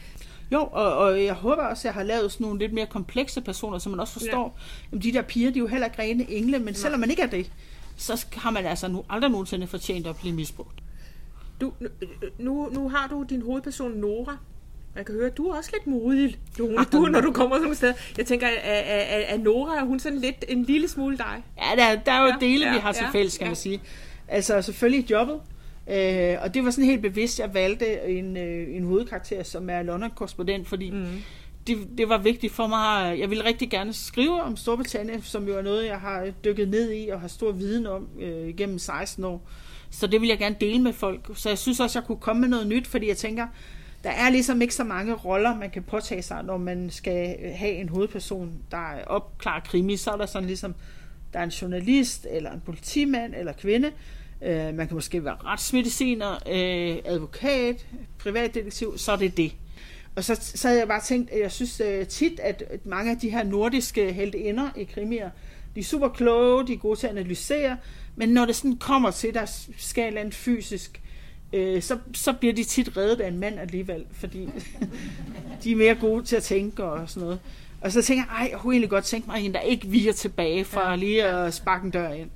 Jo, 0.52 0.60
og, 0.72 0.98
og 0.98 1.24
jeg 1.24 1.34
håber 1.34 1.64
også, 1.64 1.82
at 1.82 1.86
jeg 1.86 1.94
har 1.94 2.04
lavet 2.04 2.32
sådan 2.32 2.46
nogle 2.46 2.60
lidt 2.60 2.74
mere 2.74 2.86
komplekse 2.86 3.42
personer, 3.42 3.78
så 3.78 3.90
man 3.90 4.00
også 4.00 4.14
forstår, 4.14 4.60
ja. 4.94 4.98
de 4.98 5.14
der 5.14 5.22
piger, 5.22 5.52
de 5.52 5.60
er 5.60 5.62
jo 5.62 5.68
heller 5.68 5.88
ikke 5.88 6.02
rene 6.02 6.32
engle, 6.32 6.60
men 6.60 6.74
selvom 6.74 7.00
man 7.00 7.10
ikke 7.10 7.22
er 7.22 7.28
det, 7.28 7.52
så 7.98 8.26
har 8.34 8.52
man 8.52 8.66
altså 8.66 8.88
nu 8.88 9.06
aldrig 9.10 9.32
nogensinde 9.32 9.68
fortjent 9.68 10.08
at 10.08 10.16
blive 10.18 10.34
misbrugt. 10.36 10.80
Du, 11.62 11.74
nu, 12.40 12.70
nu 12.70 12.90
har 12.90 13.08
du 13.08 13.26
din 13.30 13.42
hovedperson 13.42 13.92
Nora. 13.92 14.38
Jeg 14.96 15.06
kan 15.06 15.16
høre, 15.16 15.28
at 15.28 15.38
du 15.38 15.48
er 15.48 15.58
også 15.58 15.70
lidt 15.74 15.88
modig, 15.88 16.38
Lone, 16.58 16.86
du, 16.92 17.00
når 17.06 17.22
du 17.22 17.32
kommer 17.32 17.56
sådan 17.56 17.72
et 17.72 17.78
sted. 17.78 17.94
Jeg 18.18 18.26
tænker, 18.26 18.48
at, 19.28 19.40
Nora, 19.40 19.80
er 19.80 19.86
hun 19.86 20.00
sådan 20.00 20.20
lidt 20.20 20.46
en 20.48 20.64
lille 20.64 20.88
smule 20.88 21.18
dig? 21.18 21.44
Ja, 21.58 21.82
der, 21.82 22.00
der 22.02 22.12
er 22.12 22.22
jo 22.22 22.28
Ja, 22.28 22.36
dele, 22.40 22.66
ja, 22.66 22.74
vi 22.74 22.80
har 22.80 22.92
til 22.92 23.04
ja, 23.04 23.10
fælles, 23.10 23.38
kan 23.38 23.46
ja. 23.46 23.50
man 23.50 23.56
sige. 23.56 23.82
Altså 24.28 24.62
selvfølgelig 24.62 25.12
jobbet, 25.12 25.40
øh, 25.90 26.38
og 26.42 26.54
det 26.54 26.66
var 26.66 26.72
sådan 26.72 26.86
helt 26.86 27.02
bevidst, 27.02 27.40
jeg 27.40 27.54
valgte 27.54 28.02
en, 28.02 28.38
øh, 28.38 28.76
en 28.76 28.84
hovedkarakter, 28.84 29.44
som 29.44 29.70
er 29.70 29.84
London-korrespondent, 29.84 30.68
fordi 30.68 30.92
mm. 30.92 31.06
det, 31.68 31.78
det 31.98 32.10
var 32.10 32.18
vigtigt 32.18 32.54
for 32.54 32.68
mig. 32.68 33.20
Jeg 33.20 33.30
ville 33.30 33.46
rigtig 33.46 33.70
gerne 33.70 33.94
skrive 33.94 34.42
om 34.42 34.58
Storbritannien, 34.58 35.22
som 35.22 35.48
jo 35.48 35.58
er 35.58 35.62
noget, 35.62 35.86
jeg 35.86 36.00
har 36.00 36.32
dykket 36.44 36.70
ned 36.70 36.94
i 36.94 37.10
og 37.10 37.22
har 37.22 37.28
stor 37.28 37.52
viden 37.52 37.88
om 37.88 38.08
øh, 38.20 38.56
gennem 38.56 38.80
16 38.80 39.24
år. 39.24 39.50
Så 39.90 40.08
det 40.08 40.22
vil 40.22 40.30
jeg 40.30 40.38
gerne 40.38 40.56
dele 40.62 40.82
med 40.82 40.94
folk. 40.94 41.30
Så 41.34 41.50
jeg 41.50 41.58
synes 41.58 41.80
også, 41.80 42.00
jeg 42.00 42.08
kunne 42.08 42.18
komme 42.18 42.42
med 42.42 42.50
noget 42.50 42.68
nyt, 42.68 42.88
fordi 42.88 43.08
jeg 43.08 43.18
tænker, 43.18 43.48
der 44.04 44.10
er 44.12 44.30
ligesom 44.30 44.62
ikke 44.62 44.76
så 44.76 44.84
mange 44.84 45.14
roller, 45.14 45.56
man 45.56 45.70
kan 45.70 45.84
påtage 45.84 46.22
sig, 46.22 46.44
når 46.44 46.58
man 46.58 46.90
skal 46.90 47.38
have 47.56 47.72
en 47.72 47.90
hovedperson, 47.90 48.54
der 48.72 49.04
opklarer 49.08 49.60
krimi. 49.60 49.98
Så 49.98 50.12
er 50.12 50.18
der 50.18 50.26
sådan 50.26 50.48
ligesom, 50.48 50.76
der 51.34 51.40
er 51.40 51.44
en 51.44 51.50
journalist, 51.50 52.28
eller 52.30 52.52
en 52.52 52.62
politimand, 52.66 53.34
eller 53.36 53.54
kvinde. 53.54 53.92
Øh, 54.42 54.76
man 54.76 54.88
kan 54.88 54.96
måske 54.96 55.26
være 55.26 55.36
retsmediciner, 55.36 56.32
øh, 56.34 56.98
advokat, 57.06 57.86
privatdetektiv, 58.18 58.98
så 58.98 59.12
er 59.12 59.16
det 59.16 59.38
det. 59.38 59.56
Og 60.16 60.24
så, 60.24 60.36
så 60.56 60.68
havde 60.68 60.80
jeg 60.80 60.88
bare 60.88 61.02
tænkt, 61.02 61.32
at 61.32 61.40
jeg 61.40 61.52
synes 61.52 61.82
øh, 61.86 62.08
tit, 62.08 62.40
at 62.40 62.64
mange 62.84 63.12
af 63.12 63.18
de 63.18 63.30
her 63.30 63.44
nordiske 63.44 64.14
heltinder 64.14 64.70
i 64.76 64.84
krimier, 64.84 65.30
de 65.76 65.80
er 65.80 65.84
super 65.84 66.10
kloge, 66.10 66.68
de 66.68 66.74
er 66.74 66.78
gode 66.78 67.00
til 67.00 67.08
at 67.08 67.18
analysere, 67.18 67.78
men 68.16 68.30
når 68.30 68.46
det 68.46 68.56
sådan 68.56 68.78
kommer 68.78 69.12
til, 69.12 69.34
der 69.34 69.46
skal 69.78 70.08
eller 70.08 70.22
andet 70.22 70.36
fysisk, 70.36 71.02
øh, 71.54 71.82
så, 71.82 71.98
så 72.14 72.34
bliver 72.34 72.54
de 72.54 72.64
tit 72.64 72.98
reddet 72.98 73.22
af 73.22 73.28
en 73.28 73.40
mand 73.40 73.60
alligevel, 73.60 74.06
fordi 74.12 74.50
de 75.64 75.72
er 75.72 75.76
mere 75.76 75.96
gode 75.96 76.26
til 76.26 76.36
at 76.36 76.44
tænke 76.44 76.84
og 76.84 77.10
sådan 77.10 77.24
noget. 77.24 77.40
Og 77.82 77.92
så 77.92 78.02
tænker 78.02 78.24
jeg, 78.24 78.42
ej, 78.42 78.50
jeg 78.52 78.60
kunne 78.60 78.74
egentlig 78.74 78.90
godt 78.90 79.04
tænke 79.04 79.28
mig 79.28 79.46
en, 79.46 79.54
der 79.54 79.60
ikke 79.60 79.88
viger 79.88 80.14
tilbage 80.14 80.66
fra 80.66 80.90
ja. 80.90 80.96
lige 80.96 81.24
at 81.24 81.54
sparke 81.54 81.86
en 81.86 81.92
dør 81.92 82.10
ind. 82.10 82.30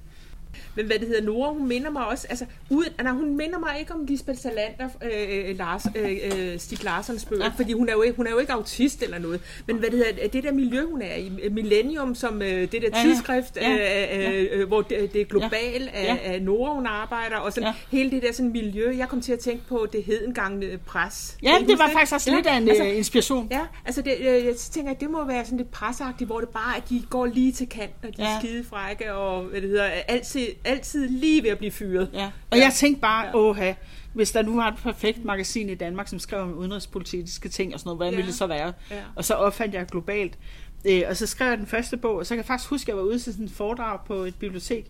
Men 0.76 0.86
hvad 0.86 1.00
det 1.00 1.08
hedder, 1.08 1.24
Nora, 1.24 1.52
hun 1.54 1.68
minder 1.68 1.90
mig 1.90 2.08
også, 2.08 2.28
altså, 2.30 2.46
uden, 2.70 2.90
nej, 3.04 3.12
hun 3.12 3.38
minder 3.38 3.60
mig 3.60 3.76
ikke 3.80 3.94
om 3.94 4.06
Lisbeth 4.06 4.40
Salander, 4.40 4.90
øh, 5.04 5.58
Lars, 5.58 5.86
øh, 5.96 6.18
øh, 6.38 6.60
Stig 6.60 6.84
Larssons 6.84 7.26
bøger, 7.26 7.44
ja. 7.46 7.52
fordi 7.56 7.74
hun 7.74 7.90
er, 7.90 7.94
jo 7.94 8.02
ikke, 8.02 8.16
hun 8.16 8.28
er 8.28 8.32
jo 8.32 8.38
ikke 8.38 8.54
autist 8.54 9.04
eller 9.04 9.20
noget. 9.20 9.42
Men 9.68 9.76
hvad 9.78 9.90
det 9.90 9.98
hedder, 9.98 10.28
det 10.28 10.44
der 10.44 10.52
miljø, 10.52 10.86
hun 10.86 11.02
er 11.02 11.16
i, 11.16 11.32
Millennium, 11.52 12.16
som 12.16 12.42
øh, 12.42 12.48
det 12.62 12.72
der 12.72 12.80
Ja, 12.80 12.98
ja. 12.98 13.04
tidsskrift, 13.04 13.58
Ja, 13.58 14.48
øh, 14.52 14.60
øh, 14.62 14.68
hvor 14.68 14.82
det, 14.82 15.14
det 15.14 15.22
er 15.22 15.26
global 15.26 15.82
Ja. 15.84 15.90
af, 15.94 16.04
Ja. 16.26 16.34
af 16.34 16.42
Nora, 16.42 16.74
hun 16.74 16.86
arbejder, 16.86 17.36
og 17.38 17.54
sådan 17.54 17.68
Ja. 17.92 17.98
hele 17.98 18.12
det 18.12 18.24
der 18.24 18.32
sådan 18.34 18.52
miljø. 18.52 18.94
Jeg 18.98 19.10
kom 19.10 19.22
til 19.22 19.34
at 19.34 19.40
tænke 19.40 19.64
på 19.68 19.88
det 19.94 20.04
hedengangne 20.04 20.78
pres. 20.86 21.38
Ja, 21.44 21.50
det 21.60 21.60
huske 21.68 21.80
var 21.80 21.90
faktisk 21.94 22.14
også 22.14 22.36
lidt 22.36 22.48
af 22.48 22.58
en 22.58 22.70
altså, 22.70 22.84
inspiration. 22.84 23.48
Ja, 23.52 23.62
altså 23.86 24.02
det, 24.02 24.14
øh, 24.20 24.26
jeg 24.46 24.56
tænker, 24.56 24.92
at 24.92 25.00
det 25.02 25.10
må 25.10 25.26
være 25.26 25.46
sådan 25.46 25.58
lidt 25.58 25.72
presagtigt, 25.72 26.28
hvor 26.28 26.40
det 26.40 26.50
bare 26.50 26.74
er, 26.74 26.78
at 26.82 26.90
de 26.90 27.04
går 27.10 27.26
lige 27.26 27.52
til 27.52 27.70
kanten, 27.70 28.10
og 28.10 28.18
de 28.18 28.22
er 28.22 28.30
Ja. 28.34 28.40
skide 28.40 28.64
frække, 28.64 29.14
og 29.14 29.44
hvad 29.44 29.62
det 29.62 29.70
hedder, 29.70 29.84
er 30.08 30.20
altid, 30.40 30.56
altid 30.66 31.10
lige 31.10 31.44
ved 31.44 31.50
at 31.50 31.58
blive 31.58 31.72
fyret. 31.72 32.10
Ja. 32.14 32.32
Og 32.52 32.58
Ja. 32.58 32.64
jeg 32.64 32.74
tænkte 32.74 33.02
bare, 33.02 33.26
Ja. 33.26 33.36
åha, 33.38 33.74
hvis 34.14 34.32
der 34.32 34.42
nu 34.42 34.56
var 34.56 34.68
et 34.68 34.78
perfekt 34.84 35.26
magasin 35.26 35.70
i 35.70 35.76
Danmark, 35.76 36.08
som 36.08 36.20
skrev 36.20 36.40
om 36.42 36.54
udenrigspolitiske 36.54 37.50
ting 37.50 37.74
og 37.74 37.80
sådan 37.80 37.88
noget, 37.88 37.98
hvordan 37.98 38.14
Ja. 38.14 38.16
ville 38.16 38.28
det 38.28 38.38
så 38.38 38.48
være? 38.48 38.74
Ja. 38.92 38.96
Og 39.16 39.26
så 39.26 39.34
opfandt 39.34 39.74
jeg 39.76 39.86
globalt. 39.86 40.38
Øh, 40.86 41.02
og 41.10 41.18
så 41.18 41.26
skrev 41.28 41.48
jeg 41.50 41.58
den 41.58 41.68
første 41.68 41.98
bog, 41.98 42.16
og 42.16 42.26
så 42.26 42.30
kan 42.30 42.38
jeg 42.38 42.46
faktisk 42.46 42.70
huske, 42.70 42.84
at 42.84 42.88
jeg 42.88 42.98
var 42.98 43.04
ude 43.04 43.20
til 43.20 43.34
sådan 43.34 43.46
et 43.46 43.52
foredrag 43.52 44.00
på 44.08 44.14
et 44.14 44.36
bibliotek. 44.36 44.86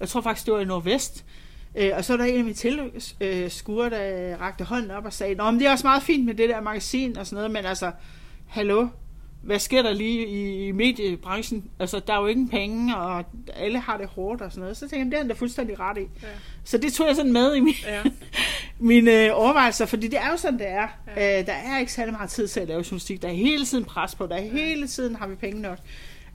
Jeg 0.00 0.08
tror 0.08 0.20
faktisk, 0.20 0.46
det 0.46 0.54
var 0.54 0.60
i 0.60 0.64
Nordvest. 0.64 1.24
Øh, 1.76 1.90
og 1.96 2.04
så 2.04 2.12
var 2.16 2.24
der 2.24 2.32
en 2.32 2.38
af 2.38 2.44
mine 2.44 2.54
tilskuere, 2.54 3.90
der 3.90 4.36
rakte 4.36 4.64
hånden 4.64 4.90
op 4.90 5.04
og 5.04 5.12
sagde, 5.12 5.34
Nå, 5.34 5.50
men 5.50 5.60
det 5.60 5.66
er 5.66 5.72
også 5.72 5.86
meget 5.86 6.02
fint 6.02 6.24
med 6.24 6.34
det 6.34 6.48
der 6.48 6.60
magasin 6.60 7.18
og 7.18 7.26
sådan 7.26 7.36
noget, 7.36 7.50
men 7.50 7.64
altså, 7.64 7.92
hallo, 8.46 8.88
hvad 9.44 9.58
sker 9.58 9.82
der 9.82 9.92
lige 9.92 10.26
i, 10.28 10.66
i 10.68 10.72
mediebranchen? 10.72 11.64
Altså, 11.78 12.00
der 12.06 12.12
er 12.14 12.20
jo 12.20 12.26
ingen 12.26 12.48
penge, 12.48 12.96
og 12.96 13.24
alle 13.56 13.78
har 13.80 13.96
det 13.96 14.06
hårdt 14.06 14.42
og 14.42 14.50
sådan 14.50 14.60
noget. 14.60 14.76
Så 14.76 14.80
tænkte 14.80 14.98
jeg, 14.98 15.06
det 15.06 15.14
er 15.14 15.18
han 15.18 15.28
da 15.28 15.34
fuldstændig 15.34 15.80
ret 15.80 15.98
i. 15.98 16.00
Ja. 16.22 16.28
Så 16.64 16.78
det 16.78 16.92
tog 16.92 17.06
jeg 17.06 17.16
sådan 17.16 17.32
med 17.32 17.54
i 17.54 17.60
min, 17.60 17.74
Ja. 17.86 18.02
mine 18.78 19.24
øh, 19.24 19.30
overvejelser, 19.34 19.86
fordi 19.86 20.08
det 20.08 20.18
er 20.18 20.30
jo 20.30 20.36
sådan, 20.36 20.58
det 20.58 20.68
er. 20.68 20.88
Ja. 21.16 21.40
Øh, 21.40 21.46
der 21.46 21.52
er 21.52 21.78
ikke 21.78 21.92
særlig 21.92 22.12
meget 22.14 22.30
tid 22.30 22.48
til 22.48 22.60
at 22.60 22.68
lave 22.68 22.78
journalistik. 22.78 23.22
Der 23.22 23.28
er 23.28 23.32
hele 23.32 23.64
tiden 23.64 23.84
pres 23.84 24.14
på, 24.14 24.26
der 24.26 24.36
er 24.36 24.42
hele 24.42 24.86
tiden 24.88 25.16
har 25.16 25.26
vi 25.26 25.34
penge 25.34 25.62
nok. 25.62 25.78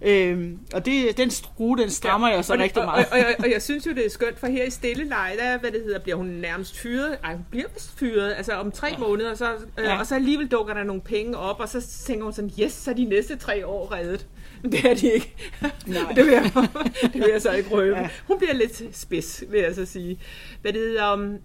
Øhm, 0.01 0.59
og 0.73 0.85
det, 0.85 1.17
den 1.17 1.31
skrue, 1.31 1.77
den 1.77 1.89
strammer 1.89 2.27
ja. 2.27 2.35
jeg 2.35 2.45
så 2.45 2.53
og, 2.53 2.59
rigtig 2.59 2.83
meget. 2.83 3.05
Og, 3.05 3.19
og, 3.19 3.25
og, 3.25 3.35
og 3.39 3.51
jeg 3.51 3.61
synes 3.61 3.85
jo, 3.85 3.91
det 3.91 4.05
er 4.05 4.09
skønt, 4.09 4.39
for 4.39 4.47
her 4.47 4.63
i 4.63 4.69
Stilleleje, 4.69 5.37
der 5.37 5.57
hvad 5.57 5.71
det 5.71 5.81
hedder, 5.83 5.99
bliver 5.99 6.15
hun 6.15 6.25
nærmest 6.25 6.79
fyret. 6.79 7.17
Ej, 7.23 7.35
hun 7.35 7.45
bliver 7.49 7.67
vist 7.73 7.99
fyret, 7.99 8.33
altså 8.37 8.53
om 8.53 8.71
tre 8.71 8.87
ja. 8.87 8.97
måneder, 8.97 9.35
så, 9.35 9.53
øh, 9.77 9.83
Ja. 9.83 9.99
og 9.99 10.07
så 10.07 10.15
alligevel 10.15 10.47
dukker 10.47 10.73
der 10.73 10.83
nogle 10.83 11.01
penge 11.01 11.37
op, 11.37 11.59
og 11.59 11.69
så 11.69 11.81
tænker 12.05 12.23
hun 12.23 12.33
sådan, 12.33 12.51
yes, 12.61 12.73
så 12.73 12.91
er 12.91 12.95
de 12.95 13.05
næste 13.05 13.35
tre 13.35 13.65
år 13.65 13.91
reddet. 13.91 14.27
Men 14.61 14.71
det 14.71 14.85
er 14.85 14.93
de 14.93 15.11
ikke. 15.11 15.35
Nej. 15.85 16.11
det, 16.15 16.25
vil 16.25 16.33
jeg, 16.33 16.51
det 17.13 17.21
vil 17.21 17.29
jeg 17.31 17.41
så 17.41 17.51
ikke 17.51 17.69
røbe. 17.69 17.97
Ja. 17.97 18.09
Hun 18.27 18.37
bliver 18.37 18.53
lidt 18.53 18.83
spids, 18.91 19.43
vil 19.49 19.61
jeg 19.61 19.75
så 19.75 19.85
sige. 19.85 20.19
Hvad 20.61 20.73
det 20.73 20.81
hedder, 20.81 21.13
um, 21.13 21.37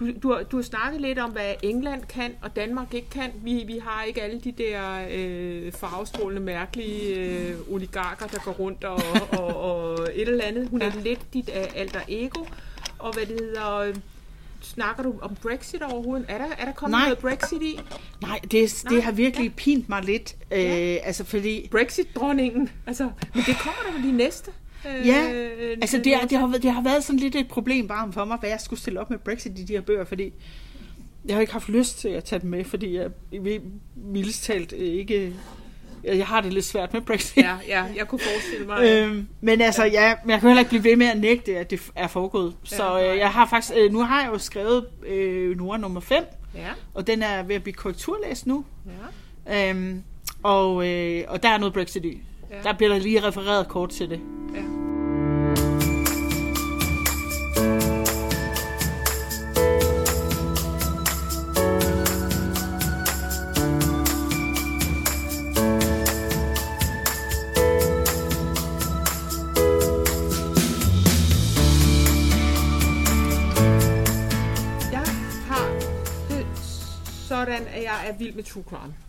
du, 0.00 0.06
du, 0.22 0.38
du 0.50 0.56
har 0.56 0.62
snakket 0.62 1.00
lidt 1.00 1.18
om, 1.18 1.30
hvad 1.30 1.54
England 1.62 2.02
kan, 2.04 2.32
og 2.42 2.56
Danmark 2.56 2.94
ikke 2.94 3.10
kan. 3.10 3.30
Vi, 3.34 3.64
vi 3.66 3.78
har 3.84 4.02
ikke 4.04 4.22
alle 4.22 4.40
de 4.40 4.52
der 4.52 5.06
øh, 5.10 5.72
farvestrålende, 5.72 6.42
mærkelige 6.42 7.14
øh, 7.14 7.56
oligarker, 7.70 8.26
der 8.26 8.38
går 8.44 8.52
rundt 8.52 8.84
og, 8.84 9.02
og, 9.38 9.56
og 9.56 10.08
et 10.14 10.28
eller 10.28 10.44
andet. 10.44 10.68
Hun 10.68 10.82
er 10.82 10.90
lidt 11.04 11.20
dit 11.34 11.48
uh, 11.48 11.80
alter 11.80 12.00
ego. 12.08 12.44
Og 12.98 13.12
hvad 13.14 13.26
det 13.26 13.40
hedder... 13.40 13.76
Øh, 13.76 13.96
snakker 14.62 15.02
du 15.02 15.14
om 15.22 15.36
Brexit 15.42 15.82
overhovedet? 15.82 16.26
Er 16.28 16.38
der, 16.38 16.46
er 16.58 16.64
der 16.64 16.72
kommet 16.72 16.98
Nej. 16.98 17.04
noget 17.04 17.18
Brexit 17.18 17.62
i? 17.62 17.80
Nej, 18.22 18.40
det, 18.50 18.84
Nej, 18.84 18.90
det 18.94 19.02
har 19.02 19.12
virkelig 19.12 19.54
pint 19.56 19.88
mig 19.88 20.02
lidt. 20.04 20.36
Øh, 20.50 20.58
Ja. 20.58 20.96
altså 21.02 21.24
fordi... 21.24 21.68
Brexit-dronningen. 21.70 22.70
Altså, 22.86 23.04
men 23.34 23.44
det 23.46 23.56
kommer 23.58 23.82
der 23.86 23.92
vel 23.92 24.02
de 24.02 24.16
næste? 24.16 24.50
Øh, 24.88 25.06
Ja, 25.06 25.32
altså 25.82 25.98
det, 25.98 26.14
er, 26.14 26.26
det, 26.26 26.38
har, 26.38 26.46
det 26.46 26.70
har 26.72 26.82
været 26.82 27.04
sådan 27.04 27.18
lidt 27.18 27.36
et 27.36 27.48
problem 27.48 27.88
bare 27.88 28.12
for 28.12 28.24
mig, 28.24 28.36
hvad 28.38 28.50
jeg 28.50 28.60
skulle 28.60 28.80
stille 28.80 29.00
op 29.00 29.10
med 29.10 29.18
Brexit 29.18 29.58
i 29.58 29.64
de 29.64 29.72
her 29.72 29.80
bøger, 29.80 30.04
fordi 30.04 30.32
jeg 31.24 31.36
har 31.36 31.40
ikke 31.40 31.52
haft 31.52 31.68
lyst 31.68 31.98
til 31.98 32.08
at 32.08 32.24
tage 32.24 32.40
dem 32.40 32.50
med, 32.50 32.64
fordi 32.64 32.96
jeg 32.96 33.10
mildest 33.96 34.44
talt 34.44 34.72
ikke... 34.72 35.32
Jeg 36.04 36.26
har 36.26 36.40
det 36.40 36.52
lidt 36.52 36.64
svært 36.64 36.92
med 36.92 37.00
Brexit. 37.00 37.36
Ja, 37.44 37.56
ja, 37.68 37.84
jeg 37.96 38.08
kunne 38.08 38.18
forestille 38.18 38.66
mig. 38.66 38.84
Øhm, 38.90 39.28
men 39.40 39.60
altså, 39.60 39.84
ja, 39.84 40.14
men 40.24 40.30
jeg 40.30 40.40
kan 40.40 40.48
heller 40.48 40.60
ikke 40.60 40.68
blive 40.68 40.84
ved 40.84 40.96
med 40.96 41.06
at 41.06 41.20
nægte, 41.20 41.56
at 41.58 41.70
det 41.70 41.80
er 41.94 42.08
foregået. 42.08 42.54
Så 42.64 42.82
nej. 42.88 43.12
øh, 43.12 43.18
jeg 43.18 43.30
har 43.30 43.46
faktisk, 43.46 43.72
øh, 43.76 43.92
nu 43.92 43.98
har 44.02 44.22
jeg 44.22 44.30
jo 44.32 44.38
skrevet 44.38 44.86
øh, 45.06 45.56
Nora 45.56 45.76
nummer 45.76 46.00
5, 46.00 46.24
ja, 46.54 46.68
og 46.94 47.06
den 47.06 47.22
er 47.22 47.42
ved 47.42 47.54
at 47.56 47.62
blive 47.62 47.74
korrekturlæst 47.74 48.46
nu. 48.46 48.64
ja, 49.46 49.70
Øhm, 49.70 50.02
og, 50.42 50.88
øh, 50.88 51.24
og 51.28 51.42
der 51.42 51.48
er 51.48 51.58
noget 51.58 51.74
Brexit 51.74 52.04
i. 52.04 52.20
Ja. 52.54 52.62
Der 52.62 52.72
bliver 52.76 52.92
der 52.92 52.98
lige 52.98 53.22
refereret 53.22 53.68
kort 53.68 53.90
til 53.90 54.10
det. 54.10 54.20
ja. 54.54 54.62
Sådan, 77.28 77.66
at 77.66 77.82
jeg 77.82 78.08
er 78.08 78.18
vild 78.18 78.34
med 78.34 78.44
true 78.44 78.64
crime. 78.68 79.03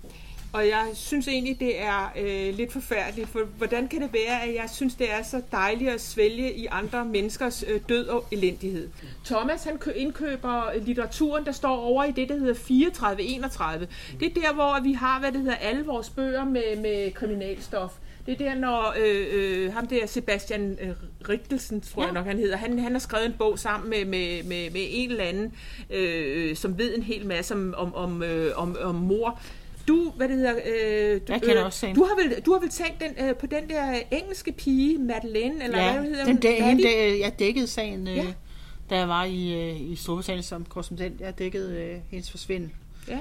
Og 0.55 0.67
jeg 0.67 0.85
synes 0.93 1.27
egentlig, 1.27 1.59
det 1.59 1.81
er 1.81 2.13
øh, 2.19 2.57
lidt 2.57 2.73
forfærdeligt, 2.73 3.29
for 3.29 3.39
hvordan 3.57 3.87
kan 3.87 4.01
det 4.01 4.13
være, 4.13 4.43
at 4.43 4.55
jeg 4.55 4.69
synes, 4.73 4.95
det 4.95 5.11
er 5.11 5.23
så 5.23 5.41
dejligt 5.51 5.89
at 5.91 6.01
svælge 6.01 6.53
i 6.53 6.67
andre 6.71 7.05
menneskers 7.05 7.63
øh, 7.67 7.81
død 7.89 8.07
og 8.07 8.25
elendighed? 8.31 8.89
Thomas, 9.25 9.63
han 9.63 9.77
kø- 9.77 9.91
indkøber 9.95 10.71
øh, 10.75 10.85
litteraturen, 10.85 11.45
der 11.45 11.51
står 11.51 11.77
over 11.77 12.03
i 12.03 12.11
det, 12.11 12.29
der 12.29 12.35
hedder 12.35 12.53
3431. 12.53 13.87
Det 14.19 14.37
er 14.37 14.41
der, 14.41 14.53
hvor 14.53 14.83
vi 14.83 14.93
har, 14.93 15.19
hvad 15.19 15.31
det 15.31 15.41
hedder, 15.41 15.55
alle 15.55 15.85
vores 15.85 16.09
bøger 16.09 16.45
med, 16.45 16.75
med 16.81 17.11
kriminalstof. 17.11 17.91
Det 18.25 18.33
er 18.33 18.37
der, 18.37 18.55
når 18.55 18.95
øh, 18.99 19.27
øh, 19.31 19.73
ham 19.73 19.87
der 19.87 20.05
Sebastian 20.05 20.77
øh, 20.81 20.89
Richtelsen, 21.29 21.81
tror 21.81 22.01
ja. 22.01 22.05
jeg 22.07 22.13
nok 22.13 22.25
han 22.25 22.37
hedder, 22.37 22.57
han, 22.57 22.79
han 22.79 22.91
har 22.91 22.99
skrevet 22.99 23.25
en 23.25 23.35
bog 23.37 23.59
sammen 23.59 23.89
med, 23.89 24.05
med, 24.05 24.43
med, 24.43 24.71
med 24.71 24.81
en 24.89 25.11
eller 25.11 25.23
anden, 25.23 25.53
øh, 25.89 26.55
som 26.55 26.77
ved 26.77 26.95
en 26.95 27.03
hel 27.03 27.25
masse 27.25 27.53
om, 27.53 27.73
om, 27.77 27.95
om, 27.95 28.23
øh, 28.23 28.51
om, 28.55 28.77
om 28.81 28.95
mor. 28.95 29.39
Du, 29.87 30.11
hvad 30.17 30.27
det 30.27 30.35
hedder... 30.37 30.53
Øh, 30.55 31.21
du, 31.27 31.33
Jeg 31.33 31.41
kender 31.41 31.63
også 31.63 31.79
sagen. 31.79 31.95
du 31.95 32.03
har 32.03 32.15
vel, 32.23 32.41
du 32.45 32.53
har 32.53 32.59
vel 32.59 32.69
tænkt 32.69 33.01
den, 33.01 33.25
øh, 33.25 33.35
på 33.35 33.45
den 33.45 33.69
der 33.69 33.99
engelske 34.11 34.51
pige, 34.51 34.97
Madeleine, 34.97 35.63
eller 35.63 35.79
ja, 35.79 35.93
hvad 35.93 36.03
hedder 36.09 36.25
den 36.25 36.33
Maddie? 36.35 36.63
hende, 36.63 36.83
der, 36.83 37.15
jeg 37.15 37.39
dækkede 37.39 37.67
sagen, 37.67 38.07
øh, 38.07 38.15
Ja. 38.15 38.25
da 38.89 38.95
jeg 38.97 39.07
var 39.07 39.23
i, 39.23 39.69
øh, 39.69 39.81
i 39.91 39.95
Storbritannien 39.95 40.43
som 40.43 40.65
korrespondent. 40.65 41.21
Jeg 41.21 41.39
dækkede 41.39 41.75
øh, 41.81 41.97
hendes 42.11 42.31
forsvinden. 42.31 42.71
Ja. 43.07 43.19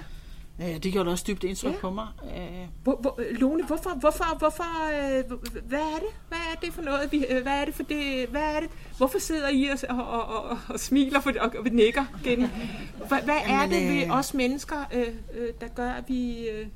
Øh, 0.60 0.82
det 0.82 0.92
gjorde 0.92 1.10
også 1.10 1.24
dybt 1.28 1.44
indtryk 1.44 1.72
Ja. 1.72 1.78
på 1.80 1.90
mig. 1.90 2.08
Øh, 2.24 2.68
Hvor, 2.82 2.96
hvor, 3.00 3.20
Lone, 3.40 3.66
hvorfor, 3.66 3.90
hvorfor, 4.00 4.38
hvorfor, 4.38 4.88
øh, 4.92 5.24
hvad 5.68 5.78
er 5.78 5.98
det? 5.98 6.08
Hvad 6.28 6.38
er 6.52 6.60
det 6.60 6.74
for 6.74 6.82
noget? 6.82 7.12
Vi, 7.12 7.24
øh, 7.30 7.42
hvad 7.42 7.52
er 7.52 7.64
det 7.64 7.74
for 7.74 7.82
det? 7.82 8.26
Hvad 8.30 8.42
er 8.42 8.60
det? 8.60 8.68
Hvorfor 8.96 9.18
sidder 9.18 9.48
I 9.48 9.64
og, 9.68 9.78
og, 9.88 10.08
og, 10.08 10.44
og, 10.50 10.58
og 10.68 10.80
smiler 10.80 11.20
for, 11.20 11.32
og, 11.40 11.52
og 11.58 11.64
nikker 11.72 12.04
igen? 12.24 12.40
Hvad, 13.08 13.22
hvad 13.24 13.34
er 13.46 13.60
Jamen, 13.60 13.70
det 13.80 13.88
ved 13.88 14.04
øh, 14.04 14.16
os 14.18 14.34
mennesker, 14.34 14.76
øh, 14.94 15.06
øh, 15.34 15.48
der 15.60 15.68
gør, 15.68 15.90
at 15.90 16.04
vi... 16.08 16.48
Øh, 16.48 16.66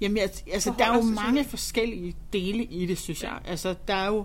Jamen, 0.00 0.18
altså, 0.52 0.72
der 0.78 0.84
er 0.84 0.96
jo 0.96 1.02
mange 1.02 1.44
forskellige 1.44 2.16
dele 2.32 2.64
i 2.64 2.86
det, 2.86 2.98
synes 2.98 3.22
jeg. 3.22 3.38
Altså, 3.44 3.74
der 3.88 3.94
er 3.94 4.06
jo 4.06 4.24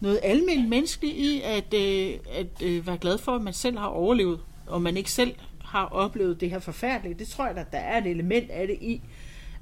noget 0.00 0.20
almindeligt 0.22 0.68
menneskeligt 0.68 1.16
i 1.16 1.40
at, 1.44 1.74
øh, 1.74 2.14
at 2.32 2.62
øh, 2.62 2.86
være 2.86 2.98
glad 2.98 3.18
for, 3.18 3.32
at 3.32 3.42
man 3.42 3.52
selv 3.52 3.78
har 3.78 3.86
overlevet, 3.86 4.40
og 4.66 4.82
man 4.82 4.96
ikke 4.96 5.10
selv 5.10 5.34
har 5.76 5.86
oplevet 5.86 6.40
det 6.40 6.50
her 6.50 6.58
forfærdelige. 6.58 7.14
Det 7.18 7.28
tror 7.28 7.46
jeg, 7.46 7.56
at 7.56 7.72
der 7.72 7.78
er 7.78 7.98
et 7.98 8.06
element 8.06 8.50
af 8.50 8.66
det 8.66 8.76
i. 8.80 9.00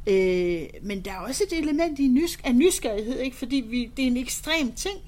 Øh, 0.07 0.62
men 0.83 1.00
der 1.00 1.12
er 1.12 1.18
også 1.18 1.44
et 1.50 1.59
element 1.59 1.98
i 1.98 2.09
nys- 2.09 2.40
af 2.44 2.55
nysgerrighed, 2.55 3.18
ikke? 3.18 3.37
fordi 3.37 3.64
vi, 3.68 3.90
det 3.96 4.03
er 4.03 4.07
en 4.07 4.16
ekstrem 4.16 4.72
ting. 4.72 4.98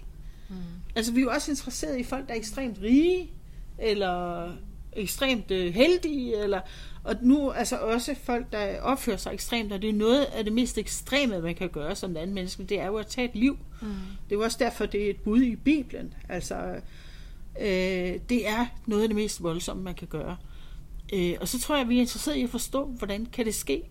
Mm. 0.49 0.57
Altså, 0.97 1.13
vi 1.13 1.21
er 1.21 1.25
jo 1.25 1.31
også 1.31 1.51
interesseret 1.51 1.99
i 1.99 2.05
folk, 2.05 2.29
der 2.29 2.35
er 2.35 2.39
ekstremt 2.39 2.79
rige, 2.83 3.31
eller 3.79 4.49
ekstremt 4.93 5.51
øh, 5.51 5.75
heldige, 5.75 6.43
eller, 6.43 6.61
og 7.05 7.15
nu 7.21 7.51
altså 7.51 7.77
også 7.77 8.15
folk, 8.25 8.53
der 8.53 8.81
opfører 8.81 9.17
sig 9.17 9.33
ekstremt, 9.35 9.73
og 9.73 9.83
det 9.83 9.91
er 9.91 9.95
noget 9.95 10.25
af 10.25 10.45
det 10.45 10.53
mest 10.53 10.79
ekstreme, 10.79 11.41
man 11.41 11.55
kan 11.55 11.69
gøre 11.69 11.97
som 11.97 12.11
et 12.11 12.17
andet 12.17 12.35
menneske, 12.35 12.63
det 12.63 12.81
er 12.81 12.87
jo 12.87 12.97
at 12.97 13.07
tage 13.07 13.29
et 13.29 13.35
liv. 13.35 13.59
Mm. 13.83 13.89
Det 14.29 14.35
er 14.35 14.37
jo 14.37 14.43
også 14.43 14.59
derfor, 14.61 14.87
det 14.87 15.07
er 15.07 15.11
et 15.11 15.21
bud 15.21 15.43
i 15.43 15.57
Bibelen. 15.57 16.15
Altså, 16.29 16.81
øh, 17.61 18.19
det 18.29 18.49
er 18.49 18.67
noget 18.87 19.03
af 19.03 19.09
det 19.09 19.17
mest 19.17 19.43
voldsomme, 19.43 19.83
man 19.83 19.95
kan 19.95 20.09
gøre. 20.09 20.37
Øh, 21.13 21.35
og 21.41 21.49
så 21.49 21.61
tror 21.61 21.75
jeg, 21.75 21.83
at 21.83 21.89
vi 21.89 21.97
er 21.97 22.01
interesseret 22.01 22.37
i 22.37 22.43
at 22.43 22.51
forstå, 22.51 22.85
hvordan 22.85 23.27
kan 23.33 23.45
det 23.45 23.55
ske? 23.55 23.83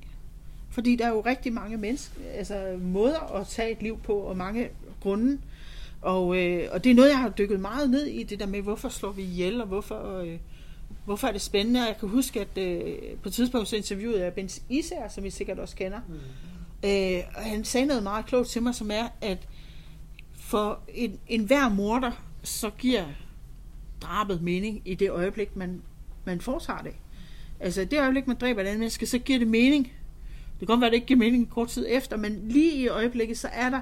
Fordi 0.70 0.96
der 0.96 1.06
er 1.06 1.10
jo 1.10 1.22
rigtig 1.22 1.54
mange 1.54 1.78
mennesker, 1.78 2.22
altså 2.34 2.78
måder 2.82 3.36
at 3.36 3.48
tage 3.48 3.72
et 3.72 3.82
liv 3.82 4.00
på, 4.00 4.14
og 4.14 4.38
mange 4.38 4.70
grunde. 5.02 5.40
Og, 6.02 6.38
øh, 6.38 6.68
og 6.72 6.84
det 6.84 6.90
er 6.90 6.96
noget, 6.96 7.10
jeg 7.10 7.20
har 7.20 7.30
dykket 7.30 7.60
meget 7.60 7.90
ned 7.90 8.06
i, 8.06 8.24
det 8.24 8.40
der 8.40 8.46
med, 8.46 8.62
hvorfor 8.62 8.90
slår 8.90 9.12
vi 9.12 9.22
ihjel, 9.22 9.62
og 9.62 9.68
hvorfor, 9.68 10.20
øh, 10.20 10.38
hvorfor 11.06 11.28
er 11.28 11.32
det 11.32 11.42
spændende. 11.42 11.80
Og 11.80 11.88
jeg 11.88 11.98
kan 12.00 12.10
huske, 12.10 12.42
at 12.42 12.58
øh, 12.58 13.18
på 13.24 13.30
et 13.30 13.34
tidspunkt 13.34 13.68
så 13.68 13.76
interviewede 13.76 14.24
jeg 14.24 14.34
Bens 14.34 14.62
Især, 14.70 15.08
som 15.08 15.26
I 15.26 15.30
sikkert 15.30 15.60
også 15.60 15.76
kender. 15.76 16.00
Mm. 16.08 16.16
Øh, 16.90 17.24
og 17.36 17.44
han 17.44 17.66
sagde 17.66 17.88
noget 17.88 18.04
meget 18.04 18.26
klogt 18.26 18.48
til 18.48 18.64
mig, 18.64 18.76
som 18.76 18.92
er, 18.92 19.08
at 19.22 19.48
for 20.34 20.80
en, 20.88 21.20
en 21.28 21.44
hver 21.44 21.70
morder, 21.70 22.12
så 22.44 22.70
giver 22.70 23.06
drabet 24.02 24.42
mening 24.42 24.82
i 24.86 24.96
det 24.96 25.12
øjeblik, 25.12 25.56
man, 25.56 25.82
man 26.26 26.42
foretager 26.42 26.82
det. 26.82 26.94
Altså 27.60 27.82
i 27.82 27.86
det 27.86 28.00
øjeblik, 28.00 28.28
man 28.28 28.38
dræber 28.38 28.62
et 28.62 28.66
andet 28.66 28.80
menneske, 28.80 29.06
så 29.06 29.20
giver 29.20 29.40
det 29.40 29.48
mening. 29.48 29.84
Det 30.60 30.60
kan 30.60 30.68
godt 30.68 30.82
være, 30.82 30.88
at 30.88 30.92
det 30.92 30.96
ikke 30.96 31.08
giver 31.08 31.18
mening 31.18 31.44
en 31.44 31.50
kort 31.50 31.68
tid 31.68 31.86
efter, 31.90 32.18
men 32.18 32.40
lige 32.50 32.74
i 32.76 32.88
øjeblikket, 32.88 33.38
så 33.38 33.48
er 33.54 33.70
der 33.70 33.82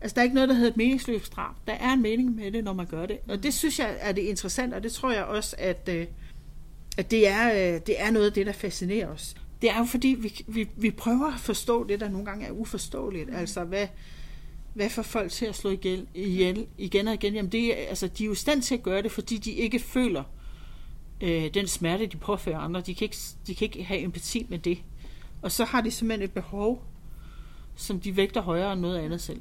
Altså, 0.00 0.14
der 0.14 0.20
er 0.20 0.22
ikke 0.22 0.34
noget, 0.34 0.48
der 0.48 0.54
hedder 0.54 0.70
et 0.70 0.76
meningsløst 0.76 1.36
drab. 1.36 1.54
Der 1.66 1.72
er 1.72 1.92
en 1.92 2.02
mening 2.02 2.34
med 2.34 2.52
det, 2.52 2.64
når 2.64 2.72
man 2.72 2.86
gør 2.86 3.06
det. 3.06 3.18
Og 3.28 3.42
det 3.42 3.54
synes 3.54 3.78
jeg 3.78 3.96
er 4.00 4.12
det 4.12 4.22
interessant, 4.22 4.74
og 4.74 4.82
det 4.82 4.92
tror 4.92 5.12
jeg 5.12 5.24
også, 5.24 5.56
at, 5.58 5.88
øh, 5.92 6.06
at 6.98 7.10
det, 7.10 7.28
er, 7.28 7.74
øh, 7.74 7.80
det 7.86 8.00
er 8.00 8.10
noget 8.10 8.26
af 8.26 8.32
det, 8.32 8.46
der 8.46 8.52
fascinerer 8.52 9.08
os. 9.08 9.34
Det 9.62 9.70
er 9.70 9.78
jo 9.78 9.84
fordi, 9.84 10.08
vi, 10.08 10.44
vi, 10.46 10.68
vi 10.76 10.90
prøver 10.90 11.34
at 11.34 11.40
forstå 11.40 11.84
det, 11.84 12.00
der 12.00 12.08
nogle 12.08 12.26
gange 12.26 12.46
er 12.46 12.50
uforståeligt. 12.50 13.34
Altså, 13.34 13.64
hvad, 13.64 13.86
hvad 14.74 14.90
får 14.90 15.02
folk 15.02 15.30
til 15.30 15.46
at 15.46 15.54
slå 15.54 15.70
ihjel, 15.70 16.06
ihjel 16.14 16.66
igen 16.78 17.08
og 17.08 17.14
igen? 17.14 17.34
Jamen, 17.34 17.52
det 17.52 17.72
altså, 17.88 18.08
de 18.08 18.22
er 18.22 18.26
jo 18.26 18.32
i 18.32 18.36
stand 18.36 18.62
til 18.62 18.74
at 18.74 18.82
gøre 18.82 19.02
det, 19.02 19.12
fordi 19.12 19.38
de 19.38 19.52
ikke 19.52 19.78
føler 19.78 20.22
øh, 21.20 21.54
den 21.54 21.66
smerte, 21.66 22.06
de 22.06 22.16
påfører 22.16 22.58
andre. 22.58 22.80
De 22.80 22.94
kan, 22.94 23.04
ikke, 23.04 23.16
de 23.46 23.54
kan 23.54 23.64
ikke 23.64 23.84
have 23.84 24.00
empati 24.00 24.46
med 24.48 24.58
det. 24.58 24.78
Og 25.42 25.52
så 25.52 25.64
har 25.64 25.80
de 25.80 25.90
simpelthen 25.90 26.24
et 26.24 26.32
behov, 26.32 26.82
som 27.76 28.00
de 28.00 28.16
vægter 28.16 28.40
højere 28.42 28.72
end 28.72 28.80
noget 28.80 28.98
andet 28.98 29.20
selv. 29.20 29.40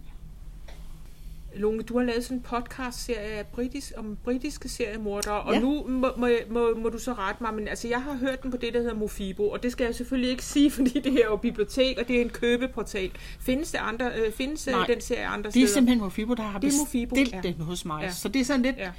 Lone, 1.56 1.84
du 1.84 1.98
har 1.98 2.06
lavet 2.06 2.24
sådan 2.24 2.38
en 2.38 2.44
podcast-serie 2.44 3.20
af 3.30 3.46
britisk, 3.48 3.92
om 3.98 4.18
britiske 4.24 4.70
seriemordere, 4.70 5.42
og 5.42 5.54
Ja. 5.54 5.60
nu 5.60 5.88
må, 5.88 6.08
må, 6.18 6.28
må, 6.50 6.74
må 6.78 6.90
du 6.90 7.00
så 7.00 7.14
rette 7.14 7.44
mig, 7.44 7.54
men 7.54 7.68
altså, 7.68 7.88
jeg 7.88 8.02
har 8.04 8.14
hørt 8.18 8.44
den 8.44 8.52
på 8.52 8.58
det, 8.58 8.74
der 8.74 8.80
hedder 8.80 8.96
Mofibo, 8.96 9.50
og 9.50 9.64
det 9.64 9.72
skal 9.72 9.86
jeg 9.86 9.96
selvfølgelig 9.96 10.32
ikke 10.32 10.46
sige, 10.54 10.72
fordi 10.72 11.00
det 11.00 11.12
her 11.12 11.20
er 11.24 11.30
jo 11.30 11.36
bibliotek, 11.36 11.98
og 11.98 12.08
det 12.08 12.16
er 12.18 12.22
en 12.22 12.30
købeportal. 12.30 13.12
Findes, 13.40 13.72
det 13.72 13.78
andre, 13.78 14.12
øh, 14.16 14.32
findes 14.34 14.68
øh, 14.68 14.74
Nej, 14.74 14.86
den 14.88 15.02
serie 15.02 15.26
andre 15.26 15.44
Det 15.44 15.48
er 15.48 15.52
steder? 15.52 15.68
simpelthen 15.68 16.00
Mofibo, 16.00 16.34
der 16.34 16.44
har 16.44 16.60
Det 16.60 16.74
er 16.74 16.78
Mofibo, 16.80 17.16
bestilt 17.16 17.46
ja. 17.46 17.52
den 17.52 17.62
hos 17.62 17.86
mig. 17.86 18.04
Ja. 18.04 18.12
Så 18.12 18.28
det 18.30 18.40
er 18.42 18.46
sådan 18.46 18.62
lidt, 18.62 18.78
Ja. 18.78 18.92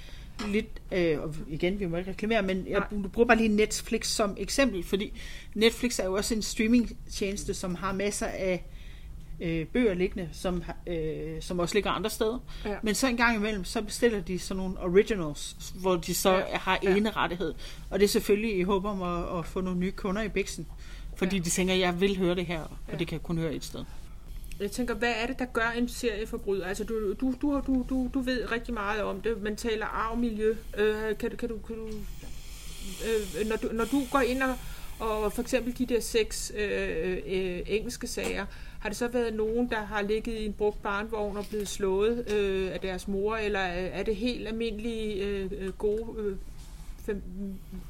Ja. 0.47 0.53
lidt 0.53 0.67
øh, 0.93 1.21
og 1.21 1.35
igen, 1.49 1.81
vi 1.81 1.87
må 1.87 1.97
ikke 1.97 2.11
reklamere, 2.11 2.43
men 2.43 2.67
jeg 2.69 2.83
Nej. 2.91 3.09
bruger 3.13 3.27
bare 3.29 3.37
lige 3.37 3.49
Netflix 3.49 4.07
som 4.07 4.37
eksempel, 4.39 4.83
fordi 4.85 5.21
Netflix 5.55 5.99
er 5.99 6.05
jo 6.05 6.15
også 6.15 6.35
en 6.35 6.43
streamingtjeneste, 6.43 7.55
som 7.55 7.75
har 7.75 7.93
masser 7.93 8.27
af 8.27 8.65
øh, 9.41 9.67
bøger 9.67 9.95
liggende, 9.95 10.29
som, 10.33 10.63
øh, 10.87 11.43
som 11.43 11.59
også 11.59 11.75
ligger 11.75 11.91
andre 11.91 12.11
steder. 12.11 12.39
Ja. 12.65 12.77
Men 12.83 12.95
så 12.95 13.09
en 13.09 13.17
gang 13.17 13.37
imellem, 13.37 13.65
så 13.65 13.83
bestiller 13.83 14.21
de 14.21 14.39
sådan 14.39 14.57
nogle 14.63 14.79
originals, 14.81 15.57
hvor 15.81 15.97
de 15.97 16.15
så 16.15 16.31
Ja. 16.31 16.39
ja. 16.39 16.57
har 16.59 16.79
Ja. 16.83 16.97
ene 16.97 17.11
rettighed. 17.11 17.55
Og 17.91 17.99
det 17.99 18.05
er 18.05 18.09
selvfølgelig 18.09 18.59
i 18.59 18.63
håb 18.63 18.85
om 18.85 19.03
at, 19.03 19.39
at 19.39 19.47
få 19.47 19.61
nogle 19.61 19.79
nye 19.81 19.91
kunder 19.93 20.23
i 20.23 20.29
biksen. 20.29 20.67
Fordi 21.17 21.37
Ja. 21.37 21.41
ja. 21.41 21.45
de 21.45 21.51
tænker, 21.51 21.75
jeg 21.75 22.01
vil 22.01 22.19
høre 22.19 22.35
det 22.35 22.47
her, 22.47 22.61
og 22.61 22.77
Ja. 22.89 22.93
ja. 22.93 22.99
det 22.99 23.07
kan 23.09 23.15
jeg 23.17 23.23
kun 23.23 23.39
høre 23.39 23.55
et 23.55 23.65
sted. 23.65 23.85
Jeg 24.61 24.71
tænker, 24.71 24.95
hvad 24.95 25.13
er 25.23 25.27
det, 25.27 25.39
der 25.39 25.45
gør 25.45 25.73
en 25.77 25.89
serieforbryder? 25.89 26.67
Altså, 26.67 26.85
du, 26.85 27.13
du, 27.13 27.35
du, 27.43 27.63
du, 27.67 27.87
du, 27.89 28.11
du 28.15 28.21
ved 28.21 28.53
rigtig 28.53 28.75
meget 28.75 29.03
om 29.03 29.21
det. 29.21 29.43
Man 29.43 29.57
taler 29.57 29.87
arv, 29.87 30.17
miljø. 30.17 30.55
Øh, 30.77 31.19
kan, 31.19 31.31
du, 31.31 31.37
kan, 31.37 31.49
du, 31.49 31.59
kan 31.59 31.77
du 31.77 31.87
øh, 33.07 33.49
når, 33.49 33.57
du, 33.57 33.69
når 33.73 33.85
du 33.85 34.03
går 34.13 34.21
ind 34.21 34.43
og, 34.43 34.55
og 35.01 35.33
for 35.33 35.43
eksempel 35.43 35.79
de 35.79 35.87
der 35.87 36.01
seks 36.01 36.53
øh, 36.57 37.19
øh, 37.27 37.61
engelske 37.67 38.07
sager, 38.07 38.47
har 38.81 38.89
det 38.89 38.99
så 38.99 39.09
været 39.09 39.35
nogen, 39.35 39.71
der 39.71 39.81
har 39.81 40.03
ligget 40.03 40.35
i 40.35 40.47
en 40.47 40.53
brugt 40.53 40.83
barnvogn 40.83 41.37
og 41.37 41.47
blevet 41.47 41.69
slået 41.69 42.33
øh, 42.33 42.73
af 42.73 42.81
deres 42.81 43.09
mor, 43.09 43.37
eller 43.37 43.61
er 43.61 44.03
det 44.03 44.17
helt 44.17 44.49
almindelige 44.49 45.25
øh, 45.25 45.51
øh 45.59 45.73
gode 45.73 46.07
øh, 46.19 46.37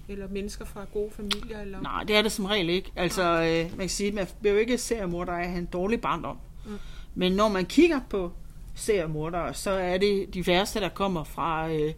eller 0.08 0.28
mennesker 0.28 0.64
fra 0.64 0.84
gode 0.92 1.10
familier? 1.10 1.60
Eller? 1.60 1.80
Nej, 1.80 2.04
det 2.04 2.16
er 2.16 2.22
det 2.22 2.32
som 2.32 2.44
regel 2.44 2.68
ikke. 2.68 2.92
Altså, 2.96 3.22
øh, 3.22 3.70
man 3.70 3.78
kan 3.78 3.88
sige, 3.88 4.12
man 4.12 4.26
bliver 4.40 4.52
jo 4.52 4.60
ikke 4.60 4.78
seriemor, 4.78 5.24
der 5.24 5.32
er 5.32 5.56
en 5.56 5.66
dårlig 5.66 6.00
barndom. 6.00 6.38
Mm. 6.70 6.78
Men 7.14 7.32
når 7.32 7.48
man 7.48 7.66
kigger 7.66 8.00
på 8.10 8.32
seriemordere, 8.74 9.54
så 9.54 9.70
er 9.70 9.98
det 9.98 10.34
de 10.34 10.46
værste, 10.46 10.80
der 10.80 10.88
kommer 10.88 11.24
fra, 11.24 11.72
øh, 11.72 11.92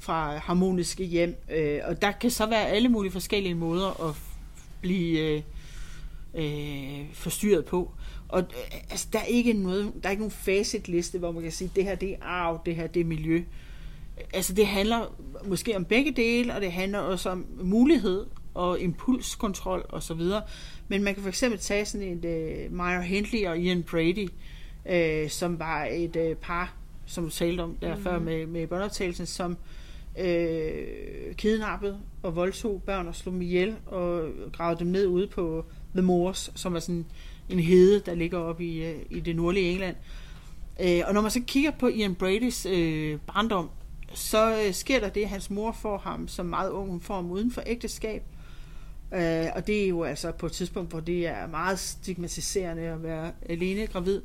fra 0.00 0.36
harmoniske 0.36 1.04
hjem. 1.04 1.36
Øh, 1.50 1.80
og 1.84 2.02
der 2.02 2.12
kan 2.12 2.30
så 2.30 2.46
være 2.46 2.68
alle 2.68 2.88
mulige 2.88 3.12
forskellige 3.12 3.54
måder 3.54 4.08
at 4.08 4.14
blive 4.80 5.18
øh, 5.18 5.42
øh, 6.34 7.06
forstyrret 7.12 7.64
på. 7.64 7.92
Og 8.28 8.40
øh, 8.40 8.80
altså, 8.90 9.06
der 9.12 9.18
er 9.18 9.24
ikke 9.24 9.52
noget, 9.52 9.92
der 10.02 10.08
er 10.08 10.10
ikke 10.10 10.22
nogen 10.22 10.30
facitliste, 10.30 11.18
hvor 11.18 11.32
man 11.32 11.42
kan 11.42 11.52
sige, 11.52 11.70
det 11.76 11.84
her 11.84 11.94
det 11.94 12.10
er 12.10 12.16
arv, 12.22 12.60
det 12.66 12.76
her 12.76 12.86
det 12.86 13.00
er 13.00 13.04
miljø. 13.04 13.42
Altså 14.32 14.52
det 14.52 14.66
handler 14.66 15.14
måske 15.44 15.76
om 15.76 15.84
begge 15.84 16.12
dele, 16.12 16.54
og 16.54 16.60
det 16.60 16.72
handler 16.72 16.98
også 16.98 17.30
om 17.30 17.46
mulighed 17.60 18.26
og 18.58 18.80
impulskontrol 18.80 19.86
og 19.88 20.02
så 20.02 20.14
videre. 20.14 20.42
Men 20.88 21.02
man 21.02 21.14
kan 21.14 21.22
for 21.22 21.28
eksempel 21.28 21.60
tage 21.60 21.84
sådan 21.84 22.24
et 22.24 22.24
uh, 22.24 22.72
Myra 22.72 23.00
Hindley 23.00 23.46
og 23.46 23.58
Ian 23.58 23.82
Brady, 23.82 24.28
uh, 24.90 25.30
som 25.30 25.58
var 25.58 25.84
et 25.84 26.16
uh, 26.16 26.36
par, 26.36 26.74
som 27.06 27.24
du 27.24 27.30
talte 27.30 27.60
om 27.60 27.76
der 27.80 27.88
mm-hmm. 27.88 28.04
før 28.04 28.18
med, 28.18 28.46
med 28.46 28.66
båndoptagelsen, 28.66 29.26
som 29.26 29.56
uh, 30.18 31.34
kidnappede 31.36 31.98
og 32.22 32.36
voldtog 32.36 32.82
børn 32.82 33.08
og 33.08 33.14
slog 33.14 33.32
dem 33.32 33.42
ihjel 33.42 33.76
og 33.86 34.28
gravede 34.52 34.78
dem 34.78 34.86
ned 34.86 35.06
ude 35.06 35.26
på 35.26 35.64
The 35.94 36.02
Moors, 36.02 36.52
som 36.54 36.74
er 36.74 36.80
sådan 36.80 37.06
en 37.48 37.60
hede, 37.60 38.00
der 38.00 38.14
ligger 38.14 38.38
oppe 38.38 38.64
i, 38.64 38.92
uh, 38.92 39.00
i 39.10 39.20
det 39.20 39.36
nordlige 39.36 39.70
England. 39.70 39.96
Uh, 40.80 41.08
og 41.08 41.14
når 41.14 41.20
man 41.20 41.30
så 41.30 41.40
kigger 41.46 41.70
på 41.70 41.88
Ian 41.88 42.14
Bradys 42.14 42.66
uh, 42.66 43.20
barndom, 43.34 43.70
så 44.14 44.64
uh, 44.66 44.74
sker 44.74 45.00
der 45.00 45.08
det, 45.08 45.22
at 45.22 45.28
hans 45.28 45.50
mor 45.50 45.72
får 45.72 45.98
ham 45.98 46.28
som 46.28 46.46
meget 46.46 46.70
ung, 46.70 46.90
hun 46.90 47.00
får 47.00 47.14
ham 47.14 47.30
uden 47.30 47.52
for 47.52 47.62
ægteskab, 47.66 48.22
Øh, 49.12 49.46
og 49.54 49.66
det 49.66 49.84
er 49.84 49.88
jo 49.88 50.02
altså 50.02 50.32
på 50.32 50.46
et 50.46 50.52
tidspunkt, 50.52 50.90
hvor 50.90 51.00
det 51.00 51.26
er 51.26 51.46
meget 51.46 51.78
stigmatiserende 51.78 52.82
at 52.82 53.02
være 53.02 53.32
alene 53.48 53.86
gravid. 53.86 54.22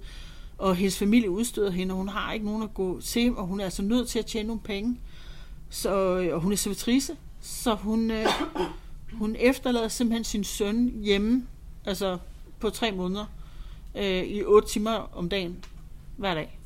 Og 0.58 0.76
hendes 0.76 1.00
familie 1.00 1.30
udstøder 1.30 1.72
hende, 1.72 1.94
og 1.94 1.98
hun 1.98 2.10
har 2.10 2.34
ikke 2.34 2.46
nogen 2.46 2.64
at 2.64 2.74
gå 2.74 3.02
til, 3.02 3.36
og 3.36 3.48
hun 3.48 3.60
er 3.60 3.64
altså 3.64 3.82
nødt 3.82 4.10
til 4.10 4.20
at 4.20 4.26
tjene 4.26 4.48
nogle 4.48 4.62
penge. 4.62 5.00
Så, 5.70 6.20
øh, 6.20 6.36
og 6.36 6.42
hun 6.42 6.52
er 6.52 6.56
servitrice, 6.56 7.18
så 7.42 7.76
hun, 7.76 8.12
øh, 8.12 8.26
hun 9.14 9.36
efterlader 9.40 9.88
simpelthen 9.88 10.24
sin 10.24 10.44
søn 10.44 11.02
hjemme, 11.04 11.48
altså 11.86 12.18
på 12.60 12.70
tre 12.70 12.92
måneder, 12.92 13.26
øh, 13.96 14.24
i 14.24 14.44
otte 14.44 14.68
timer 14.68 14.92
om 14.92 15.30
dagen, 15.30 15.66
hver 16.18 16.34
dag. 16.34 16.60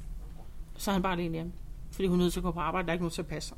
Så 0.77 0.91
er 0.91 0.93
han 0.93 1.01
bare 1.01 1.13
alene 1.13 1.33
hjemme, 1.33 1.51
fordi 1.91 2.07
hun 2.07 2.19
er 2.19 2.23
nødt 2.23 2.33
til 2.33 2.39
at 2.39 2.43
gå 2.43 2.51
på 2.51 2.59
arbejde, 2.59 2.85
der 2.85 2.91
er 2.91 2.93
ikke 2.93 3.03
nogen 3.03 3.13
til 3.13 3.21
at 3.21 3.27
passe 3.27 3.53
ham. 3.53 3.57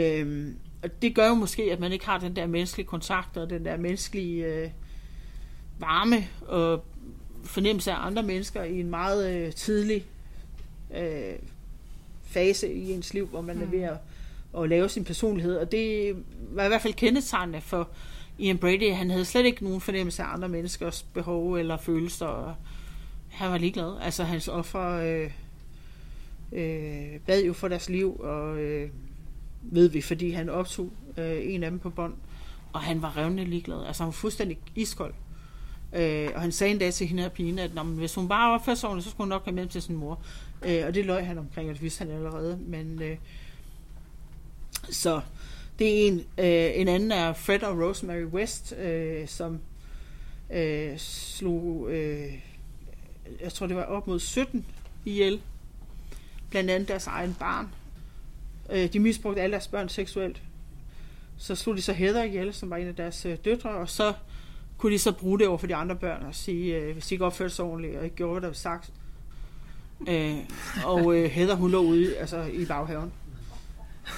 Øh, 0.00 0.54
og 0.82 1.02
det 1.02 1.14
gør 1.14 1.28
jo 1.28 1.34
måske, 1.34 1.62
at 1.62 1.80
man 1.80 1.92
ikke 1.92 2.06
har 2.06 2.18
den 2.18 2.36
der 2.36 2.46
menneskelige 2.46 2.86
kontakt 2.86 3.36
og 3.36 3.50
den 3.50 3.64
der 3.64 3.76
menneskelige 3.76 4.46
øh, 4.46 4.70
varme 5.78 6.28
og 6.46 6.84
fornemmelse 7.44 7.92
af 7.92 8.06
andre 8.06 8.22
mennesker 8.22 8.62
i 8.62 8.80
en 8.80 8.90
meget 8.90 9.32
øh, 9.32 9.52
tidlig 9.52 10.04
øh, 10.96 11.34
fase 12.24 12.72
i 12.72 12.92
ens 12.92 13.14
liv, 13.14 13.26
hvor 13.26 13.40
man 13.40 13.56
mm. 13.56 13.62
er 13.62 13.66
ved 13.66 13.82
at, 13.82 13.96
at 14.58 14.68
lave 14.68 14.88
sin 14.88 15.04
personlighed. 15.04 15.56
Og 15.56 15.72
det 15.72 16.16
var 16.50 16.64
i 16.64 16.68
hvert 16.68 16.82
fald 16.82 16.94
kendetegnende 16.94 17.60
for 17.60 17.88
Ian 18.38 18.58
Brady. 18.58 18.92
Han 18.92 19.10
havde 19.10 19.24
slet 19.24 19.46
ikke 19.46 19.64
nogen 19.64 19.80
fornemmelse 19.80 20.22
af 20.22 20.32
andre 20.32 20.48
menneskers 20.48 21.02
behov 21.02 21.54
eller 21.54 21.76
følelser. 21.76 22.26
Og 22.26 22.54
han 23.28 23.50
var 23.50 23.58
ligeglad. 23.58 23.98
Altså 24.02 24.24
hans 24.24 24.48
offer 24.48 24.88
øh, 24.88 25.30
øh, 26.52 27.20
bad 27.26 27.44
jo 27.44 27.52
for 27.52 27.68
deres 27.68 27.88
liv, 27.88 28.20
og 28.20 28.58
øh, 28.58 28.90
ved 29.62 29.88
vi, 29.88 30.00
fordi 30.00 30.30
han 30.30 30.48
optog 30.48 30.92
øh, 31.16 31.54
en 31.54 31.62
af 31.62 31.70
dem 31.70 31.78
på 31.78 31.90
bånd, 31.90 32.14
og 32.72 32.80
han 32.80 33.02
var 33.02 33.16
revnende 33.16 33.44
ligeglad. 33.44 33.86
Altså 33.86 34.02
han 34.02 34.06
var 34.06 34.12
fuldstændig 34.12 34.58
iskold. 34.74 35.14
Øh, 35.92 36.28
og 36.34 36.40
han 36.40 36.52
sagde 36.52 36.72
en 36.72 36.78
dag 36.78 36.92
til 36.92 37.06
hende 37.06 37.26
og 37.26 37.32
pigen, 37.32 37.58
at 37.58 37.74
når, 37.74 37.82
hvis 37.82 38.14
hun 38.14 38.28
bare 38.28 38.54
opførte 38.54 38.80
sig 38.80 38.88
ordentligt, 38.88 39.04
så 39.04 39.10
skulle 39.10 39.24
hun 39.24 39.28
nok 39.28 39.42
komme 39.44 39.60
med 39.60 39.68
til 39.68 39.82
sin 39.82 39.96
mor. 39.96 40.20
Øh, 40.62 40.86
og 40.86 40.94
det 40.94 41.06
løj 41.06 41.22
han 41.22 41.38
omkring, 41.38 41.68
og 41.68 41.74
det 41.74 41.82
vidste 41.82 42.04
han 42.04 42.14
allerede. 42.14 42.58
Men, 42.66 43.02
øh, 43.02 43.16
så 44.90 45.20
det 45.78 45.88
er 45.88 46.06
en. 46.06 46.18
Øh, 46.18 46.80
en 46.80 46.88
anden 46.88 47.12
er 47.12 47.32
Fred 47.32 47.62
og 47.62 47.78
Rosemary 47.78 48.24
West, 48.24 48.72
øh, 48.72 49.28
som 49.28 49.60
øh, 50.50 50.98
slog, 50.98 51.86
øh, 51.90 52.32
jeg 53.40 53.52
tror 53.52 53.66
det 53.66 53.76
var 53.76 53.84
op 53.84 54.06
mod 54.06 54.18
17 54.18 54.66
ihjel. 55.04 55.40
Blandt 56.50 56.70
andet 56.70 56.88
deres 56.88 57.06
egen 57.06 57.34
barn. 57.34 57.68
Øh, 58.70 58.92
de 58.92 58.98
misbrugte 58.98 59.42
alle 59.42 59.52
deres 59.52 59.68
børn 59.68 59.88
seksuelt. 59.88 60.42
Så 61.36 61.54
slog 61.54 61.76
de 61.76 61.82
så 61.82 61.92
Heather 61.92 62.22
ihjel, 62.22 62.54
som 62.54 62.70
var 62.70 62.76
en 62.76 62.86
af 62.86 62.96
deres 62.96 63.26
øh, 63.26 63.36
døtre, 63.44 63.70
og 63.70 63.88
så 63.88 64.12
kunne 64.78 64.92
de 64.92 64.98
så 64.98 65.12
bruge 65.12 65.38
det 65.38 65.48
over 65.48 65.58
for 65.58 65.66
de 65.66 65.74
andre 65.74 65.96
børn 65.96 66.22
og 66.22 66.34
sige, 66.34 66.76
øh, 66.76 66.92
hvis 66.92 67.06
de 67.06 67.14
ikke 67.14 67.24
opførte 67.24 67.54
sig 67.54 67.64
ordentligt 67.64 67.96
og 67.96 68.04
ikke 68.04 68.16
gjorde, 68.16 68.32
hvad 68.32 68.40
der 68.40 68.48
var 68.48 68.54
sagt. 68.54 68.92
Øh, 70.08 70.36
og 70.84 71.16
øh, 71.16 71.30
Heather, 71.30 71.54
hun 71.54 71.70
lå 71.70 71.80
ude 71.80 72.16
altså, 72.16 72.42
i 72.42 72.64
baghaven 72.64 73.12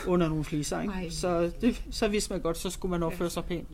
under 0.07 0.29
nogle 0.29 0.45
fliser. 0.45 0.81
Ikke? 0.81 1.15
Så, 1.15 1.51
det, 1.61 1.83
så 1.91 2.09
vidste 2.09 2.33
man 2.33 2.43
godt, 2.43 2.59
så 2.59 2.71
skulle 2.71 2.91
man 2.91 3.03
opføre 3.03 3.31
sig 3.31 3.45
pænt. 3.45 3.69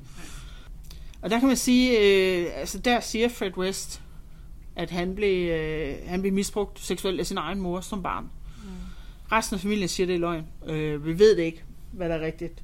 Og 1.22 1.30
der 1.30 1.38
kan 1.38 1.48
man 1.48 1.56
sige, 1.56 1.98
øh, 1.98 2.46
altså 2.54 2.78
der 2.78 3.00
siger 3.00 3.28
Fred 3.28 3.56
West, 3.56 4.02
at 4.76 4.90
han 4.90 5.14
blev, 5.14 5.50
øh, 5.50 5.94
han 6.06 6.20
blev 6.20 6.32
misbrugt 6.32 6.80
seksuelt 6.80 7.20
af 7.20 7.26
sin 7.26 7.38
egen 7.38 7.60
mor 7.60 7.80
som 7.80 8.02
barn. 8.02 8.30
Resten 9.32 9.54
af 9.54 9.60
familien 9.60 9.88
siger, 9.88 10.06
det 10.06 10.14
er 10.14 10.18
løgn. 10.18 10.46
Øh, 10.66 11.06
vi 11.06 11.18
ved 11.18 11.36
det 11.36 11.42
ikke, 11.42 11.64
hvad 11.92 12.08
der 12.08 12.14
er 12.14 12.20
rigtigt. 12.20 12.62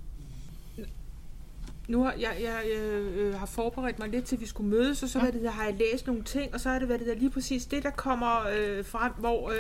Nu 1.89 2.03
har 2.03 2.15
jeg, 2.21 2.37
jeg, 2.41 2.63
jeg 2.75 3.11
øh, 3.17 3.35
har 3.35 3.47
forberedt 3.47 3.99
mig 3.99 4.09
lidt 4.09 4.25
til, 4.25 4.37
at 4.37 4.41
vi 4.41 4.47
skulle 4.47 4.71
mødes, 4.71 5.03
og 5.03 5.09
så 5.09 5.19
ja. 5.19 5.31
det, 5.31 5.53
har 5.53 5.65
jeg 5.65 5.75
læst 5.75 6.07
nogle 6.07 6.23
ting, 6.23 6.55
og 6.55 6.61
så 6.61 6.71
er 6.71 6.79
det 6.79 6.89
været 6.89 7.01
det 7.01 7.09
der 7.09 7.15
lige 7.15 7.31
præcis 7.31 7.67
det, 7.67 7.83
der 7.83 7.91
kommer 7.91 8.47
øh, 8.57 8.85
frem, 8.85 9.13
hvor 9.19 9.51
øh, 9.51 9.57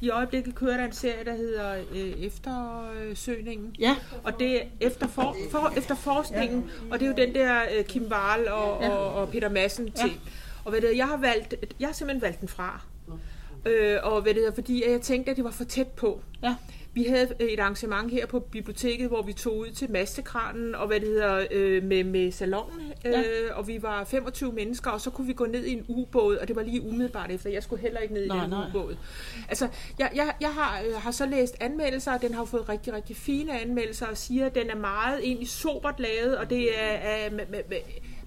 i 0.00 0.10
øjeblikket 0.10 0.54
kører 0.54 0.76
der 0.76 0.84
en 0.84 0.92
serie, 0.92 1.24
der 1.24 1.36
hedder 1.36 1.74
øh, 1.92 1.98
Eftersøgningen. 1.98 3.76
Ja. 3.78 3.96
Og 4.24 4.38
det 4.38 4.62
er 4.62 4.66
efter, 4.80 5.06
for, 5.06 5.36
for, 5.50 5.72
efter 5.76 5.94
forskningen, 5.94 6.70
ja. 6.86 6.92
og 6.92 7.00
det 7.00 7.06
er 7.06 7.10
jo 7.10 7.26
den 7.26 7.34
der 7.34 7.60
øh, 7.78 7.84
Kim 7.84 8.06
Wahl 8.10 8.48
og, 8.48 8.82
ja. 8.82 8.88
og, 8.88 9.14
og 9.14 9.28
Peter 9.28 9.48
Madsen 9.48 9.92
til. 9.92 10.08
Ja. 10.08 10.14
Og 10.64 10.70
hvad 10.70 10.80
det, 10.80 10.96
jeg 10.96 11.06
har 11.06 11.16
valgt, 11.16 11.54
jeg 11.80 11.88
har 11.88 11.92
simpelthen 11.92 12.22
valgt 12.22 12.40
den 12.40 12.48
fra. 12.48 12.80
Øh, 13.66 13.96
og 14.02 14.22
hvad 14.22 14.34
det 14.34 14.40
hedder, 14.40 14.54
fordi 14.54 14.90
jeg 14.90 15.00
tænkte, 15.00 15.30
at 15.30 15.36
det 15.36 15.44
var 15.44 15.50
for 15.50 15.64
tæt 15.64 15.88
på. 15.88 16.20
Ja. 16.42 16.54
Vi 16.92 17.04
havde 17.04 17.28
et 17.40 17.60
arrangement 17.60 18.10
her 18.10 18.26
på 18.26 18.40
biblioteket, 18.40 19.08
hvor 19.08 19.22
vi 19.22 19.32
tog 19.32 19.56
ud 19.58 19.70
til 19.70 19.90
Mastekranen 19.90 20.74
og 20.74 20.86
hvad 20.86 21.00
det 21.00 21.08
hedder, 21.08 21.46
øh, 21.50 21.84
med, 21.84 22.04
med 22.04 22.32
salongen, 22.32 22.92
øh, 23.04 23.12
ja. 23.12 23.22
og 23.54 23.68
vi 23.68 23.82
var 23.82 24.04
25 24.04 24.52
mennesker, 24.52 24.90
og 24.90 25.00
så 25.00 25.10
kunne 25.10 25.26
vi 25.26 25.32
gå 25.32 25.46
ned 25.46 25.64
i 25.64 25.72
en 25.72 25.84
ubåd, 25.88 26.36
og 26.36 26.48
det 26.48 26.56
var 26.56 26.62
lige 26.62 26.82
umiddelbart 26.82 27.30
efter. 27.30 27.50
Jeg 27.50 27.62
skulle 27.62 27.82
heller 27.82 28.00
ikke 28.00 28.14
ned 28.14 28.22
i 28.22 28.28
den 28.28 28.50
nej. 28.50 28.68
ubåd. 28.68 28.96
Altså, 29.48 29.68
jeg, 29.98 30.10
jeg, 30.14 30.34
jeg 30.40 30.52
har, 30.54 30.82
øh, 30.86 30.94
har 31.02 31.10
så 31.10 31.26
læst 31.26 31.56
anmeldelser, 31.60 32.12
og 32.12 32.22
den 32.22 32.34
har 32.34 32.44
fået 32.44 32.68
rigtig, 32.68 32.92
rigtig 32.92 33.16
fine 33.16 33.60
anmeldelser, 33.60 34.06
og 34.06 34.16
siger, 34.16 34.46
at 34.46 34.54
den 34.54 34.70
er 34.70 34.76
meget 34.76 35.24
egentlig 35.24 35.48
sobert 35.48 36.00
lavet, 36.00 36.38
og 36.38 36.50
det 36.50 36.80
er, 36.80 36.92
er 36.92 37.30
med, 37.30 37.46
med, 37.50 37.60
med, 37.68 37.78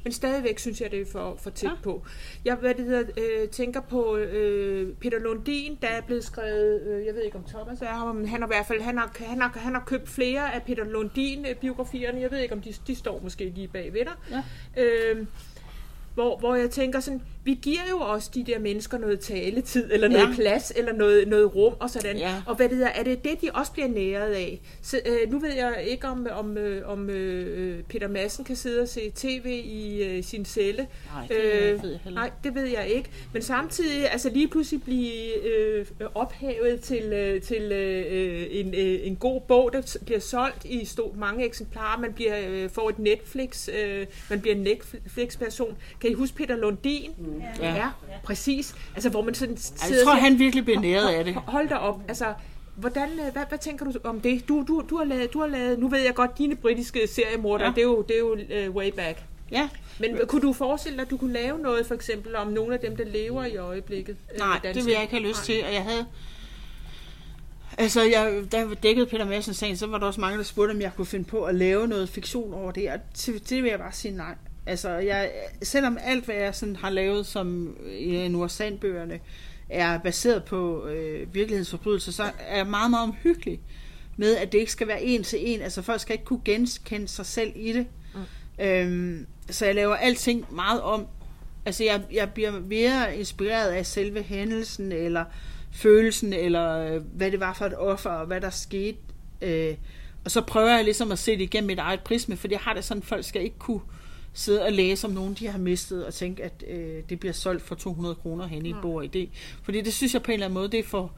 men 0.03 0.13
stadigvæk 0.13 0.59
synes 0.59 0.81
jeg, 0.81 0.91
det 0.91 1.01
er 1.01 1.05
for, 1.11 1.35
for 1.41 1.49
tæt 1.49 1.69
ja. 1.69 1.75
på. 1.83 2.05
Jeg 2.45 2.55
hvad 2.55 2.73
det 2.73 2.85
hedder, 2.85 3.03
øh, 3.17 3.49
tænker 3.49 3.81
på 3.81 4.17
øh, 4.17 4.93
Peter 4.93 5.19
Lundin, 5.19 5.77
der 5.81 5.87
er 5.87 6.01
blevet 6.01 6.23
skrevet, 6.23 6.81
øh, 6.81 7.05
jeg 7.05 7.15
ved 7.15 7.23
ikke 7.23 7.37
om 7.37 7.43
Thomas 7.43 7.81
er 7.81 7.85
her, 7.85 8.13
men 8.13 8.27
han 8.27 8.41
har 8.41 8.47
i 8.47 8.53
hvert 8.55 8.65
fald, 8.65 8.81
han 8.81 8.97
har, 8.97 9.11
han 9.19 9.41
har, 9.41 9.53
han 9.55 9.73
har 9.73 9.83
købt 9.85 10.09
flere 10.09 10.53
af 10.53 10.63
Peter 10.63 10.83
Lundin-biografierne. 10.83 12.21
Jeg 12.21 12.31
ved 12.31 12.39
ikke, 12.39 12.53
om 12.53 12.61
de, 12.61 12.73
de 12.87 12.95
står 12.95 13.19
måske 13.23 13.45
lige 13.45 13.67
bag 13.67 13.93
ved 13.93 14.05
dig. 14.05 14.43
Ja. 14.75 14.83
Øh, 14.83 15.25
hvor, 16.13 16.37
hvor 16.37 16.55
jeg 16.55 16.69
tænker 16.69 16.99
sådan, 16.99 17.21
vi 17.45 17.59
giver 17.61 17.81
jo 17.89 17.97
også 17.97 18.31
de 18.33 18.43
der 18.43 18.59
mennesker 18.59 18.97
noget 18.97 19.19
taletid, 19.19 19.89
eller 19.91 20.07
noget 20.07 20.27
ja. 20.27 20.35
plads, 20.35 20.73
eller 20.75 20.93
noget, 20.93 21.27
noget 21.27 21.55
rum 21.55 21.73
og 21.79 21.89
sådan. 21.89 22.17
Ja. 22.17 22.41
Og 22.45 22.55
hvad 22.55 22.69
det 22.69 22.79
der, 22.79 22.87
er 22.87 23.03
det 23.03 23.23
det, 23.23 23.41
de 23.41 23.49
også 23.53 23.71
bliver 23.71 23.87
næret 23.87 24.33
af? 24.33 24.61
Så, 24.81 24.99
øh, 25.05 25.31
nu 25.31 25.39
ved 25.39 25.53
jeg 25.53 25.83
ikke, 25.87 26.07
om, 26.07 26.27
om, 26.31 26.57
øh, 26.57 26.89
om 26.89 27.09
øh, 27.09 27.83
Peter 27.83 28.07
Madsen 28.07 28.45
kan 28.45 28.55
sidde 28.55 28.81
og 28.81 28.87
se 28.87 29.11
tv 29.15 29.61
i 29.65 30.03
øh, 30.03 30.23
sin 30.23 30.45
celle. 30.45 30.87
Nej, 31.13 31.27
det, 31.27 31.35
øh, 31.35 31.83
ved 31.83 31.97
jeg 32.05 32.13
nej, 32.13 32.31
det 32.43 32.55
ved 32.55 32.65
jeg 32.65 32.87
ikke. 32.87 33.09
Men 33.33 33.41
samtidig, 33.41 34.11
altså 34.11 34.29
lige 34.29 34.47
pludselig 34.47 34.83
blive 34.83 35.45
øh, 35.45 35.85
ophævet 36.15 36.81
til, 36.81 37.03
øh, 37.03 37.41
til 37.41 37.71
øh, 37.71 38.45
en, 38.51 38.73
øh, 38.73 39.07
en 39.07 39.15
god 39.15 39.41
bog, 39.41 39.73
der 39.73 39.97
bliver 40.05 40.19
solgt 40.19 40.65
i 40.65 40.85
stor, 40.85 41.13
mange 41.17 41.45
eksemplarer. 41.45 41.99
Man 41.99 42.13
bliver, 42.13 42.35
øh, 42.49 42.69
får 42.69 42.89
et 42.89 42.99
Netflix, 42.99 43.69
øh, 43.69 44.05
man 44.29 44.41
bliver 44.41 44.55
en 44.55 44.61
Netflix-person. 44.61 45.77
Kan 46.01 46.11
I 46.11 46.13
huske 46.13 46.37
Peter 46.37 46.55
Lundin? 46.55 47.11
Mm 47.17 47.32
Ja. 47.59 47.75
ja, 47.75 47.89
præcis. 48.23 48.75
Altså, 48.95 49.09
hvor 49.09 49.21
man 49.21 49.33
sådan 49.33 49.57
sidder... 49.57 49.95
Jeg 49.95 50.05
tror, 50.05 50.13
han 50.13 50.39
virkelig 50.39 50.65
bliver 50.65 50.79
næret 50.79 51.09
af 51.09 51.25
det. 51.25 51.35
Hold 51.35 51.69
da 51.69 51.75
op. 51.75 52.01
Altså, 52.07 52.33
hvordan, 52.75 53.09
øh, 53.09 53.33
hvad, 53.33 53.43
hvad 53.49 53.57
tænker 53.57 53.85
du 53.85 53.93
om 54.03 54.21
det? 54.21 54.47
Du, 54.47 54.63
du, 54.67 54.83
du, 54.89 54.97
har 54.97 55.05
lavet, 55.05 55.33
du 55.33 55.39
har 55.39 55.47
lavet, 55.47 55.79
nu 55.79 55.87
ved 55.87 55.99
jeg 55.99 56.13
godt, 56.13 56.37
dine 56.37 56.55
britiske 56.55 57.07
seriemordere, 57.07 57.65
Ja. 57.65 57.69
ja. 57.69 57.75
det 57.75 57.81
er 57.81 57.83
jo, 57.83 58.01
det 58.01 58.15
er 58.15 58.19
jo 58.63 58.69
uh, 58.69 58.75
way 58.75 58.91
back. 58.91 59.23
Ja, 59.51 59.69
Men 59.99 60.19
kunne 60.27 60.41
du 60.41 60.53
forestille 60.53 60.97
dig, 60.97 61.03
at 61.05 61.09
du 61.11 61.17
kunne 61.17 61.33
lave 61.33 61.59
noget, 61.59 61.85
for 61.87 61.95
eksempel 61.95 62.35
om 62.35 62.47
nogle 62.47 62.73
af 62.73 62.79
dem, 62.79 62.95
der 62.95 63.05
lever 63.05 63.45
i 63.45 63.57
øjeblikket? 63.57 64.17
øh, 64.33 64.39
nej, 64.39 64.59
danske? 64.63 64.79
det 64.79 64.85
vil 64.85 64.91
jeg 64.93 65.01
ikke 65.01 65.13
have 65.13 65.27
lyst 65.27 65.49
Nej. 65.49 65.55
til, 65.55 65.65
og 65.67 65.73
jeg 65.73 65.83
havde... 65.83 66.05
Altså, 67.77 68.01
jeg, 68.01 68.43
da 68.51 68.57
jeg 68.57 68.83
dækkede 68.83 69.05
Peter 69.05 69.25
Madsen 69.25 69.53
sagen, 69.53 69.77
så 69.77 69.87
var 69.87 69.97
der 69.97 70.07
også 70.07 70.21
mange, 70.21 70.37
der 70.37 70.43
spurgte, 70.43 70.71
om 70.71 70.81
jeg 70.81 70.91
kunne 70.95 71.05
finde 71.05 71.25
på 71.25 71.43
at 71.43 71.55
lave 71.55 71.87
noget 71.87 72.09
fiktion 72.09 72.53
over 72.53 72.71
det, 72.71 72.89
og 72.89 72.99
til 73.13 73.49
det 73.49 73.63
vil 73.63 73.69
jeg 73.69 73.79
bare 73.79 73.91
sige 73.91 74.15
nej. 74.17 74.35
Altså, 74.65 74.89
jeg, 74.89 75.31
selvom 75.63 75.97
alt, 76.01 76.25
hvad 76.25 76.35
jeg 76.35 76.55
sådan 76.55 76.75
har 76.75 76.89
lavet 76.89 77.25
som 77.25 77.77
i 77.91 78.27
Nord 78.27 78.49
Sandbøgerne, 78.49 79.19
er 79.69 79.97
baseret 79.97 80.43
på 80.43 80.87
øh, 80.87 81.33
virkelighedsforbrydelser, 81.33 82.11
så 82.11 82.31
er 82.39 82.57
jeg 82.57 82.67
meget, 82.67 82.89
meget 82.89 83.09
omhyggelig 83.09 83.59
med, 84.17 84.35
at 84.35 84.51
det 84.51 84.57
ikke 84.57 84.71
skal 84.71 84.87
være 84.87 85.03
en 85.03 85.23
til 85.23 85.39
en. 85.41 85.61
Altså, 85.61 85.81
folk 85.81 86.01
skal 86.01 86.13
ikke 86.13 86.25
kunne 86.25 86.41
genkende 86.45 87.07
sig 87.07 87.25
selv 87.25 87.51
i 87.55 87.73
det. 87.73 87.87
Mm. 88.13 88.65
Øhm, 88.65 89.27
så 89.49 89.65
jeg 89.65 89.75
laver 89.75 89.95
alting 89.95 90.55
meget 90.55 90.81
om. 90.81 91.07
Altså, 91.65 91.83
jeg, 91.83 92.01
jeg 92.11 92.31
bliver 92.31 92.59
mere 92.59 93.17
inspireret 93.17 93.69
af 93.69 93.85
selve 93.85 94.21
hændelsen, 94.21 94.91
eller 94.91 95.25
følelsen, 95.73 96.33
eller 96.33 96.77
øh, 96.77 97.01
hvad 97.13 97.31
det 97.31 97.39
var 97.39 97.53
for 97.53 97.65
et 97.65 97.77
offer, 97.77 98.09
og 98.09 98.25
hvad 98.25 98.41
der 98.41 98.49
skete. 98.49 98.97
Øh, 99.41 99.75
og 100.25 100.31
så 100.31 100.41
prøver 100.41 100.75
jeg 100.75 100.83
ligesom 100.83 101.11
at 101.11 101.19
se 101.19 101.31
det 101.31 101.41
igennem 101.41 101.67
mit 101.67 101.79
eget 101.79 101.99
prisme, 101.99 102.37
for 102.37 102.47
jeg 102.51 102.59
har 102.59 102.73
det 102.73 102.83
sådan, 102.83 103.03
folk 103.03 103.25
skal 103.25 103.41
ikke 103.41 103.59
kunne 103.59 103.81
sidde 104.33 104.61
og 104.61 104.71
læse 104.71 105.07
om 105.07 105.13
nogen, 105.13 105.33
de 105.33 105.47
har 105.47 105.57
mistet, 105.57 106.05
og 106.05 106.13
tænke, 106.13 106.43
at 106.43 106.63
øh, 106.69 107.03
det 107.09 107.19
bliver 107.19 107.33
solgt 107.33 107.61
for 107.63 107.75
200 107.75 108.15
kroner 108.15 108.47
hen 108.47 108.65
i 108.65 108.69
et 108.69 108.75
bord 108.81 109.15
idé. 109.15 109.27
Fordi 109.63 109.81
det 109.81 109.93
synes 109.93 110.13
jeg 110.13 110.23
på 110.23 110.31
en 110.31 110.33
eller 110.33 110.45
anden 110.45 110.53
måde, 110.53 110.67
det 110.71 110.79
er 110.79 110.83
for, 110.83 111.11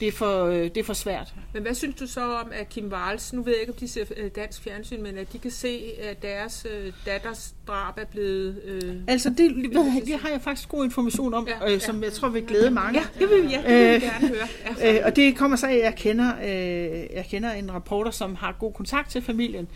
det 0.00 0.08
er 0.08 0.12
for, 0.12 0.44
øh, 0.46 0.62
det 0.64 0.76
er 0.76 0.84
for 0.84 0.92
svært. 0.92 1.34
Men 1.54 1.62
hvad 1.62 1.74
synes 1.74 1.96
du 1.96 2.06
så 2.06 2.20
om, 2.20 2.48
at 2.52 2.68
Kim 2.68 2.92
Wals, 2.92 3.32
nu 3.32 3.42
ved 3.42 3.52
jeg 3.52 3.60
ikke, 3.60 3.72
om 3.72 3.78
de 3.78 3.88
ser 3.88 4.04
øh, 4.16 4.30
dansk 4.36 4.62
fjernsyn, 4.62 5.02
men 5.02 5.18
at 5.18 5.32
de 5.32 5.38
kan 5.38 5.50
se, 5.50 5.80
at 6.02 6.22
deres 6.22 6.66
øh, 6.74 6.92
datters 7.06 7.54
drab 7.68 7.98
er 7.98 8.04
blevet... 8.04 8.62
Øh, 8.64 8.94
Altså, 9.06 9.28
det, 9.30 9.56
ved 9.56 9.84
jeg, 9.84 10.02
det 10.06 10.14
har 10.20 10.28
jeg 10.28 10.40
faktisk 10.42 10.68
god 10.68 10.84
information 10.84 11.34
om, 11.34 11.46
Ja, 11.48 11.52
ja, 11.64 11.68
ja. 11.68 11.74
øh, 11.74 11.80
som 11.80 12.02
jeg 12.04 12.12
tror 12.12 12.28
vil 12.28 12.42
glæde 12.46 12.70
mange. 12.70 13.00
ja, 13.00 13.06
det 13.20 13.30
vil, 13.30 13.50
ja, 13.50 13.56
det 13.56 13.64
vil 13.68 13.90
vi 13.90 13.94
Øh, 13.94 14.02
gerne 14.02 14.28
høre. 14.28 14.48
Ja. 14.80 14.98
Øh, 14.98 15.00
og 15.06 15.16
det 15.16 15.36
kommer 15.36 15.56
så 15.56 15.66
af, 15.66 15.74
at 15.74 15.80
jeg 15.84 15.94
kender, 15.96 16.32
øh, 16.42 16.48
jeg 17.16 17.26
kender 17.30 17.52
en 17.52 17.74
reporter, 17.74 18.10
som 18.10 18.34
har 18.34 18.56
god 18.60 18.72
kontakt 18.72 19.10
til 19.10 19.22
familien. 19.22 19.68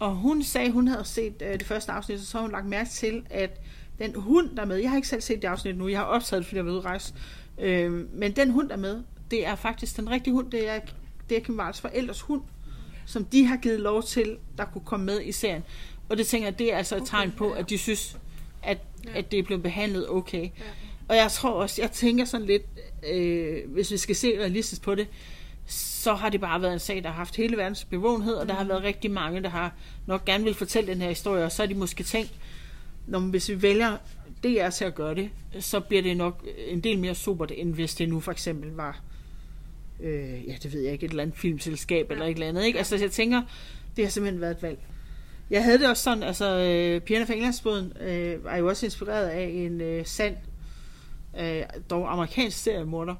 Og 0.00 0.14
hun 0.14 0.42
sagde, 0.42 0.70
hun 0.70 0.88
havde 0.88 1.04
set 1.04 1.42
øh, 1.42 1.52
det 1.52 1.62
første 1.62 1.92
afsnit, 1.92 2.18
og 2.18 2.24
så 2.24 2.38
har 2.38 2.42
hun 2.42 2.52
lagt 2.52 2.66
mærke 2.66 2.90
til, 2.90 3.22
at 3.30 3.60
den 3.98 4.14
hund, 4.14 4.56
der 4.56 4.62
er 4.62 4.66
med, 4.66 4.76
jeg 4.76 4.90
har 4.90 4.96
ikke 4.96 5.08
selv 5.08 5.20
set 5.20 5.42
det 5.42 5.48
afsnit 5.48 5.76
nu, 5.76 5.88
jeg 5.88 5.98
har 5.98 6.04
optaget 6.04 6.40
det, 6.40 6.46
fordi 6.46 6.56
jeg 6.56 6.66
var 6.66 6.72
ude 6.72 6.80
rejse, 6.80 7.14
øh, 7.58 7.92
men 8.14 8.32
den 8.36 8.50
hund, 8.50 8.68
der 8.68 8.74
er 8.74 8.78
med, 8.78 9.02
det 9.30 9.46
er 9.46 9.54
faktisk 9.54 9.96
den 9.96 10.10
rigtige 10.10 10.34
hund, 10.34 10.50
det 10.50 10.68
er, 10.68 10.80
det 11.28 11.36
er 11.36 11.40
Kim 11.40 11.58
Walls 11.58 11.80
forældres 11.80 12.20
hund, 12.20 12.42
som 13.06 13.24
de 13.24 13.46
har 13.46 13.56
givet 13.56 13.80
lov 13.80 14.02
til, 14.02 14.36
der 14.58 14.64
kunne 14.64 14.84
komme 14.84 15.06
med 15.06 15.22
i 15.22 15.32
serien. 15.32 15.64
Og 16.08 16.16
det 16.16 16.26
tænker 16.26 16.46
jeg, 16.46 16.58
det 16.58 16.72
er 16.72 16.76
altså 16.76 16.96
et 16.96 17.02
tegn 17.06 17.32
på, 17.32 17.50
at 17.50 17.70
de 17.70 17.78
synes, 17.78 18.18
at, 18.62 18.78
at 19.14 19.30
det 19.30 19.38
er 19.38 19.42
blevet 19.42 19.62
behandlet 19.62 20.10
okay. 20.10 20.48
Og 21.08 21.16
jeg 21.16 21.30
tror 21.30 21.50
også, 21.50 21.82
jeg 21.82 21.90
tænker 21.90 22.24
sådan 22.24 22.46
lidt, 22.46 22.62
øh, 23.12 23.70
hvis 23.70 23.92
vi 23.92 23.96
skal 23.96 24.16
se 24.16 24.38
realistisk 24.38 24.82
på 24.82 24.94
det, 24.94 25.08
så 25.72 26.14
har 26.14 26.28
det 26.28 26.40
bare 26.40 26.62
været 26.62 26.72
en 26.72 26.78
sag, 26.78 27.02
der 27.02 27.08
har 27.08 27.16
haft 27.16 27.36
hele 27.36 27.56
verdens 27.56 27.84
bevågenhed, 27.84 28.34
og 28.34 28.48
der 28.48 28.54
har 28.54 28.64
været 28.64 28.82
rigtig 28.82 29.10
mange, 29.10 29.42
der 29.42 29.48
har 29.48 29.74
nok 30.06 30.24
gerne 30.24 30.44
vil 30.44 30.54
fortælle 30.54 30.92
den 30.92 31.00
her 31.00 31.08
historie, 31.08 31.44
og 31.44 31.52
så 31.52 31.62
har 31.62 31.66
de 31.66 31.74
måske 31.74 32.02
tænkt, 32.02 32.34
når 33.06 33.20
hvis 33.20 33.48
vi 33.48 33.62
vælger 33.62 33.96
DR 34.44 34.70
til 34.70 34.84
at 34.84 34.94
gøre 34.94 35.14
det, 35.14 35.30
så 35.60 35.80
bliver 35.80 36.02
det 36.02 36.16
nok 36.16 36.46
en 36.68 36.80
del 36.80 36.98
mere 36.98 37.14
sobert, 37.14 37.52
end 37.56 37.74
hvis 37.74 37.94
det 37.94 38.08
nu 38.08 38.20
for 38.20 38.32
eksempel 38.32 38.70
var, 38.70 39.00
øh, 40.00 40.48
ja, 40.48 40.54
det 40.62 40.72
ved 40.72 40.80
jeg 40.80 40.92
ikke, 40.92 41.06
et 41.06 41.10
eller 41.10 41.22
andet 41.22 41.36
filmselskab 41.36 42.10
eller 42.10 42.24
et 42.24 42.30
eller 42.30 42.48
andet, 42.48 42.64
ikke? 42.64 42.78
Altså, 42.78 42.96
jeg 42.96 43.10
tænker, 43.10 43.42
det 43.96 44.04
har 44.04 44.10
simpelthen 44.10 44.40
været 44.40 44.56
et 44.56 44.62
valg. 44.62 44.78
Jeg 45.50 45.64
havde 45.64 45.78
det 45.78 45.88
også 45.88 46.02
sådan, 46.02 46.22
altså, 46.22 46.58
øh, 46.58 47.00
Pigerne 47.00 47.26
fra 47.26 47.32
Englandsbåden 47.32 47.92
øh, 48.00 48.44
var 48.44 48.56
jo 48.56 48.68
også 48.68 48.86
inspireret 48.86 49.28
af 49.28 49.42
en 49.42 49.80
øh, 49.80 50.06
sand, 50.06 50.36
øh, 51.40 51.62
dog 51.90 52.12
amerikansk 52.12 52.58
seriemorder. 52.58 53.14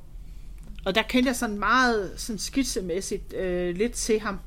Og 0.85 0.95
der 0.95 1.03
kendte 1.03 1.29
jeg 1.29 1.37
sådan 1.37 1.59
meget 1.59 2.13
sådan 2.17 2.39
skitsemæssigt 2.39 3.35
øh, 3.35 3.77
lidt 3.77 3.93
til 3.93 4.21
ham. 4.21 4.41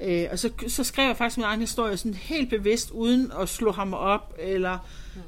Øh, 0.00 0.26
og 0.30 0.38
så, 0.38 0.50
så 0.68 0.84
skrev 0.84 1.06
jeg 1.06 1.16
faktisk 1.16 1.36
min 1.36 1.44
egen 1.44 1.60
historie 1.60 1.96
sådan 1.96 2.14
helt 2.14 2.50
bevidst, 2.50 2.90
uden 2.90 3.32
at 3.40 3.48
slå 3.48 3.72
ham 3.72 3.94
op, 3.94 4.34
eller 4.38 4.78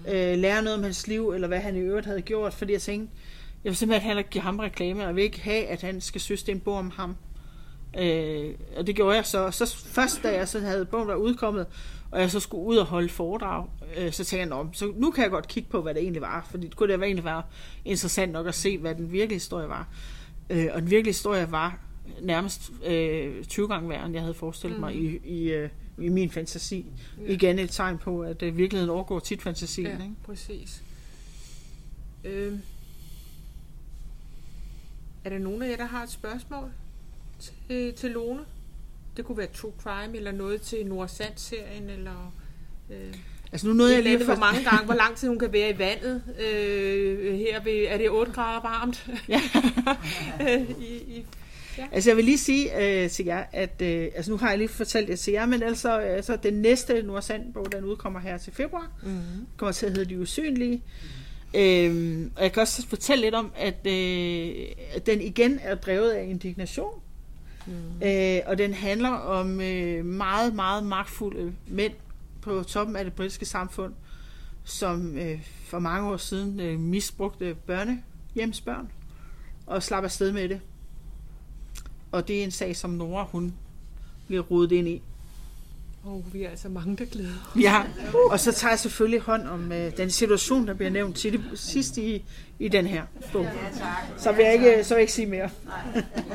øh, 0.09 0.39
lære 0.39 0.63
noget 0.63 0.79
om 0.79 0.83
hans 0.83 1.07
liv, 1.07 1.31
eller 1.31 1.49
hvad 1.49 1.61
han 1.61 1.77
i 1.77 1.81
øvrigt 1.81 2.07
havde 2.07 2.23
gjort, 2.23 2.55
fordi 2.55 2.73
jeg 2.73 2.83
tænkte, 2.83 3.17
jeg 3.65 3.71
vil 3.71 3.77
simpelthen 3.77 4.07
heller 4.07 4.19
ikke 4.19 4.31
give 4.31 4.43
ham 4.43 4.59
reklame, 4.59 5.01
og 5.01 5.07
jeg 5.07 5.17
vil 5.17 5.25
ikke 5.25 5.41
have, 5.41 5.67
at 5.67 5.83
han 5.83 6.01
skal 6.01 6.21
synes, 6.21 6.43
det 6.43 6.53
er 6.53 6.57
en 6.57 6.61
bog 6.61 6.79
om 6.79 6.91
ham. 6.91 7.17
Øh, 7.99 8.55
og 8.77 8.87
det 8.87 8.97
gjorde 8.97 9.17
jeg 9.17 9.27
så. 9.27 9.51
Så 9.51 9.77
først 9.87 10.23
da 10.23 10.35
jeg 10.35 10.49
så 10.49 10.61
havde 10.61 10.85
bogen 10.85 11.09
der 11.09 11.15
udkommet, 11.15 11.67
og 12.11 12.21
jeg 12.21 12.31
så 12.31 12.41
skulle 12.41 12.65
ud 12.65 12.77
og 12.77 12.87
holde 12.87 13.09
foredrag, 13.09 13.67
øh, 13.97 14.13
så 14.13 14.25
tænkte 14.25 14.37
jeg, 14.57 14.65
"Nå, 14.65 14.69
så 14.73 14.93
nu 14.97 15.11
kan 15.11 15.23
jeg 15.23 15.31
godt 15.31 15.49
kigge 15.49 15.71
på, 15.71 15.83
hvad 15.83 15.95
det 15.95 16.03
egentlig 16.03 16.23
var, 16.23 16.47
fordi 16.51 16.67
det 16.67 16.77
kunne 16.77 16.93
det 16.93 17.03
egentlig 17.03 17.25
være 17.25 17.43
interessant 17.85 18.33
nok 18.33 18.47
at 18.47 18.55
se, 18.55 18.79
hvad 18.79 18.95
den 18.95 19.13
virkelige 19.13 19.37
historie 19.37 19.69
var. 19.69 19.89
Øh, 20.51 20.69
og 20.73 20.81
den 20.83 20.91
virkelige 20.91 21.13
historie 21.13 21.51
var 21.53 21.79
nærmest 22.23 22.71
øh, 22.87 23.45
20 23.45 23.69
gange 23.69 23.89
værre, 23.89 24.05
end 24.07 24.15
jeg 24.15 24.23
havde 24.23 24.35
forestillet 24.35 24.79
mm. 24.79 24.81
mig 24.81 24.95
i, 24.95 25.19
i, 25.25 25.51
øh, 25.53 25.69
i 25.99 26.09
min 26.09 26.31
fantasi. 26.31 26.87
Ja. 27.27 27.33
Igen 27.33 27.59
et 27.59 27.71
tegn 27.71 27.99
på, 27.99 28.21
at 28.23 28.43
øh, 28.43 28.57
virkeligheden 28.57 28.91
overgår 28.91 29.19
tit 29.19 29.43
fantasien. 29.43 29.87
Ja, 29.87 29.93
Ikke? 29.93 30.15
præcis. 30.25 30.83
Øh, 32.25 32.53
er 35.25 35.31
der 35.31 35.39
nogen 35.39 35.63
af 35.63 35.71
jer, 35.71 35.77
der 35.77 35.85
har 35.87 36.03
et 36.03 36.11
spørgsmål 36.11 36.71
til, 37.39 37.93
til 37.95 38.11
Lone? 38.11 38.41
Det 39.17 39.25
kunne 39.25 39.39
være 39.39 39.47
True 39.47 39.73
Crime, 39.83 40.17
eller 40.17 40.33
noget 40.33 40.63
til 40.63 40.87
Nordsand-serien, 40.87 41.91
eller... 41.91 42.33
Øh, 42.91 43.15
Altså 43.53 43.67
nu 43.67 43.73
nåede 43.73 43.95
jeg 43.95 44.03
lige 44.03 44.25
hvor 44.25 44.37
mange 44.37 44.65
gange, 44.65 44.85
hvor 44.85 44.95
lang 44.95 45.17
tid 45.17 45.29
hun 45.29 45.39
kan 45.39 45.53
være 45.53 45.71
i 45.71 45.79
vandet. 45.79 46.23
Øh, 46.41 47.39
her 47.39 47.63
ved, 47.63 47.87
er 47.89 47.99
det 47.99 48.11
8 48.11 48.33
grader 48.33 48.63
varmt? 48.63 49.11
Ja. 49.29 49.41
Øh, 50.41 50.71
I, 50.81 50.95
i, 50.95 51.25
Altså 51.93 52.11
jeg 52.11 52.17
vil 52.17 52.25
lige 52.25 52.39
sige 52.39 53.03
øh, 53.03 53.11
til 53.11 53.25
jer, 53.25 53.45
at 53.53 53.83
øh, 53.83 54.09
altså 54.15 54.31
nu 54.31 54.37
har 54.37 54.49
jeg 54.49 54.59
lige 54.59 54.69
fortalt 54.69 55.09
det 55.09 55.19
til 55.19 55.33
jer, 55.33 55.47
men 55.47 55.63
altså, 55.63 55.99
altså 55.99 56.37
den 56.43 56.55
næste 56.55 57.03
Nordsand-bog, 57.03 57.73
den 57.73 57.85
udkommer 57.85 58.21
her 58.21 58.39
til 58.39 58.53
februar, 58.53 58.91
mm-hmm. 59.03 59.47
kommer 59.57 59.73
til 59.73 59.87
at 59.87 59.93
hedde 59.93 60.15
De 60.15 60.21
Usynlige. 60.21 60.83
Øhm, 61.55 62.33
og 62.37 62.43
jeg 62.43 62.53
kan 62.53 62.61
også 62.61 62.87
fortælle 62.87 63.23
lidt 63.23 63.35
om, 63.35 63.53
at, 63.57 63.87
øh, 63.87 64.67
at 64.95 65.07
den 65.07 65.21
igen 65.21 65.59
er 65.63 65.75
drevet 65.75 66.11
af 66.11 66.25
indignation. 66.25 67.01
Mm. 67.71 68.07
Øh, 68.07 68.41
og 68.47 68.59
den 68.59 68.75
handler 68.75 69.11
om 69.11 69.61
øh, 69.61 70.05
meget, 70.05 70.55
meget 70.55 70.85
magtfulde 70.85 71.53
mænd 71.67 71.93
på 72.43 72.63
toppen 72.63 72.97
af 72.97 73.05
det 73.05 73.13
britiske 73.13 73.45
samfund, 73.45 73.95
som 74.65 75.19
øh, 75.19 75.43
for 75.65 75.79
mange 75.79 76.11
år 76.11 76.17
siden 76.17 76.61
øh, 76.61 76.81
misbrugte 76.81 77.57
børnehjemsbørn 77.67 78.89
og 79.67 79.83
slap 79.83 80.05
afsted 80.05 80.33
med 80.33 80.49
det. 80.49 80.61
Og 82.13 82.29
det 82.29 82.41
er 82.41 82.45
en 82.45 82.51
sag, 82.51 82.77
som 82.77 82.91
Nora, 82.91 83.25
hun 83.25 83.55
bliver 84.27 84.43
rodet 84.43 84.73
ind 84.73 84.89
i. 84.89 85.03
Oh, 86.05 86.35
vi 86.35 86.43
er 86.45 86.51
altså 86.51 86.69
mange, 86.69 86.97
der 86.97 87.05
glæder. 87.05 87.53
Ja, 87.61 87.83
og 88.31 88.41
så 88.41 88.53
tager 88.53 88.73
jeg 88.73 88.79
selvfølgelig 88.79 89.21
hånd 89.21 89.49
om 89.49 89.73
øh, 89.73 89.97
den 89.97 90.11
situation, 90.11 90.67
der 90.67 90.75
bliver 90.75 90.91
nævnt 90.91 91.17
til 91.17 91.33
det 91.33 91.43
sidst 91.55 91.99
i, 91.99 92.25
i 92.59 92.69
den 92.69 92.87
her 92.87 93.03
bog. 93.33 93.47
Så 94.19 94.33
vil 94.33 94.45
jeg 94.45 94.55
ikke, 94.55 94.85
så 94.85 94.95
vil 94.95 94.99
jeg 94.99 95.01
ikke 95.01 95.13
sige 95.13 95.27
mere. 95.27 95.51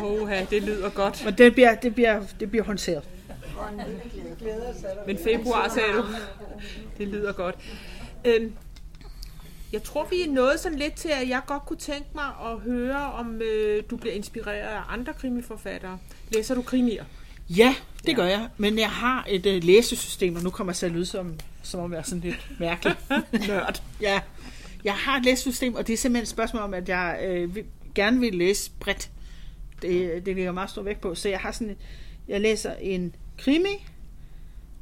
Oh, 0.01 0.31
det 0.49 0.63
lyder 0.63 0.89
godt. 0.89 1.25
Men 1.25 1.33
det 1.37 1.53
bliver, 1.53 1.75
det 1.75 1.95
bliver, 1.95 2.23
det 2.39 2.49
bliver 2.49 2.63
håndteret. 2.63 3.03
Men 5.07 5.17
februar, 5.17 5.69
sagde 5.69 5.93
du. 5.93 6.03
Det 6.97 7.07
lyder 7.07 7.31
godt. 7.31 7.55
Øhm, 8.25 8.53
jeg 9.73 9.83
tror, 9.83 10.07
vi 10.09 10.21
er 10.21 10.31
nået 10.31 10.59
sådan 10.59 10.79
lidt 10.79 10.95
til, 10.95 11.09
at 11.09 11.29
jeg 11.29 11.41
godt 11.47 11.65
kunne 11.65 11.77
tænke 11.77 12.09
mig 12.15 12.25
at 12.25 12.59
høre, 12.59 13.11
om 13.11 13.41
øh, 13.41 13.83
du 13.89 13.97
bliver 13.97 14.15
inspireret 14.15 14.67
af 14.67 14.81
andre 14.89 15.13
krimiforfattere. 15.13 15.99
Læser 16.31 16.55
du 16.55 16.61
krimier? 16.61 17.03
Ja, 17.49 17.75
det 18.05 18.15
gør 18.15 18.25
jeg. 18.25 18.49
Men 18.57 18.79
jeg 18.79 18.89
har 18.89 19.25
et 19.29 19.45
øh, 19.45 19.63
læsesystem, 19.63 20.35
og 20.35 20.43
nu 20.43 20.49
kommer 20.49 20.71
jeg 20.71 20.77
til 20.77 20.85
at 20.85 20.91
lyde 20.91 21.05
som, 21.05 21.39
som 21.63 21.79
om 21.79 21.91
jeg 21.91 21.99
er 21.99 22.03
sådan 22.03 22.21
lidt 22.21 22.59
mærkelig. 22.59 22.95
Nørd. 23.47 23.81
ja, 24.01 24.21
jeg 24.83 24.93
har 24.93 25.17
et 25.17 25.25
læsesystem, 25.25 25.75
og 25.75 25.87
det 25.87 25.93
er 25.93 25.97
simpelthen 25.97 26.23
et 26.23 26.29
spørgsmål 26.29 26.63
om, 26.63 26.73
at 26.73 26.89
jeg 26.89 27.19
øh, 27.23 27.55
vil, 27.55 27.63
gerne 27.95 28.19
vil 28.19 28.35
læse 28.35 28.71
bredt. 28.79 29.11
Det, 29.81 30.25
det 30.25 30.35
ligger 30.35 30.51
meget 30.51 30.69
stor 30.69 30.81
vægt 30.81 31.01
på. 31.01 31.15
Så 31.15 31.29
jeg 31.29 31.39
har 31.39 31.51
sådan 31.51 31.69
et, 31.69 31.77
jeg 32.27 32.41
læser 32.41 32.73
en 32.73 33.15
krimi, 33.37 33.85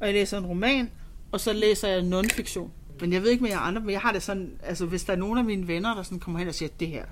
og 0.00 0.06
jeg 0.06 0.14
læser 0.14 0.38
en 0.38 0.46
roman, 0.46 0.90
og 1.32 1.40
så 1.40 1.52
læser 1.52 1.88
jeg 1.88 2.00
non-fiktion. 2.00 2.70
Men 3.00 3.12
jeg 3.12 3.22
ved 3.22 3.30
ikke 3.30 3.42
med 3.42 3.50
jer 3.50 3.58
andre, 3.58 3.80
men 3.80 3.90
jeg 3.90 4.00
har 4.00 4.12
det 4.12 4.22
sådan, 4.22 4.58
altså 4.62 4.86
hvis 4.86 5.04
der 5.04 5.12
er 5.12 5.16
nogen 5.16 5.38
af 5.38 5.44
mine 5.44 5.68
venner, 5.68 5.94
der 5.94 6.02
sådan 6.02 6.20
kommer 6.20 6.38
hen 6.38 6.48
og 6.48 6.54
siger, 6.54 6.68
det 6.80 6.88
her 6.88 7.04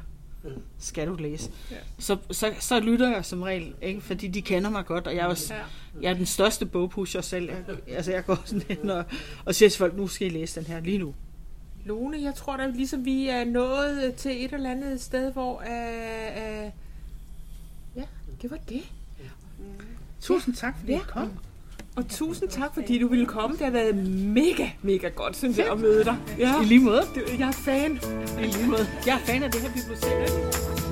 skal 0.78 1.06
du 1.08 1.14
læse, 1.14 1.50
Ja. 1.70 1.76
så, 1.98 2.16
så, 2.30 2.54
så 2.60 2.80
lytter 2.80 3.12
jeg 3.14 3.24
som 3.24 3.42
regel, 3.42 3.74
ikke? 3.82 4.00
fordi 4.00 4.28
de 4.28 4.42
kender 4.42 4.70
mig 4.70 4.86
godt, 4.86 5.06
og 5.06 5.14
jeg 5.14 5.22
er, 5.22 5.26
også, 5.26 5.54
Ja. 5.54 5.60
jeg 6.02 6.10
er 6.10 6.14
den 6.14 6.26
største 6.26 6.66
bogpusher 6.66 7.20
selv. 7.20 7.50
Jeg, 7.50 7.76
altså 7.88 8.12
jeg 8.12 8.24
går 8.24 8.42
sådan 8.44 8.62
hen 8.68 8.90
og, 8.90 9.04
og 9.44 9.54
siger 9.54 9.68
til 9.68 9.78
folk, 9.78 9.96
nu 9.96 10.06
skal 10.08 10.26
I 10.26 10.30
læse 10.30 10.60
den 10.60 10.68
her 10.68 10.80
lige 10.80 10.98
nu. 10.98 11.14
Lone, 11.84 12.22
jeg 12.22 12.34
tror 12.34 12.56
da 12.56 12.66
ligesom 12.66 13.04
vi 13.04 13.28
er 13.28 13.44
nået 13.44 14.14
til 14.16 14.44
et 14.44 14.52
eller 14.52 14.70
andet 14.70 15.00
sted, 15.00 15.32
hvor 15.32 15.52
uh, 15.54 15.62
uh, 15.62 16.70
ja, 17.96 18.02
det 18.42 18.50
var 18.50 18.58
det. 18.68 18.82
Tusind 20.20 20.54
tak, 20.54 20.78
fordi 20.78 20.92
Ja. 20.92 20.98
du 20.98 21.04
kom. 21.08 21.30
Og 21.96 22.08
tusind 22.08 22.48
tak, 22.48 22.74
fordi 22.74 22.98
du 22.98 23.08
ville 23.08 23.26
komme. 23.26 23.56
Det 23.56 23.64
har 23.64 23.72
været 23.72 23.96
mega, 24.26 24.68
mega 24.82 25.08
godt, 25.08 25.36
synes 25.36 25.58
jeg, 25.58 25.66
at 25.70 25.80
møde 25.80 26.04
dig. 26.04 26.16
Ja. 26.38 26.62
I 26.62 26.64
lige 26.64 26.80
måde. 26.80 27.02
Jeg 27.38 27.48
er 27.48 27.52
fan. 27.52 28.00
I 28.42 28.46
lige 28.46 28.66
måde. 28.66 28.86
Jeg 29.06 29.14
er 29.14 29.18
fan 29.18 29.42
af 29.42 29.50
det 29.50 29.60
her 29.60 29.70
bibliotek. 29.72 30.91